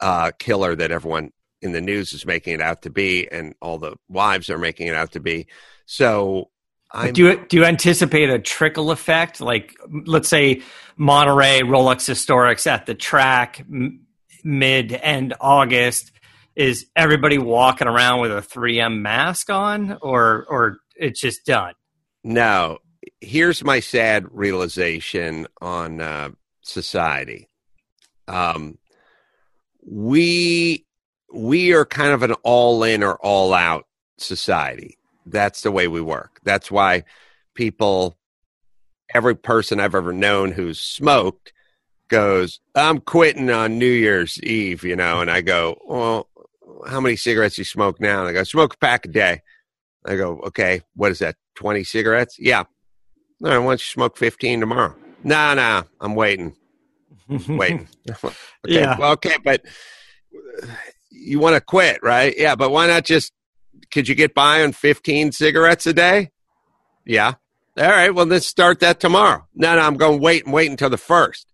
uh, 0.00 0.32
killer 0.38 0.74
that 0.76 0.90
everyone 0.90 1.32
in 1.60 1.72
the 1.72 1.80
news 1.80 2.12
is 2.12 2.26
making 2.26 2.54
it 2.54 2.60
out 2.60 2.82
to 2.82 2.90
be, 2.90 3.28
and 3.30 3.54
all 3.60 3.78
the 3.78 3.96
wives 4.08 4.50
are 4.50 4.58
making 4.58 4.88
it 4.88 4.94
out 4.94 5.12
to 5.12 5.20
be. 5.20 5.46
So, 5.86 6.50
I'm, 6.90 7.12
do 7.12 7.24
you 7.24 7.46
do 7.48 7.58
you 7.58 7.64
anticipate 7.64 8.30
a 8.30 8.38
trickle 8.38 8.90
effect 8.90 9.42
like 9.42 9.76
let's 10.06 10.28
say 10.28 10.62
monterey 10.96 11.60
rolex 11.60 12.08
historics 12.08 12.66
at 12.66 12.86
the 12.86 12.94
track 12.94 13.62
mid 14.44 14.92
end 14.92 15.34
august 15.40 16.12
is 16.56 16.86
everybody 16.96 17.38
walking 17.38 17.88
around 17.88 18.20
with 18.20 18.32
a 18.32 18.40
3m 18.40 19.00
mask 19.00 19.50
on 19.50 19.98
or 20.02 20.46
or 20.48 20.78
it's 20.96 21.20
just 21.20 21.44
done 21.44 21.74
no. 22.24 22.78
Here's 23.20 23.64
my 23.64 23.80
sad 23.80 24.26
realization 24.30 25.46
on 25.60 26.00
uh, 26.00 26.30
society. 26.62 27.48
Um, 28.26 28.78
we 29.82 30.84
we 31.32 31.72
are 31.72 31.84
kind 31.84 32.12
of 32.12 32.22
an 32.22 32.32
all 32.42 32.82
in 32.82 33.02
or 33.02 33.16
all 33.16 33.54
out 33.54 33.86
society. 34.18 34.98
That's 35.26 35.62
the 35.62 35.70
way 35.70 35.88
we 35.88 36.00
work. 36.00 36.40
That's 36.42 36.70
why 36.70 37.04
people, 37.54 38.16
every 39.14 39.36
person 39.36 39.80
I've 39.80 39.94
ever 39.94 40.12
known 40.12 40.52
who's 40.52 40.80
smoked 40.80 41.52
goes, 42.08 42.60
I'm 42.74 43.00
quitting 43.00 43.50
on 43.50 43.78
New 43.78 43.86
Year's 43.90 44.40
Eve, 44.42 44.84
you 44.84 44.96
know, 44.96 45.20
and 45.20 45.30
I 45.30 45.40
go, 45.40 45.76
well, 45.86 46.28
how 46.86 47.00
many 47.00 47.16
cigarettes 47.16 47.58
you 47.58 47.64
smoke 47.64 48.00
now? 48.00 48.20
And 48.20 48.28
I 48.28 48.32
go, 48.32 48.42
smoke 48.44 48.74
a 48.74 48.78
pack 48.78 49.04
a 49.04 49.08
day. 49.08 49.42
I 50.06 50.16
go, 50.16 50.40
okay, 50.46 50.82
what 50.94 51.10
is 51.12 51.18
that? 51.20 51.36
20 51.56 51.84
cigarettes? 51.84 52.36
Yeah. 52.38 52.64
Right, 53.40 53.58
why 53.58 53.64
don't 53.64 53.72
you 53.72 53.78
smoke 53.78 54.16
15 54.16 54.60
tomorrow? 54.60 54.94
No, 55.24 55.54
no, 55.54 55.82
I'm 56.00 56.14
waiting. 56.14 56.54
waiting. 57.48 57.88
okay, 58.24 58.34
Yeah. 58.66 58.96
well, 58.98 59.12
okay, 59.12 59.36
but 59.44 59.64
you 61.10 61.38
want 61.38 61.54
to 61.54 61.60
quit, 61.60 62.00
right? 62.02 62.34
Yeah, 62.36 62.54
but 62.54 62.70
why 62.70 62.86
not 62.86 63.04
just, 63.04 63.32
could 63.92 64.08
you 64.08 64.14
get 64.14 64.34
by 64.34 64.62
on 64.62 64.72
15 64.72 65.32
cigarettes 65.32 65.86
a 65.86 65.92
day? 65.92 66.30
Yeah. 67.04 67.34
All 67.76 67.88
right, 67.88 68.14
well, 68.14 68.26
let's 68.26 68.46
start 68.46 68.80
that 68.80 68.98
tomorrow. 69.00 69.46
No, 69.54 69.76
no, 69.76 69.82
I'm 69.82 69.96
going 69.96 70.18
to 70.18 70.22
wait 70.22 70.44
and 70.44 70.52
wait 70.52 70.70
until 70.70 70.90
the 70.90 70.96
first. 70.98 71.47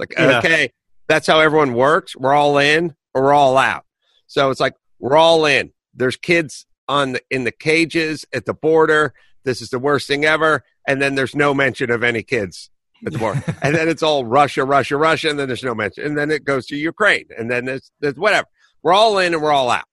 Like, 0.00 0.14
Yeah. 0.18 0.38
okay, 0.38 0.72
that's 1.08 1.26
how 1.26 1.38
everyone 1.40 1.74
works. 1.74 2.16
We're 2.16 2.32
all 2.34 2.58
in 2.58 2.94
or 3.14 3.22
we're 3.22 3.32
all 3.32 3.56
out. 3.56 3.84
So 4.26 4.50
it's 4.50 4.60
like, 4.60 4.74
we're 4.98 5.16
all 5.16 5.44
in. 5.44 5.72
There's 5.94 6.16
kids 6.16 6.66
on 6.88 7.12
the, 7.12 7.22
in 7.30 7.44
the 7.44 7.52
cages 7.52 8.24
at 8.32 8.46
the 8.46 8.54
border. 8.54 9.12
This 9.44 9.60
is 9.60 9.70
the 9.70 9.78
worst 9.78 10.06
thing 10.08 10.24
ever. 10.24 10.64
And 10.86 11.00
then 11.00 11.14
there's 11.14 11.34
no 11.34 11.52
mention 11.54 11.90
of 11.90 12.02
any 12.02 12.22
kids 12.22 12.70
at 13.06 13.12
the 13.12 13.18
border. 13.18 13.42
and 13.62 13.74
then 13.74 13.88
it's 13.88 14.02
all 14.02 14.24
Russia, 14.24 14.64
Russia, 14.64 14.96
Russia. 14.96 15.30
And 15.30 15.38
then 15.38 15.48
there's 15.48 15.62
no 15.62 15.74
mention. 15.74 16.04
And 16.04 16.18
then 16.18 16.30
it 16.30 16.44
goes 16.44 16.66
to 16.66 16.76
Ukraine. 16.76 17.26
And 17.36 17.50
then 17.50 17.64
there's, 17.66 17.90
there's 18.00 18.16
whatever. 18.16 18.46
We're 18.82 18.92
all 18.94 19.18
in 19.18 19.34
and 19.34 19.42
we're 19.42 19.52
all 19.52 19.70
out. 19.70 19.84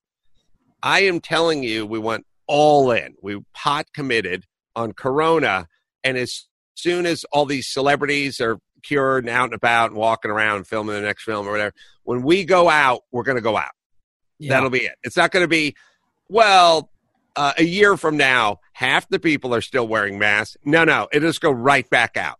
I 0.81 1.01
am 1.01 1.19
telling 1.19 1.63
you, 1.63 1.85
we 1.85 1.99
went 1.99 2.25
all 2.47 2.91
in. 2.91 3.15
We 3.21 3.39
pot 3.53 3.87
committed 3.93 4.45
on 4.75 4.93
Corona. 4.93 5.67
And 6.03 6.17
as 6.17 6.45
soon 6.75 7.05
as 7.05 7.25
all 7.31 7.45
these 7.45 7.67
celebrities 7.67 8.39
are 8.39 8.59
cured 8.83 9.23
and 9.23 9.29
out 9.29 9.45
and 9.45 9.53
about 9.53 9.91
and 9.91 9.99
walking 9.99 10.31
around 10.31 10.57
and 10.57 10.67
filming 10.67 10.95
the 10.95 11.01
next 11.01 11.23
film 11.23 11.47
or 11.47 11.51
whatever, 11.51 11.73
when 12.03 12.21
we 12.21 12.43
go 12.43 12.69
out, 12.69 13.03
we're 13.11 13.23
going 13.23 13.37
to 13.37 13.41
go 13.41 13.57
out. 13.57 13.71
That'll 14.49 14.69
be 14.69 14.79
it. 14.79 14.95
It's 15.03 15.17
not 15.17 15.31
going 15.31 15.43
to 15.43 15.47
be, 15.47 15.75
well, 16.29 16.91
uh, 17.35 17.53
a 17.57 17.63
year 17.63 17.97
from 17.97 18.17
now, 18.17 18.59
half 18.73 19.07
the 19.09 19.19
people 19.19 19.53
are 19.53 19.61
still 19.61 19.87
wearing 19.87 20.19
masks. 20.19 20.57
No, 20.63 20.83
no, 20.83 21.07
it'll 21.11 21.29
just 21.29 21.41
go 21.41 21.51
right 21.51 21.89
back 21.89 22.17
out. 22.17 22.37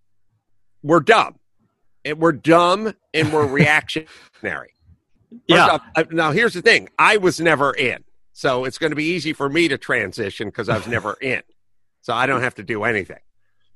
We're 0.84 1.00
dumb. 1.00 1.36
And 2.06 2.20
we're 2.20 2.32
dumb 2.34 2.94
and 3.14 3.34
we're 3.34 3.48
reactionary. 3.52 4.74
Yeah. 5.48 5.66
off, 5.68 5.82
uh, 5.96 6.04
now, 6.12 6.32
here's 6.32 6.54
the 6.54 6.62
thing 6.62 6.90
I 6.98 7.18
was 7.18 7.40
never 7.40 7.74
in. 7.74 8.04
So 8.34 8.66
it's 8.66 8.78
going 8.78 8.92
to 8.92 8.96
be 8.96 9.06
easy 9.06 9.34
for 9.34 9.50
me 9.50 9.68
to 9.68 9.78
transition 9.78 10.48
because 10.48 10.70
I 10.70 10.78
was 10.78 10.88
never 10.88 11.14
in. 11.22 11.42
So 12.02 12.14
I 12.14 12.28
don't 12.28 12.42
have 12.42 12.56
to 12.56 12.64
do 12.64 12.84
anything. 12.84 13.18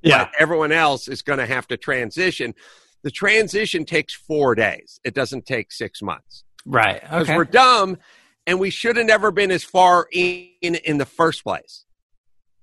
Yeah. 0.02 0.24
But 0.24 0.32
everyone 0.38 0.72
else 0.72 1.08
is 1.08 1.22
going 1.22 1.38
to 1.38 1.46
have 1.46 1.66
to 1.68 1.76
transition. 1.76 2.54
The 3.02 3.10
transition 3.10 3.84
takes 3.84 4.14
four 4.14 4.54
days, 4.54 5.00
it 5.04 5.14
doesn't 5.14 5.46
take 5.46 5.72
six 5.72 6.02
months 6.02 6.44
Right. 6.64 7.00
because 7.00 7.22
Okay. 7.28 7.36
we're 7.36 7.44
dumb 7.44 7.98
and 8.46 8.60
we 8.60 8.70
should 8.70 8.96
have 8.96 9.06
never 9.06 9.30
been 9.30 9.50
as 9.50 9.64
far 9.64 10.06
in 10.12 10.48
in 10.62 10.98
the 10.98 11.04
first 11.06 11.42
place. 11.44 11.84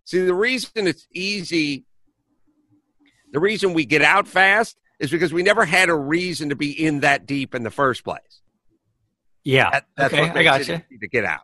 See, 0.06 0.26
the 0.26 0.34
reason 0.34 0.88
it's 0.88 1.08
easy, 1.14 1.86
the 3.32 3.40
reason 3.40 3.74
we 3.74 3.86
get 3.86 4.02
out 4.02 4.28
fast 4.28 4.78
is 5.00 5.12
because 5.12 5.32
we 5.34 5.44
never 5.44 5.66
had 5.66 5.90
a 5.90 5.96
reason 5.96 6.50
to 6.50 6.56
be 6.56 6.72
in 6.72 7.02
that 7.02 7.26
deep 7.26 7.54
in 7.56 7.64
the 7.64 7.70
first 7.72 8.04
place. 8.04 8.42
Yeah. 9.44 9.70
That, 9.72 9.86
that's 9.96 10.14
okay. 10.14 10.24
what 10.28 10.38
I 10.38 10.44
got 10.44 10.62
it 10.62 10.68
you. 10.68 10.74
easy 10.76 10.98
to 11.00 11.08
get 11.08 11.26
out. 11.26 11.42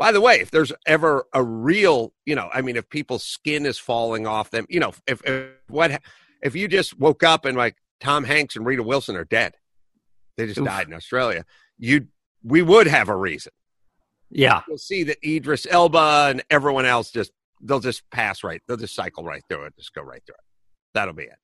By 0.00 0.12
the 0.12 0.20
way, 0.22 0.40
if 0.40 0.50
there's 0.50 0.72
ever 0.86 1.26
a 1.34 1.42
real, 1.42 2.14
you 2.24 2.34
know, 2.34 2.48
I 2.54 2.62
mean, 2.62 2.76
if 2.76 2.88
people's 2.88 3.22
skin 3.22 3.66
is 3.66 3.78
falling 3.78 4.26
off 4.26 4.48
them, 4.50 4.64
you 4.70 4.80
know, 4.80 4.94
if, 5.06 5.20
if 5.26 5.50
what 5.68 6.00
if 6.42 6.56
you 6.56 6.68
just 6.68 6.98
woke 6.98 7.22
up 7.22 7.44
and 7.44 7.54
like 7.54 7.76
Tom 8.00 8.24
Hanks 8.24 8.56
and 8.56 8.64
Rita 8.64 8.82
Wilson 8.82 9.14
are 9.14 9.26
dead, 9.26 9.56
they 10.38 10.46
just 10.46 10.58
Oof. 10.58 10.64
died 10.64 10.86
in 10.86 10.94
Australia. 10.94 11.44
You, 11.76 12.06
we 12.42 12.62
would 12.62 12.86
have 12.86 13.10
a 13.10 13.14
reason. 13.14 13.52
Yeah. 14.30 14.62
You'll 14.66 14.78
see 14.78 15.02
that 15.02 15.18
Idris 15.22 15.66
Elba 15.68 16.28
and 16.30 16.42
everyone 16.48 16.86
else 16.86 17.10
just 17.10 17.32
they'll 17.60 17.78
just 17.78 18.08
pass 18.10 18.42
right. 18.42 18.62
They'll 18.66 18.78
just 18.78 18.94
cycle 18.94 19.22
right 19.22 19.42
through 19.50 19.64
it. 19.64 19.76
Just 19.76 19.92
go 19.92 20.00
right 20.00 20.22
through 20.24 20.36
it. 20.36 20.44
That'll 20.94 21.12
be 21.12 21.24
it. 21.24 21.36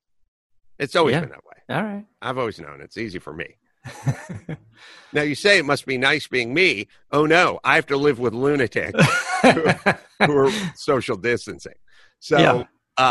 It's 0.79 0.97
always 0.97 1.13
Yeah. 1.13 1.21
been 1.21 1.29
that 1.29 1.45
way. 1.45 1.77
All 1.77 1.83
right. 1.83 2.07
I've 2.23 2.39
always 2.39 2.59
known 2.59 2.81
it's 2.81 2.97
easy 2.97 3.19
for 3.19 3.35
me. 3.35 3.59
Now 5.13 5.23
you 5.23 5.35
say 5.35 5.59
it 5.59 5.65
must 5.65 5.87
be 5.87 5.99
nice 5.99 6.27
being 6.27 6.53
me. 6.55 6.89
Oh 7.13 7.27
no, 7.27 7.61
I 7.65 7.77
have 7.77 7.87
to 7.87 7.97
live 7.97 8.19
with 8.19 8.35
lunatics 8.35 9.01
who 9.43 9.65
are 10.47 10.51
social 10.75 11.17
distancing. 11.17 11.75
So, 12.19 12.39
Yeah. 12.39 12.65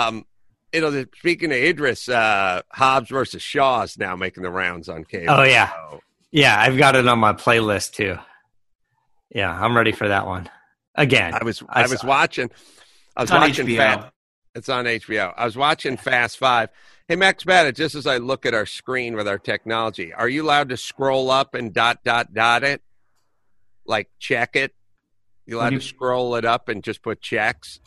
um, 0.08 0.26
you 0.74 0.82
know, 0.82 1.06
speaking 1.18 1.52
of 1.52 1.58
Idris, 1.58 2.10
uh, 2.10 2.62
Hobbs 2.72 3.10
versus 3.10 3.41
Shaw 3.41 3.84
is 3.84 3.98
now 3.98 4.16
making 4.16 4.43
the 4.43 4.50
rounds 4.52 4.89
on 4.89 5.06
cable. 5.06 5.34
Oh, 5.34 5.43
yeah. 5.43 5.70
So, 5.70 6.02
yeah. 6.32 6.60
I've 6.60 6.78
got 6.78 6.96
it 6.96 7.08
on 7.08 7.20
my 7.20 7.32
playlist 7.34 7.93
too. 7.93 8.18
Yeah. 9.34 9.52
I'm 9.58 9.76
ready 9.76 9.91
for 9.93 10.08
that 10.10 10.26
one. 10.28 10.50
Again. 10.96 11.34
I 11.34 11.43
was 11.43 11.64
I 11.70 11.84
I, 11.84 11.88
was 11.88 12.04
watching. 12.04 12.50
I 13.16 13.22
was 13.22 13.30
It's 13.30 13.32
on 13.36 13.41
watching. 13.41 13.68
HBO. 13.68 13.78
Fa- 13.78 14.12
it's 14.56 14.70
on 14.70 14.86
HBO. 14.86 15.34
I 15.36 15.45
was 15.45 15.56
watching 15.58 15.97
Fast 15.97 16.38
Five. 16.38 16.70
Hey 17.08 17.16
Max 17.16 17.43
Bennett, 17.43 17.76
just 17.76 17.93
as 17.93 18.08
I 18.08 18.18
look 18.18 18.45
at 18.45 18.53
our 18.56 18.66
screen 18.66 19.16
with 19.16 19.28
our 19.28 19.38
technology, 19.38 20.12
are 20.14 20.28
you 20.30 20.43
allowed 20.43 20.70
to 20.70 20.78
scroll 20.78 21.30
up 21.30 21.53
and 21.53 21.74
dot 21.74 21.99
dot 22.03 22.34
dot 22.34 22.64
it? 22.64 22.82
Like 23.86 24.10
check 24.18 24.56
it? 24.56 24.74
You 25.45 25.58
allowed 25.60 25.70
do 25.72 25.80
to 25.80 25.86
scroll 25.86 26.36
it 26.36 26.45
up 26.45 26.70
and 26.70 26.84
just 26.84 27.03
put 27.03 27.22
checks? 27.22 27.80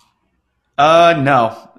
Uh, 0.76 1.14
no. 1.18 1.70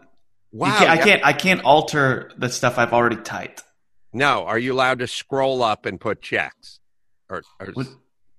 Wow. 0.51 0.77
can't, 0.77 0.89
I 0.89 0.95
yeah. 0.95 1.03
can't. 1.05 1.25
I 1.25 1.33
can't 1.33 1.63
alter 1.63 2.31
the 2.37 2.49
stuff 2.49 2.77
I've 2.77 2.91
already 2.91 3.15
typed. 3.17 3.63
No, 4.11 4.45
are 4.45 4.57
you 4.57 4.73
allowed 4.73 4.99
to 4.99 5.07
scroll 5.07 5.61
up 5.63 5.85
and 5.85 6.01
put 6.01 6.21
checks? 6.21 6.79
Or, 7.29 7.43
or 7.59 7.67
What- 7.73 7.87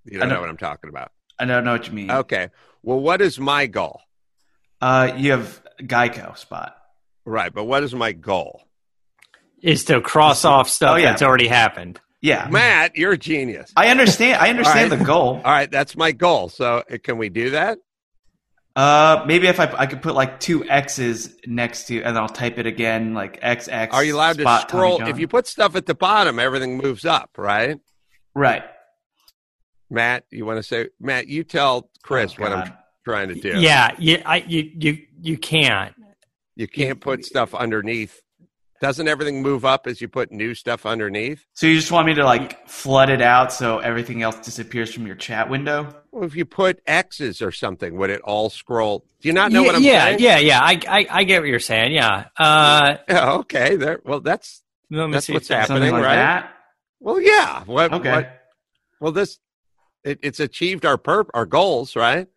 you 0.04 0.18
don't 0.18 0.28
know 0.28 0.34
don't- 0.34 0.40
what 0.42 0.50
I'm 0.50 0.56
talking 0.56 0.90
about. 0.90 1.12
I 1.38 1.44
don't 1.46 1.64
know 1.64 1.72
what 1.72 1.86
you 1.86 1.94
mean. 1.94 2.10
Okay. 2.10 2.50
Well, 2.82 3.00
what 3.00 3.22
is 3.22 3.38
my 3.38 3.66
goal? 3.66 4.00
Uh, 4.82 5.12
you 5.16 5.30
have 5.30 5.62
Geico 5.80 6.36
spot. 6.36 6.76
Right, 7.24 7.52
but 7.52 7.64
what 7.64 7.82
is 7.82 7.94
my 7.94 8.12
goal? 8.12 8.62
is 9.62 9.84
to 9.84 10.00
cross 10.00 10.46
off 10.46 10.70
stuff 10.70 10.94
Oh, 10.94 10.96
yeah. 10.96 11.10
that's 11.10 11.20
already 11.22 11.46
happened. 11.46 12.00
Yeah, 12.22 12.48
Matt, 12.50 12.96
you're 12.96 13.12
a 13.12 13.18
genius. 13.18 13.70
I 13.76 13.88
understand. 13.88 14.40
I 14.40 14.48
understand 14.48 14.90
All 14.90 14.96
right. 14.96 14.98
the 14.98 15.04
goal. 15.04 15.34
All 15.36 15.42
right, 15.52 15.70
that's 15.70 15.96
my 15.96 16.12
goal. 16.12 16.48
So 16.48 16.82
uh, 16.90 16.96
can 17.02 17.18
we 17.18 17.28
do 17.28 17.50
that? 17.50 17.78
Uh, 18.74 19.22
maybe 19.26 19.48
if 19.48 19.60
I 19.60 19.64
I 19.76 19.86
could 19.86 20.00
put 20.00 20.14
like 20.14 20.40
two 20.40 20.64
X's 20.68 21.34
next 21.46 21.88
to, 21.88 22.02
and 22.02 22.16
I'll 22.16 22.28
type 22.28 22.58
it 22.58 22.64
again, 22.66 23.12
like 23.12 23.40
XX. 23.42 23.92
Are 23.92 24.02
you 24.04 24.16
allowed 24.16 24.36
to 24.36 24.42
spot 24.42 24.68
Tommy 24.70 24.94
scroll? 24.96 25.08
If 25.10 25.18
you 25.18 25.28
put 25.28 25.46
stuff 25.46 25.76
at 25.76 25.84
the 25.86 25.94
bottom, 25.94 26.38
everything 26.38 26.78
moves 26.78 27.04
up, 27.04 27.30
right? 27.36 27.78
right, 28.34 28.62
Matt, 29.90 30.24
you 30.30 30.46
want 30.46 30.58
to 30.58 30.62
say, 30.62 30.88
Matt, 31.00 31.26
you 31.26 31.42
tell 31.44 31.90
Chris 32.02 32.34
Oh, 32.38 32.42
what 32.42 32.52
I'm 32.52 32.72
trying 33.04 33.28
to 33.28 33.34
do. 33.34 33.58
Yeah. 33.60 33.94
You, 33.98 34.22
I, 34.24 34.36
you, 34.46 34.70
you, 34.78 34.98
you 35.20 35.38
can't. 35.38 35.94
You 36.56 36.68
can't 36.68 37.00
put 37.00 37.24
stuff 37.24 37.54
underneath. 37.54 38.20
Doesn't 38.80 39.08
everything 39.08 39.42
move 39.42 39.64
up 39.66 39.86
as 39.86 40.00
you 40.00 40.08
put 40.08 40.32
new 40.32 40.54
stuff 40.54 40.86
underneath? 40.86 41.44
So 41.52 41.66
you 41.66 41.74
just 41.76 41.92
want 41.92 42.06
me 42.06 42.14
to 42.14 42.24
like 42.24 42.66
flood 42.66 43.10
it 43.10 43.20
out 43.20 43.52
so 43.52 43.78
everything 43.78 44.22
else 44.22 44.36
disappears 44.36 44.92
from 44.92 45.06
your 45.06 45.16
chat 45.16 45.50
window? 45.50 45.94
Well, 46.12 46.24
if 46.24 46.34
you 46.34 46.46
put 46.46 46.80
X's 46.86 47.42
or 47.42 47.52
something, 47.52 47.96
would 47.98 48.08
it 48.08 48.22
all 48.22 48.48
scroll? 48.48 49.04
Do 49.20 49.28
you 49.28 49.34
not 49.34 49.52
know 49.52 49.60
yeah, 49.62 49.66
what 49.66 49.76
I'm 49.76 49.82
yeah, 49.82 50.04
saying? 50.04 50.18
yeah, 50.20 50.38
yeah. 50.38 50.60
I, 50.62 50.80
I, 50.88 51.06
I 51.10 51.24
get 51.24 51.40
what 51.40 51.48
you're 51.48 51.58
saying. 51.60 51.92
Yeah. 51.92 52.28
Uh, 52.38 52.96
Yeah. 53.08 53.32
Okay. 53.32 53.76
There. 53.76 54.00
Well, 54.04 54.20
that's 54.20 54.62
let 54.90 55.06
me 55.06 55.12
That's 55.12 55.28
what's 55.28 55.48
happening. 55.48 55.78
Something 55.82 55.92
like 55.92 56.02
right? 56.02 56.16
that. 56.16 56.54
well, 57.00 57.20
yeah. 57.20 57.62
What, 57.64 57.92
Okay. 57.92 58.10
what- 58.12 58.36
well, 58.98 59.12
this 59.12 59.38
it, 60.04 60.18
it's 60.22 60.40
achieved 60.40 60.86
our 60.86 60.96
perp 60.96 61.26
our 61.34 61.44
goals, 61.46 61.96
right? 61.96 62.28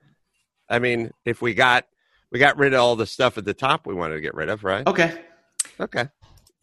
I 0.70 0.80
mean, 0.80 1.12
if 1.26 1.42
we 1.42 1.54
got 1.54 1.86
we 2.34 2.40
got 2.40 2.58
rid 2.58 2.74
of 2.74 2.82
all 2.82 2.96
the 2.96 3.06
stuff 3.06 3.38
at 3.38 3.46
the 3.46 3.54
top 3.54 3.86
we 3.86 3.94
wanted 3.94 4.16
to 4.16 4.22
get 4.22 4.34
rid 4.34 4.50
of, 4.50 4.64
right? 4.64 4.86
Okay. 4.88 5.14
Okay. 5.80 6.10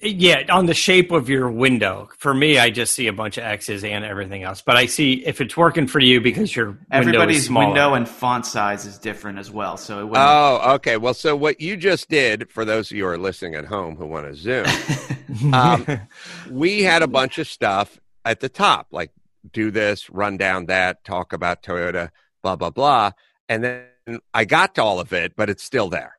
Yeah, 0.03 0.45
on 0.51 0.67
the 0.67 0.75
shape 0.75 1.13
of 1.13 1.29
your 1.29 1.51
window. 1.51 2.09
For 2.17 2.33
me, 2.33 2.59
I 2.59 2.71
just 2.71 2.95
see 2.95 3.07
a 3.07 3.13
bunch 3.13 3.37
of 3.37 3.45
X's 3.45 3.85
and 3.85 4.03
everything 4.05 4.43
else. 4.43 4.63
But 4.63 4.77
I 4.77 4.87
see 4.87 5.25
if 5.27 5.41
it's 5.41 5.57
working 5.57 5.87
for 5.87 6.01
you 6.01 6.21
because 6.21 6.57
your 6.57 6.69
window 6.69 6.85
Everybody's 6.91 7.47
smaller. 7.47 7.67
window 7.67 7.95
and 7.95 8.09
font 8.09 8.47
size 8.47 8.85
is 8.87 8.99
different 8.99 9.39
as 9.39 9.51
well, 9.51 9.77
so 9.77 10.01
it 10.01 10.05
wouldn't. 10.05 10.27
Oh, 10.27 10.73
okay. 10.75 10.97
Well, 10.97 11.15
so 11.15 11.37
what 11.37 11.61
you 11.61 11.77
just 11.77 12.09
did 12.09 12.51
for 12.51 12.65
those 12.65 12.91
of 12.91 12.97
you 12.97 13.05
who 13.05 13.11
are 13.11 13.19
listening 13.19 13.55
at 13.55 13.67
home 13.67 13.95
who 13.95 14.07
want 14.07 14.27
to 14.27 14.35
zoom, 14.35 14.65
um, 15.55 15.87
we 16.51 16.83
had 16.83 17.03
a 17.03 17.09
bunch 17.09 17.39
of 17.39 17.47
stuff 17.47 18.01
at 18.25 18.41
the 18.41 18.49
top, 18.49 18.89
like 18.91 19.13
do 19.53 19.71
this, 19.71 20.09
run 20.11 20.37
down 20.39 20.67
that, 20.67 21.05
talk 21.05 21.35
about 21.35 21.63
Toyota, 21.63 22.11
blah 22.43 22.57
blah 22.57 22.71
blah, 22.71 23.13
and 23.51 23.63
then 23.63 23.85
I 24.35 24.45
got 24.45 24.75
to 24.75 24.83
all 24.83 24.99
of 25.01 25.13
it, 25.13 25.35
but 25.37 25.49
it's 25.51 25.63
still 25.63 25.89
there. 25.89 26.17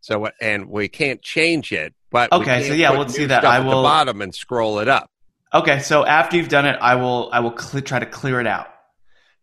So, 0.00 0.28
and 0.40 0.68
we 0.68 0.88
can't 0.88 1.22
change 1.22 1.72
it. 1.72 1.94
But 2.10 2.32
Okay, 2.32 2.66
so 2.68 2.74
yeah, 2.74 2.90
put 2.90 2.98
let's 2.98 3.16
new 3.18 3.26
that. 3.28 3.40
stuff 3.42 3.52
I 3.52 3.56
at 3.58 3.60
the 3.62 3.68
will- 3.68 3.82
bottom 3.82 4.20
and 4.20 4.34
scroll 4.34 4.80
it 4.80 4.88
up. 4.88 5.10
Okay, 5.54 5.80
so 5.80 6.04
after 6.04 6.36
you've 6.36 6.48
done 6.48 6.66
it, 6.66 6.76
I 6.80 6.94
will 6.96 7.28
I 7.32 7.40
will 7.40 7.56
cl- 7.56 7.82
try 7.82 7.98
to 7.98 8.06
clear 8.06 8.40
it 8.40 8.46
out. 8.46 8.68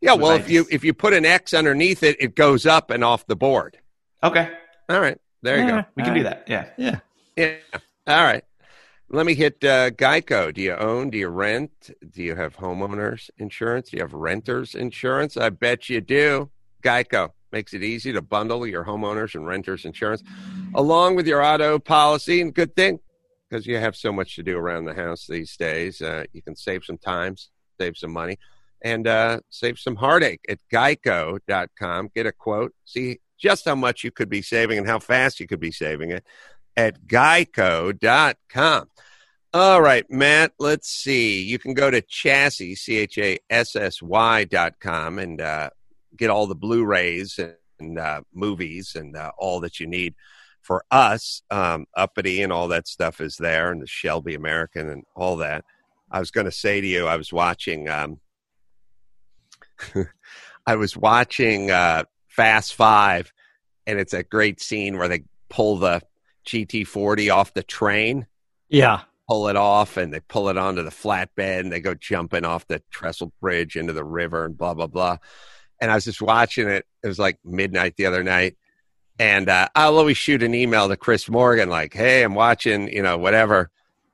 Yeah, 0.02 0.14
well, 0.14 0.32
I 0.32 0.36
if 0.38 0.50
you 0.50 0.66
if 0.72 0.84
you 0.84 0.94
put 0.94 1.14
an 1.14 1.26
X 1.26 1.54
underneath 1.54 2.04
it, 2.04 2.18
it 2.20 2.36
goes 2.36 2.66
up 2.66 2.90
and 2.90 3.04
off 3.04 3.26
the 3.28 3.36
board. 3.36 3.78
Okay. 4.24 4.50
All 4.90 5.00
right, 5.00 5.18
there 5.44 5.58
you 5.60 5.66
Yeah. 5.66 5.82
go. 5.82 5.88
We 5.96 6.04
can 6.04 6.14
do 6.16 6.24
that. 6.24 6.46
Yeah. 6.48 6.66
Yeah. 6.78 7.00
Yeah. 7.36 7.56
All 8.08 8.24
right. 8.24 8.44
Let 9.12 9.26
me 9.26 9.34
hit 9.34 9.64
uh, 9.64 9.90
Geico. 9.92 10.54
Do 10.54 10.62
you 10.62 10.74
own? 10.76 11.10
Do 11.10 11.18
you 11.18 11.28
rent? 11.30 11.90
Do 12.12 12.22
you 12.24 12.36
have 12.36 12.58
homeowners 12.58 13.30
insurance? 13.38 13.90
Do 13.90 13.98
you 13.98 14.04
have 14.04 14.14
renters 14.14 14.76
insurance? 14.76 15.38
I 15.38 15.50
bet 15.50 15.90
you 15.90 16.02
do. 16.02 16.50
Geico 16.84 17.32
makes 17.52 17.74
it 17.74 17.84
easy 17.84 18.12
to 18.14 18.22
bundle 18.22 18.66
your 18.66 18.86
homeowners 18.86 19.36
and 19.36 19.46
renters 19.46 19.86
insurance 19.86 20.24
along 20.76 21.16
with 21.16 21.28
your 21.28 21.44
auto 21.44 21.80
policy. 21.80 22.42
And 22.42 22.54
good 22.54 22.76
thing 22.76 23.00
because 23.50 23.66
you 23.66 23.78
have 23.78 23.96
so 23.96 24.12
much 24.12 24.36
to 24.36 24.44
do 24.44 24.58
around 24.58 24.86
the 24.86 24.94
house 24.94 25.26
these 25.28 25.56
days. 25.58 26.02
Uh, 26.02 26.26
you 26.34 26.42
can 26.42 26.56
save 26.56 26.84
some 26.84 26.98
time, 26.98 27.36
save 27.80 27.98
some 27.98 28.12
money, 28.12 28.38
and 28.82 29.08
uh, 29.08 29.40
save 29.50 29.80
some 29.80 29.96
heartache 29.96 30.42
at 30.48 30.60
geico.com. 30.72 32.10
Get 32.16 32.26
a 32.26 32.32
quote. 32.32 32.74
See 32.86 33.20
just 33.38 33.66
how 33.66 33.76
much 33.76 34.04
you 34.04 34.12
could 34.12 34.30
be 34.30 34.42
saving 34.42 34.78
and 34.78 34.88
how 34.88 35.00
fast 35.00 35.40
you 35.40 35.48
could 35.48 35.60
be 35.60 35.72
saving 35.72 36.12
it 36.12 36.26
at 36.76 37.08
geico.com. 37.08 38.88
All 39.52 39.82
right, 39.82 40.06
Matt, 40.12 40.52
let's 40.60 40.90
see. 40.90 41.42
You 41.42 41.58
can 41.58 41.74
go 41.74 41.90
to 41.90 42.02
chassis, 42.02 42.76
C 42.76 42.98
H 42.98 43.18
A 43.18 43.40
S 43.50 43.76
S 43.76 44.00
Y 44.00 44.46
and 44.52 45.42
uh, 45.42 45.70
get 46.18 46.30
all 46.30 46.48
the 46.48 46.56
Blu 46.56 46.86
rays 46.86 47.38
and, 47.40 47.56
and 47.80 47.98
uh, 48.00 48.22
movies 48.34 48.96
and 48.96 49.16
uh, 49.16 49.32
all 49.38 49.60
that 49.62 49.80
you 49.80 49.88
need 49.88 50.16
for 50.62 50.84
us. 50.92 51.42
Um, 51.50 51.86
Uppity 51.96 52.42
and 52.44 52.52
all 52.52 52.68
that 52.70 52.88
stuff 52.88 53.22
is 53.22 53.38
there, 53.38 53.72
and 53.72 53.82
the 53.82 53.88
Shelby 53.88 54.36
American 54.36 54.90
and 54.90 55.04
all 55.16 55.38
that. 55.38 55.64
I 56.12 56.20
was 56.20 56.32
going 56.32 56.46
to 56.46 56.52
say 56.52 56.82
to 56.82 56.88
you, 56.88 57.08
I 57.08 57.16
was 57.18 57.32
watching. 57.32 57.88
Um, 57.88 58.20
I 60.66 60.76
was 60.76 60.96
watching 60.96 61.72
uh, 61.72 62.04
Fast 62.28 62.76
Five, 62.76 63.32
and 63.88 64.00
it's 64.00 64.14
a 64.14 64.24
great 64.24 64.62
scene 64.62 64.98
where 64.98 65.08
they 65.08 65.24
pull 65.50 65.78
the 65.78 66.02
GT40 66.46 67.34
off 67.34 67.54
the 67.54 67.64
train, 67.64 68.28
Yeah. 68.70 69.02
pull 69.28 69.48
it 69.48 69.56
off, 69.56 69.98
and 69.98 70.14
they 70.14 70.20
pull 70.20 70.50
it 70.50 70.58
onto 70.58 70.84
the 70.84 70.90
flatbed, 70.90 71.62
and 71.62 71.72
they 71.72 71.80
go 71.80 71.94
jumping 71.96 72.46
off 72.46 72.68
the 72.68 72.82
trestle 72.92 73.32
bridge 73.42 73.76
into 73.76 73.94
the 73.94 74.04
river, 74.04 74.46
and 74.46 74.58
blah 74.58 74.74
blah 74.74 74.88
blah. 74.88 75.18
And 75.82 75.92
I 75.92 75.96
was 75.96 76.06
just 76.06 76.22
watching 76.22 76.68
it. 76.68 76.86
It 77.04 77.08
was 77.08 77.20
like 77.20 77.38
midnight 77.44 77.96
the 77.98 78.06
other 78.06 78.24
night, 78.24 78.58
and 79.18 79.50
uh, 79.50 79.68
I'll 79.76 79.98
always 79.98 80.18
shoot 80.18 80.44
an 80.44 80.54
email 80.54 80.88
to 80.88 80.98
Chris 80.98 81.30
Morgan 81.30 81.70
like, 81.70 81.94
"Hey, 81.94 82.24
I'm 82.24 82.36
watching, 82.36 82.92
you 82.92 83.02
know, 83.02 83.18
whatever." 83.18 83.70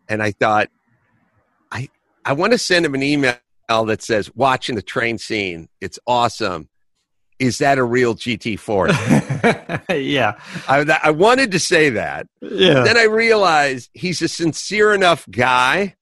And 0.07 0.21
I 0.21 0.31
thought, 0.31 0.69
I 1.71 1.89
I 2.23 2.33
want 2.33 2.53
to 2.53 2.57
send 2.57 2.85
him 2.85 2.93
an 2.95 3.03
email 3.03 3.37
that 3.69 4.01
says, 4.01 4.33
"Watching 4.35 4.75
the 4.75 4.81
train 4.81 5.17
scene, 5.17 5.69
it's 5.81 5.99
awesome." 6.07 6.69
Is 7.37 7.57
that 7.57 7.77
a 7.77 7.83
real 7.83 8.15
GT40? 8.15 9.83
yeah. 9.89 10.39
I, 10.69 10.99
I 11.03 11.11
wanted 11.11 11.51
to 11.51 11.59
say 11.59 11.89
that. 11.89 12.27
Yeah. 12.41 12.83
Then 12.83 12.95
I 12.95 13.03
realized 13.03 13.89
he's 13.93 14.21
a 14.21 14.29
sincere 14.29 14.93
enough 14.93 15.27
guy 15.29 15.95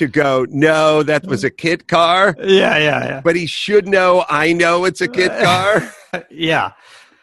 to 0.00 0.08
go, 0.08 0.44
no, 0.50 1.02
that 1.04 1.24
was 1.26 1.44
a 1.44 1.50
kit 1.50 1.86
car, 1.88 2.34
Yeah. 2.38 2.76
Yeah. 2.78 3.04
Yeah. 3.04 3.20
But 3.22 3.36
he 3.36 3.46
should 3.46 3.86
know 3.88 4.24
I 4.28 4.52
know 4.52 4.84
it's 4.84 5.00
a 5.00 5.08
kit 5.08 5.30
car. 5.42 5.90
Yeah. 6.30 6.72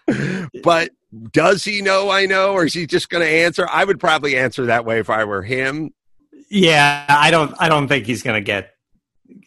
But 0.63 0.91
does 1.33 1.63
he 1.65 1.81
know 1.81 2.09
I 2.09 2.25
know, 2.25 2.53
or 2.53 2.65
is 2.65 2.73
he 2.73 2.87
just 2.87 3.09
going 3.09 3.25
to 3.25 3.29
answer? 3.29 3.67
I 3.69 3.83
would 3.83 3.99
probably 3.99 4.37
answer 4.37 4.65
that 4.67 4.85
way 4.85 4.99
if 4.99 5.09
I 5.09 5.25
were 5.25 5.41
him. 5.43 5.91
Yeah. 6.49 7.05
I 7.09 7.29
don't. 7.31 7.53
I 7.59 7.67
don't 7.69 7.87
think 7.89 8.05
he's 8.05 8.23
gonna 8.23 8.39
get. 8.41 8.71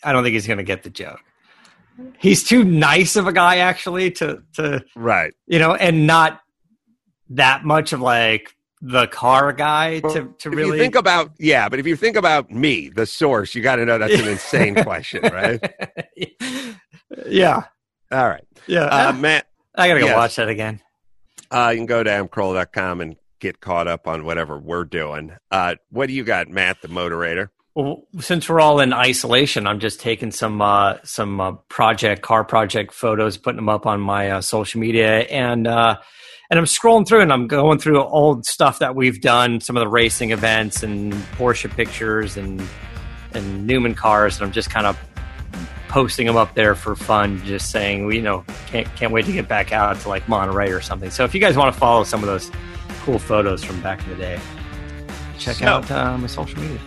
I 0.04 0.12
don't 0.12 0.22
think 0.22 0.34
he's 0.34 0.46
gonna 0.46 0.62
get 0.62 0.82
the 0.82 0.90
joke. 0.90 1.20
He's 2.18 2.44
too 2.44 2.62
nice 2.64 3.16
of 3.16 3.26
a 3.26 3.32
guy, 3.32 3.58
actually, 3.58 4.10
to 4.12 4.42
to 4.54 4.84
Right. 4.94 5.32
you 5.46 5.58
know, 5.58 5.74
and 5.74 6.06
not 6.06 6.40
that 7.30 7.64
much 7.64 7.92
of 7.94 8.00
like 8.02 8.54
the 8.82 9.06
car 9.08 9.52
guy 9.52 10.00
to 10.00 10.34
to 10.38 10.48
if 10.48 10.54
really 10.54 10.78
you 10.78 10.82
think 10.82 10.94
about, 10.94 11.32
yeah, 11.38 11.68
but 11.68 11.78
if 11.78 11.86
you 11.86 11.96
think 11.96 12.16
about 12.16 12.50
me, 12.50 12.88
the 12.88 13.06
source, 13.06 13.54
you 13.54 13.62
got 13.62 13.76
to 13.76 13.84
know 13.84 13.98
that's 13.98 14.14
an 14.14 14.28
insane 14.28 14.74
question, 14.84 15.22
right? 15.24 15.60
yeah. 17.26 17.64
All 18.10 18.28
right. 18.28 18.44
Yeah. 18.66 18.84
Uh, 18.84 19.12
Matt, 19.12 19.46
I 19.74 19.88
gotta 19.88 20.00
go 20.00 20.06
yes. 20.06 20.16
watch 20.16 20.36
that 20.36 20.48
again. 20.48 20.80
uh, 21.50 21.70
you 21.72 21.78
can 21.78 21.86
go 21.86 22.02
to 22.02 22.10
adamcarolla.com 22.10 23.00
and 23.00 23.16
get 23.38 23.60
caught 23.60 23.86
up 23.88 24.06
on 24.06 24.24
whatever 24.24 24.58
we're 24.58 24.84
doing. 24.84 25.32
Uh, 25.50 25.76
what 25.90 26.06
do 26.06 26.12
you 26.12 26.24
got, 26.24 26.48
Matt, 26.48 26.82
the 26.82 26.88
moderator? 26.88 27.50
Well, 27.74 28.02
since 28.18 28.48
we're 28.48 28.60
all 28.60 28.80
in 28.80 28.92
isolation, 28.92 29.66
I'm 29.68 29.78
just 29.78 30.00
taking 30.00 30.32
some 30.32 30.60
uh, 30.60 30.96
some 31.04 31.40
uh, 31.40 31.52
project 31.68 32.20
car 32.22 32.42
project 32.42 32.92
photos, 32.92 33.36
putting 33.36 33.56
them 33.56 33.68
up 33.68 33.86
on 33.86 34.00
my 34.00 34.30
uh, 34.30 34.40
social 34.40 34.80
media, 34.80 35.20
and 35.20 35.68
uh, 35.68 35.96
and 36.50 36.58
I'm 36.58 36.64
scrolling 36.64 37.06
through 37.06 37.20
and 37.20 37.32
I'm 37.32 37.46
going 37.46 37.78
through 37.78 38.02
old 38.02 38.44
stuff 38.44 38.80
that 38.80 38.96
we've 38.96 39.20
done, 39.20 39.60
some 39.60 39.76
of 39.76 39.82
the 39.82 39.88
racing 39.88 40.32
events 40.32 40.82
and 40.82 41.12
Porsche 41.38 41.70
pictures 41.70 42.36
and 42.36 42.60
and 43.34 43.68
Newman 43.68 43.94
cars, 43.94 44.36
and 44.38 44.46
I'm 44.46 44.52
just 44.52 44.68
kind 44.70 44.86
of 44.86 44.98
posting 45.86 46.26
them 46.26 46.36
up 46.36 46.54
there 46.54 46.74
for 46.74 46.96
fun, 46.96 47.40
just 47.44 47.70
saying, 47.70 48.04
we 48.04 48.16
you 48.16 48.22
know 48.22 48.44
can't 48.66 48.92
can't 48.96 49.12
wait 49.12 49.26
to 49.26 49.32
get 49.32 49.46
back 49.46 49.70
out 49.72 49.96
to 50.00 50.08
like 50.08 50.28
Monterey 50.28 50.72
or 50.72 50.80
something. 50.80 51.10
So 51.10 51.22
if 51.22 51.34
you 51.34 51.40
guys 51.40 51.56
want 51.56 51.72
to 51.72 51.78
follow 51.78 52.02
some 52.02 52.20
of 52.20 52.26
those 52.26 52.50
cool 53.02 53.20
photos 53.20 53.62
from 53.62 53.80
back 53.80 54.02
in 54.02 54.10
the 54.10 54.16
day, 54.16 54.40
check 55.38 55.54
So- 55.54 55.66
out 55.66 55.88
uh, 55.88 56.18
my 56.18 56.26
social 56.26 56.58
media. 56.60 56.80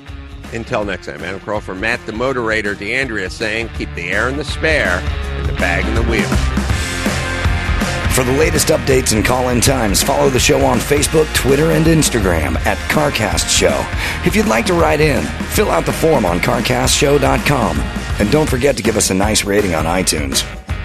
Until 0.54 0.86
next 0.86 1.08
time, 1.08 1.24
Adam 1.24 1.39
Carolla 1.39 1.62
for 1.62 1.76
Matt, 1.76 2.06
the 2.06 2.14
moderator, 2.14 2.76
D'Andria 2.76 3.30
saying, 3.30 3.70
keep 3.70 3.93
the 3.95 4.12
air 4.12 4.30
in 4.30 4.38
the 4.38 4.43
spare 4.43 4.99
and 4.99 5.49
the 5.49 5.54
bag 5.54 5.86
in 5.86 5.95
the 5.95 6.04
wheel. 6.04 6.30
For 8.14 8.24
the 8.24 8.34
latest 8.34 8.68
updates 8.68 9.16
and 9.16 9.26
call 9.26 9.49
in 9.49 9.60
times, 9.60 10.04
follow 10.04 10.30
the 10.30 10.39
show 10.39 10.64
on 10.64 10.78
Facebook, 10.78 11.34
Twitter, 11.34 11.72
and 11.72 11.86
Instagram 11.86 12.56
at 12.68 12.78
CarCast 12.91 13.49
Show. 13.49 13.84
If 14.24 14.36
you'd 14.36 14.45
like 14.45 14.68
to 14.68 14.76
write 14.76 15.01
in, 15.01 15.24
fill 15.24 15.72
out 15.72 15.88
the 15.88 15.93
form 15.93 16.24
on 16.24 16.39
CarCastShow.com. 16.39 17.80
And 18.20 18.32
don't 18.32 18.47
forget 18.47 18.78
to 18.78 18.84
give 18.84 18.97
us 18.97 19.10
a 19.10 19.16
nice 19.16 19.45
rating 19.45 19.74
on 19.74 19.86
iTunes. 19.86 20.43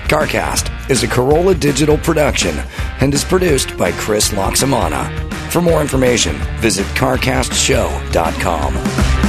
CarCast 0.08 0.90
is 0.90 1.02
a 1.02 1.06
Carolla 1.06 1.60
digital 1.60 1.98
production 1.98 2.56
and 3.02 3.12
is 3.12 3.24
produced 3.24 3.76
by 3.76 3.92
Chris 3.92 4.30
Laxamana. 4.30 5.30
For 5.50 5.60
more 5.60 5.82
information, 5.82 6.34
visit 6.60 6.86
CarCastShow.com. 6.96 9.27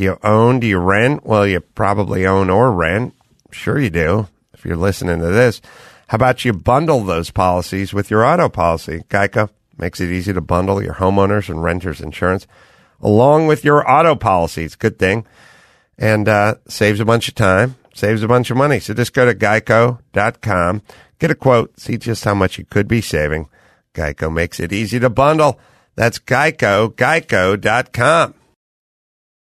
you 0.00 0.18
own? 0.22 0.60
Do 0.60 0.66
you 0.66 0.78
rent? 0.78 1.24
Well, 1.24 1.46
you 1.46 1.60
probably 1.60 2.26
own 2.26 2.50
or 2.50 2.72
rent. 2.72 3.14
Sure, 3.50 3.78
you 3.78 3.90
do. 3.90 4.28
If 4.54 4.64
you're 4.64 4.76
listening 4.76 5.20
to 5.20 5.26
this, 5.26 5.60
how 6.08 6.16
about 6.16 6.44
you 6.44 6.52
bundle 6.52 7.04
those 7.04 7.30
policies 7.30 7.94
with 7.94 8.10
your 8.10 8.24
auto 8.24 8.48
policy? 8.48 9.04
Geico 9.08 9.50
makes 9.78 10.00
it 10.00 10.10
easy 10.10 10.32
to 10.32 10.40
bundle 10.40 10.82
your 10.82 10.94
homeowners 10.94 11.48
and 11.48 11.62
renters 11.62 12.00
insurance 12.00 12.46
along 13.00 13.46
with 13.46 13.64
your 13.64 13.88
auto 13.90 14.14
policies. 14.14 14.74
Good 14.74 14.98
thing. 14.98 15.26
And 15.98 16.28
uh, 16.28 16.56
saves 16.68 17.00
a 17.00 17.04
bunch 17.04 17.28
of 17.28 17.34
time, 17.34 17.76
saves 17.94 18.22
a 18.22 18.28
bunch 18.28 18.50
of 18.50 18.56
money. 18.56 18.80
So 18.80 18.94
just 18.94 19.12
go 19.12 19.26
to 19.26 19.34
geico.com, 19.34 20.82
get 21.18 21.30
a 21.30 21.34
quote, 21.34 21.78
see 21.78 21.98
just 21.98 22.24
how 22.24 22.34
much 22.34 22.58
you 22.58 22.64
could 22.64 22.88
be 22.88 23.00
saving. 23.00 23.48
Geico 23.94 24.32
makes 24.32 24.60
it 24.60 24.72
easy 24.72 24.98
to 25.00 25.10
bundle. 25.10 25.58
That's 25.96 26.18
geico, 26.18 26.94
geico.com. 26.94 28.34